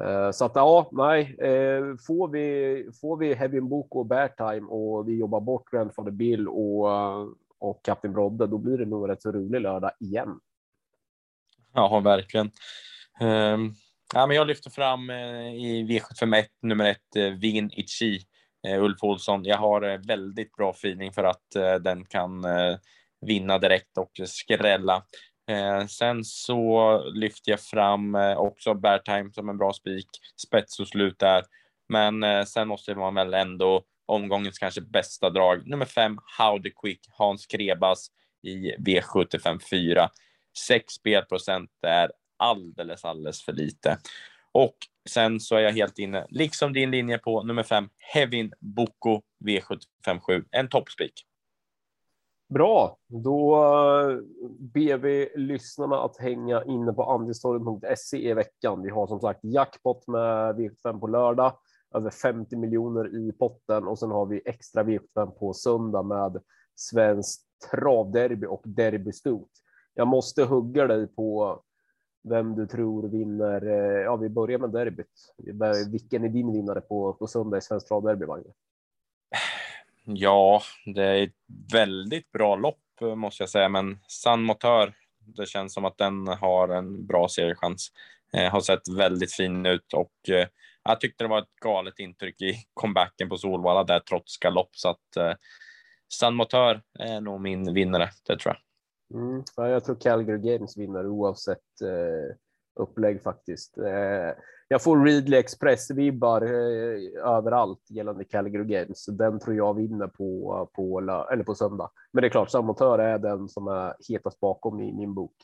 Eh, 0.00 0.30
så 0.30 0.44
att 0.44 0.52
ja, 0.56 0.88
nej, 0.92 1.36
eh, 1.38 1.84
får 2.06 2.28
vi 2.28 2.88
får 3.00 3.16
vi 3.16 3.34
Heavy 3.34 3.60
Boko 3.60 3.98
och 3.98 4.06
Bear 4.06 4.28
Time 4.28 4.66
och 4.66 5.08
vi 5.08 5.18
jobbar 5.18 5.40
bort 5.40 5.70
Grandfather 5.70 6.10
Bill 6.10 6.48
och 6.48 6.90
eh, 6.90 7.26
och 7.58 7.84
Kapten 7.84 8.12
Brodde, 8.12 8.46
då 8.46 8.58
blir 8.58 8.78
det 8.78 8.86
nog 8.86 9.08
rätt 9.08 9.22
så 9.22 9.32
rolig 9.32 9.60
lördag 9.60 9.90
igen. 10.00 10.40
Ja, 11.74 12.00
verkligen. 12.00 12.50
Um, 13.20 13.74
ja, 14.14 14.26
men 14.26 14.36
jag 14.36 14.46
lyfter 14.46 14.70
fram 14.70 15.10
uh, 15.10 15.54
i 15.54 15.86
V751 15.88 16.44
nummer 16.62 16.84
ett, 16.84 17.16
eh, 17.16 17.22
uh, 17.22 17.38
Vin 17.38 17.70
Ichi, 17.72 18.20
uh, 18.68 18.82
Ulf 18.84 19.02
Olsson. 19.02 19.44
Jag 19.44 19.58
har 19.58 20.06
väldigt 20.06 20.52
bra 20.52 20.70
feeling 20.70 21.12
för 21.12 21.24
att 21.24 21.46
den 21.80 22.04
kan 22.04 22.44
vinna 23.26 23.58
direkt 23.58 23.98
och 23.98 24.28
skrälla. 24.28 25.02
sen 25.88 26.24
så 26.24 26.98
lyfter 27.10 27.50
jag 27.50 27.60
fram 27.60 28.14
också 28.36 28.74
Beartime 28.74 29.32
som 29.32 29.48
en 29.48 29.58
bra 29.58 29.72
spik, 29.72 30.06
spets 30.46 30.80
och 30.80 30.88
slut 30.88 31.18
där. 31.18 31.44
Men 31.88 32.46
sen 32.46 32.68
måste 32.68 32.94
man 32.94 33.14
väl 33.14 33.34
ändå 33.34 33.82
omgångens 34.06 34.58
kanske 34.58 34.80
bästa 34.80 35.30
drag. 35.30 35.66
Nummer 35.66 35.86
fem, 35.86 36.18
How 36.38 36.62
the 36.62 36.70
Quick, 36.70 37.00
Hans 37.10 37.46
Krebas 37.46 38.06
i 38.42 38.72
V75 38.76 39.58
4. 39.70 40.10
6 40.68 40.94
spelprocent 40.94 41.70
är 41.82 42.12
alldeles, 42.36 43.04
alldeles 43.04 43.42
för 43.42 43.52
lite. 43.52 43.98
Och 44.52 44.76
sen 45.08 45.40
så 45.40 45.56
är 45.56 45.60
jag 45.60 45.72
helt 45.72 45.98
inne, 45.98 46.26
liksom 46.28 46.72
din 46.72 46.90
linje 46.90 47.18
på 47.18 47.42
nummer 47.42 47.62
fem, 47.62 47.88
Hevin 47.98 48.52
Boko 48.60 49.22
V75 49.44 50.20
7. 50.20 50.44
En 50.50 50.68
toppspik. 50.68 51.12
Bra, 52.48 52.98
då 53.08 53.56
eh, 53.56 54.18
ber 54.58 54.96
vi 54.96 55.32
lyssnarna 55.36 55.96
att 55.96 56.16
hänga 56.16 56.64
inne 56.64 56.92
på 56.92 57.04
andelstorget.se 57.04 58.30
i 58.30 58.34
veckan. 58.34 58.82
Vi 58.82 58.90
har 58.90 59.06
som 59.06 59.20
sagt 59.20 59.40
jackpot 59.42 60.06
med 60.06 60.54
V75 60.56 61.00
på 61.00 61.06
lördag 61.06 61.52
över 61.96 62.10
50 62.10 62.56
miljoner 62.56 63.16
i 63.16 63.32
potten 63.32 63.86
och 63.86 63.98
sen 63.98 64.10
har 64.10 64.26
vi 64.26 64.42
extra 64.44 64.82
vippen 64.82 65.32
på 65.32 65.52
söndag 65.54 66.02
med 66.02 66.42
svenskt 66.74 67.46
travderby 67.70 68.46
och 68.46 68.62
derbystot. 68.64 69.50
Jag 69.94 70.08
måste 70.08 70.44
hugga 70.44 70.86
dig 70.86 71.06
på 71.06 71.60
vem 72.28 72.54
du 72.54 72.66
tror 72.66 73.08
vinner. 73.08 73.66
Eh, 73.66 74.02
ja, 74.02 74.16
vi 74.16 74.28
börjar 74.28 74.58
med 74.58 74.70
derbyt. 74.70 75.34
Vilken 75.90 76.24
är 76.24 76.28
din 76.28 76.52
vinnare 76.52 76.80
på, 76.80 77.12
på 77.12 77.26
söndag 77.26 77.58
i 77.58 77.60
Svenskt 77.60 77.88
travderby, 77.88 78.26
Magne? 78.26 78.52
Ja, 80.04 80.62
det 80.94 81.02
är 81.02 81.22
ett 81.22 81.34
väldigt 81.72 82.32
bra 82.32 82.56
lopp 82.56 82.78
måste 83.00 83.42
jag 83.42 83.50
säga, 83.50 83.68
men 83.68 83.98
San 84.08 84.42
Motör, 84.42 84.94
det 85.18 85.46
känns 85.46 85.74
som 85.74 85.84
att 85.84 85.98
den 85.98 86.28
har 86.28 86.68
en 86.68 87.06
bra 87.06 87.28
seriechans. 87.28 87.92
Eh, 88.32 88.50
har 88.52 88.60
sett 88.60 88.88
väldigt 88.88 89.32
fin 89.32 89.66
ut 89.66 89.92
och 89.92 90.30
eh, 90.30 90.46
jag 90.88 91.00
tyckte 91.00 91.24
det 91.24 91.28
var 91.28 91.38
ett 91.38 91.56
galet 91.62 91.98
intryck 91.98 92.42
i 92.42 92.54
comebacken 92.74 93.28
på 93.28 93.36
Solvalla 93.36 93.84
där 93.84 94.00
trots 94.00 94.38
galopp 94.38 94.70
så 94.72 94.88
att 94.88 95.16
eh, 95.16 95.32
San 96.12 96.34
Motör 96.34 96.82
är 96.98 97.20
nog 97.20 97.40
min 97.40 97.74
vinnare, 97.74 98.08
det 98.26 98.38
tror 98.38 98.54
jag. 98.54 98.62
Mm, 99.20 99.42
jag 99.56 99.84
tror 99.84 99.96
Calgary 100.00 100.38
Games 100.38 100.76
vinner 100.76 101.06
oavsett 101.06 101.80
eh, 101.82 102.36
upplägg 102.80 103.22
faktiskt. 103.22 103.78
Eh, 103.78 104.32
jag 104.68 104.82
får 104.82 105.04
Readly 105.04 105.36
Express 105.36 105.90
vibbar 105.90 106.42
eh, 106.42 107.28
överallt 107.36 107.90
gällande 107.90 108.24
Calgary 108.24 108.64
Games. 108.64 109.04
Så 109.04 109.12
den 109.12 109.40
tror 109.40 109.56
jag 109.56 109.74
vinner 109.74 110.06
på 110.06 110.70
på 110.74 110.98
eller 111.32 111.44
på 111.44 111.54
söndag. 111.54 111.90
Men 112.12 112.22
det 112.22 112.28
är 112.28 112.30
klart, 112.30 112.50
Samotör 112.50 112.98
är 112.98 113.18
den 113.18 113.48
som 113.48 113.68
är 113.68 113.94
hetast 114.08 114.40
bakom 114.40 114.80
i 114.80 114.92
min 114.92 115.14
bok. 115.14 115.34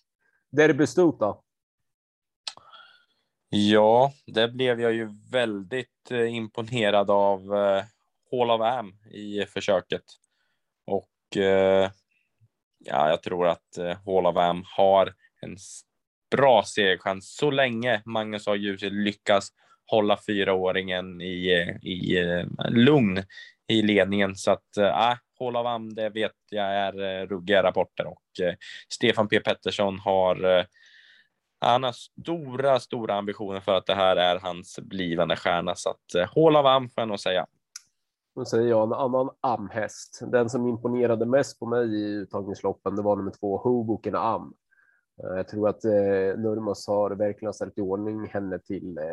Derby 0.50 0.86
då? 1.18 1.42
Ja, 3.54 4.12
det 4.26 4.48
blev 4.48 4.80
jag 4.80 4.92
ju 4.92 5.08
väldigt 5.30 6.10
eh, 6.10 6.34
imponerad 6.34 7.10
av 7.10 7.54
eh, 7.54 7.84
Hall 8.30 8.50
of 8.50 8.60
Am 8.60 8.92
i 9.10 9.44
försöket. 9.46 10.02
Och 10.86 11.36
eh, 11.36 11.90
ja, 12.78 13.08
jag 13.08 13.22
tror 13.22 13.48
att 13.48 13.78
eh, 13.78 13.96
Hall 14.06 14.26
of 14.26 14.36
Am 14.36 14.64
har 14.76 15.14
en 15.42 15.56
bra 16.30 16.62
segerchans 16.64 17.36
så 17.36 17.50
länge 17.50 18.02
Magnus 18.04 18.48
A. 18.48 18.56
Djurset 18.56 18.92
lyckas 18.92 19.48
hålla 19.86 20.16
fyraåringen 20.16 21.20
i, 21.20 21.52
eh, 21.52 21.88
i 21.90 22.18
eh, 22.18 22.70
lugn 22.70 23.24
i 23.68 23.82
ledningen. 23.82 24.36
Så 24.36 24.50
att 24.50 24.76
äh, 24.76 25.14
Hall 25.38 25.56
of 25.56 25.66
Am, 25.66 25.94
det 25.94 26.08
vet 26.08 26.36
jag 26.50 26.66
är 26.66 27.26
ruggiga 27.26 27.62
rapporter 27.62 28.06
och 28.06 28.22
Stefan 28.88 29.28
P 29.28 29.40
Pettersson 29.40 29.98
har 29.98 30.66
han 31.66 31.82
har 31.82 31.92
stora, 31.92 32.80
stora 32.80 33.14
ambitioner 33.14 33.60
för 33.60 33.74
att 33.74 33.86
det 33.86 33.94
här 33.94 34.16
är 34.16 34.38
hans 34.38 34.78
blivande 34.82 35.36
stjärna. 35.36 35.74
Så 35.74 35.90
att 35.90 36.14
eh, 36.14 36.34
hål 36.34 36.54
Hall 36.54 36.64
of 36.64 36.70
Am 36.70 36.88
får 36.88 37.00
jag 37.00 37.08
nog 37.08 37.20
säga. 37.20 37.46
Nu 38.36 38.44
säger 38.44 38.68
jag 38.68 38.82
en 38.82 38.92
annan 38.92 39.30
amhäst. 39.40 40.20
Den 40.32 40.50
som 40.50 40.66
imponerade 40.66 41.26
mest 41.26 41.58
på 41.58 41.66
mig 41.66 41.94
i 41.94 42.04
uttagningsloppen, 42.04 42.96
det 42.96 43.02
var 43.02 43.16
nummer 43.16 43.32
två, 43.40 43.56
Hoboken 43.56 44.14
Am. 44.14 44.54
Eh, 45.22 45.36
jag 45.36 45.48
tror 45.48 45.68
att 45.68 45.84
eh, 45.84 45.90
Nurmos 46.38 46.86
har 46.86 47.10
verkligen 47.10 47.54
ställt 47.54 47.78
i 47.78 47.80
ordning 47.80 48.26
henne 48.26 48.58
till 48.58 48.98
eh, 48.98 49.04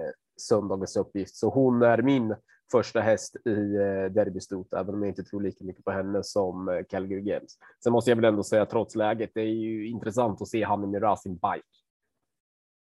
söndagens 0.41 0.97
uppgift, 0.97 1.35
så 1.35 1.49
hon 1.49 1.81
är 1.81 2.01
min 2.01 2.35
första 2.71 3.01
häst 3.01 3.35
i 3.45 3.75
eh, 3.75 4.11
derbystot, 4.11 4.73
även 4.73 4.95
om 4.95 5.01
jag 5.01 5.09
inte 5.09 5.23
tror 5.23 5.41
lika 5.41 5.65
mycket 5.65 5.85
på 5.85 5.91
henne 5.91 6.23
som 6.23 6.69
eh, 6.69 6.83
Calgary 6.89 7.21
Games. 7.21 7.57
Sen 7.83 7.93
måste 7.93 8.11
jag 8.11 8.15
väl 8.15 8.25
ändå 8.25 8.43
säga 8.43 8.65
trots 8.65 8.95
läget, 8.95 9.31
det 9.33 9.41
är 9.41 9.45
ju 9.45 9.89
intressant 9.89 10.41
att 10.41 10.47
se 10.47 10.63
han 10.63 10.95
i 10.95 10.99
Racing 10.99 11.35
Bike. 11.35 11.78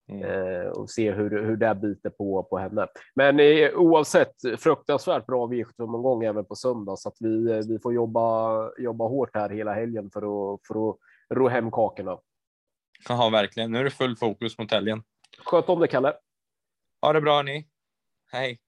Mm. 0.09 0.25
Eh, 0.25 0.67
och 0.67 0.91
se 0.91 1.13
hur, 1.13 1.43
hur 1.43 1.57
det 1.57 1.75
biter 1.75 2.11
på, 2.11 2.43
på 2.43 2.59
henne. 2.59 2.87
Men 3.15 3.41
eh, 3.41 3.71
oavsett 3.75 4.35
fruktansvärt 4.59 5.27
bra 5.27 5.47
V75-omgång 5.47 6.25
även 6.25 6.45
på 6.45 6.55
söndag 6.55 6.97
så 6.97 7.09
att 7.09 7.17
vi, 7.21 7.51
eh, 7.51 7.59
vi 7.69 7.79
får 7.79 7.95
jobba, 7.95 8.71
jobba 8.79 9.09
hårt 9.09 9.31
här 9.35 9.51
hela 9.51 9.75
helgen 9.75 10.11
för 10.11 10.55
att, 10.55 10.61
för 10.67 10.91
att 10.91 10.97
ro 11.31 11.49
hem 11.49 11.71
kakorna. 11.71 12.19
Ja, 13.09 13.29
verkligen. 13.29 13.73
Nu 13.73 13.79
är 13.79 13.85
det 13.85 13.91
full 13.91 14.17
fokus 14.17 14.59
mot 14.59 14.71
helgen. 14.71 15.03
Sköt 15.39 15.69
om 15.69 15.81
det, 15.81 15.89
Kalle. 15.89 16.15
Ha 17.03 17.13
det 17.13 17.21
bra, 17.21 17.43
ni. 17.43 17.69
Hej. 18.33 18.59